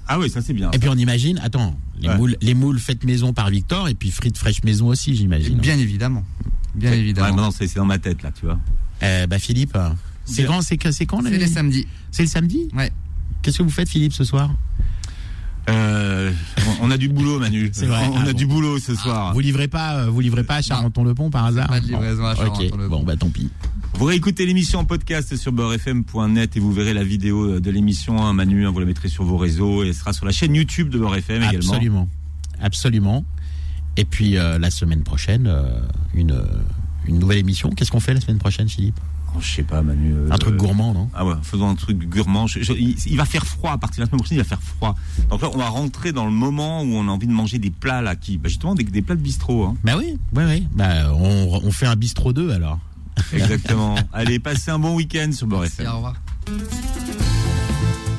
ah 0.08 0.18
oui, 0.18 0.28
ça 0.28 0.42
c'est 0.42 0.52
bien. 0.52 0.70
Et 0.72 0.78
puis 0.78 0.88
on 0.88 0.94
imagine, 0.96 1.38
attends, 1.42 1.78
les 2.00 2.08
Ouais. 2.08 2.16
moules, 2.16 2.36
les 2.40 2.54
moules 2.54 2.78
faites 2.78 3.04
maison 3.04 3.32
par 3.32 3.50
Victor 3.50 3.88
et 3.88 3.94
puis 3.94 4.10
frites 4.10 4.36
fraîches 4.38 4.62
maison 4.64 4.88
aussi, 4.88 5.14
j'imagine. 5.14 5.58
Bien 5.58 5.78
évidemment. 5.78 6.24
Bien 6.74 6.90
Ouais, 6.90 6.98
évidemment. 6.98 7.28
maintenant, 7.28 7.50
c'est 7.50 7.66
c'est 7.68 7.78
dans 7.78 7.84
ma 7.86 7.98
tête, 7.98 8.22
là, 8.22 8.30
tu 8.32 8.46
vois. 8.46 8.58
Euh, 9.02 9.26
bah 9.26 9.38
Philippe, 9.38 9.76
c'est 10.24 10.44
quand, 10.44 10.60
c'est 10.62 10.78
c'est 10.92 11.06
quand 11.06 11.22
c'est 11.22 11.30
les- 11.30 11.38
les 11.38 11.46
samedis. 11.46 11.86
C'est 12.10 12.22
le 12.24 12.28
samedi. 12.28 12.68
Ouais. 12.74 12.90
Qu'est-ce 13.42 13.58
que 13.58 13.62
vous 13.62 13.70
faites, 13.70 13.88
Philippe, 13.88 14.12
ce 14.12 14.24
soir? 14.24 14.50
Euh, 15.68 16.32
on- 16.80 16.90
a 16.90 16.96
du 16.96 17.08
boulot, 17.08 17.38
Manu. 17.38 17.70
C'est 17.72 17.86
vrai. 17.86 18.06
On 18.12 18.16
Ah 18.16 18.22
a 18.22 18.24
bon. 18.26 18.32
du 18.32 18.46
boulot 18.46 18.78
ce 18.78 18.94
soir. 18.94 19.32
Vous 19.34 19.40
livrez 19.40 19.68
pas, 19.68 19.96
euh, 19.98 20.06
vous 20.10 20.20
livrez 20.20 20.44
pas 20.44 20.56
à 20.56 20.62
Charenton-le-Pont 20.62 21.30
par 21.30 21.44
hasard 21.44 21.66
pas 21.68 21.80
de 21.80 21.86
livraison 21.86 22.24
à 22.24 22.34
Bon, 22.34 22.40
Charenton-le-Pont. 22.42 22.88
Bon, 22.98 23.02
bah 23.04 23.16
tant 23.16 23.28
pis. 23.28 23.50
Vous 23.94 24.04
réécoutez 24.06 24.46
l'émission 24.46 24.78
en 24.80 24.84
podcast 24.84 25.34
sur 25.36 25.52
beurrefm.net 25.52 26.56
et 26.56 26.60
vous 26.60 26.72
verrez 26.72 26.94
la 26.94 27.04
vidéo 27.04 27.60
de 27.60 27.70
l'émission, 27.70 28.22
hein, 28.24 28.32
Manu. 28.32 28.66
hein, 28.66 28.70
vous 28.70 28.80
la 28.80 28.86
mettrez 28.86 29.08
sur 29.08 29.24
vos 29.24 29.36
réseaux 29.36 29.82
et 29.84 29.88
elle 29.88 29.94
sera 29.94 30.12
sur 30.12 30.24
la 30.26 30.32
chaîne 30.32 30.54
YouTube 30.54 30.88
de 30.88 30.98
Beurrefm 30.98 31.36
également. 31.42 31.58
Absolument, 31.58 32.08
absolument. 32.62 33.24
Et 33.96 34.04
puis 34.04 34.36
euh, 34.38 34.58
la 34.58 34.70
semaine 34.70 35.02
prochaine, 35.02 35.46
euh, 35.46 35.80
une 36.14 36.30
euh, 36.32 36.44
une 37.06 37.18
nouvelle 37.18 37.38
émission. 37.38 37.70
Qu'est-ce 37.70 37.90
qu'on 37.90 38.00
fait 38.00 38.14
la 38.14 38.20
semaine 38.20 38.38
prochaine, 38.38 38.68
Philippe? 38.68 38.98
Je 39.40 39.56
sais 39.56 39.62
pas, 39.62 39.82
Manu. 39.82 40.12
euh, 40.14 40.28
Un 40.30 40.38
truc 40.38 40.56
gourmand, 40.56 40.92
non 40.94 41.08
Ah 41.14 41.24
ouais, 41.24 41.34
faisons 41.42 41.68
un 41.68 41.74
truc 41.74 42.08
gourmand. 42.08 42.46
Je- 42.46 42.60
je- 42.62 42.72
il, 42.72 42.96
il 43.06 43.16
va 43.16 43.24
faire 43.24 43.44
froid 43.46 43.72
à 43.72 43.78
partir 43.78 43.98
de 43.98 44.02
la 44.02 44.06
semaine 44.06 44.20
prochaine. 44.20 44.38
Il 44.38 44.42
va 44.42 44.48
faire 44.48 44.62
froid. 44.62 44.94
Donc 45.30 45.42
là, 45.42 45.50
on 45.54 45.58
va 45.58 45.68
rentrer 45.68 46.12
dans 46.12 46.24
le 46.24 46.30
moment 46.32 46.82
où 46.82 46.86
on 46.94 47.08
a 47.08 47.10
envie 47.10 47.26
de 47.26 47.32
manger 47.32 47.58
des 47.58 47.70
plats 47.70 48.02
là, 48.02 48.16
qui, 48.16 48.38
bah, 48.38 48.48
justement, 48.48 48.74
des, 48.74 48.84
des 48.84 49.02
plats 49.02 49.14
de 49.16 49.20
bistrot. 49.20 49.64
Hein. 49.64 49.76
Bah 49.84 49.94
oui, 49.98 50.18
oui, 50.34 50.44
oui. 50.46 50.68
Bah 50.72 51.12
on, 51.14 51.60
on 51.64 51.70
fait 51.72 51.86
un 51.86 51.96
bistrot 51.96 52.32
2 52.32 52.50
alors. 52.52 52.78
Exactement. 53.32 53.96
Allez, 54.12 54.38
passez 54.38 54.70
un 54.70 54.78
bon 54.78 54.94
week-end 54.94 55.30
sur 55.32 55.46
Beurre 55.46 55.62
Merci, 55.62 55.82
FM. 55.82 55.92
au 55.92 55.96
revoir. 55.96 56.14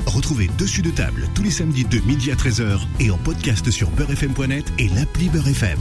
Retrouvez 0.07 0.49
Dessus 0.57 0.81
de 0.81 0.89
table 0.89 1.27
tous 1.35 1.43
les 1.43 1.51
samedis 1.51 1.85
de 1.85 1.99
midi 1.99 2.31
à 2.31 2.35
13h 2.35 2.79
et 2.99 3.09
en 3.11 3.17
podcast 3.17 3.69
sur 3.71 3.89
beurrefm.net 3.91 4.71
et 4.79 4.89
l'appli 4.89 5.29
Beurre 5.29 5.47
FM. 5.47 5.79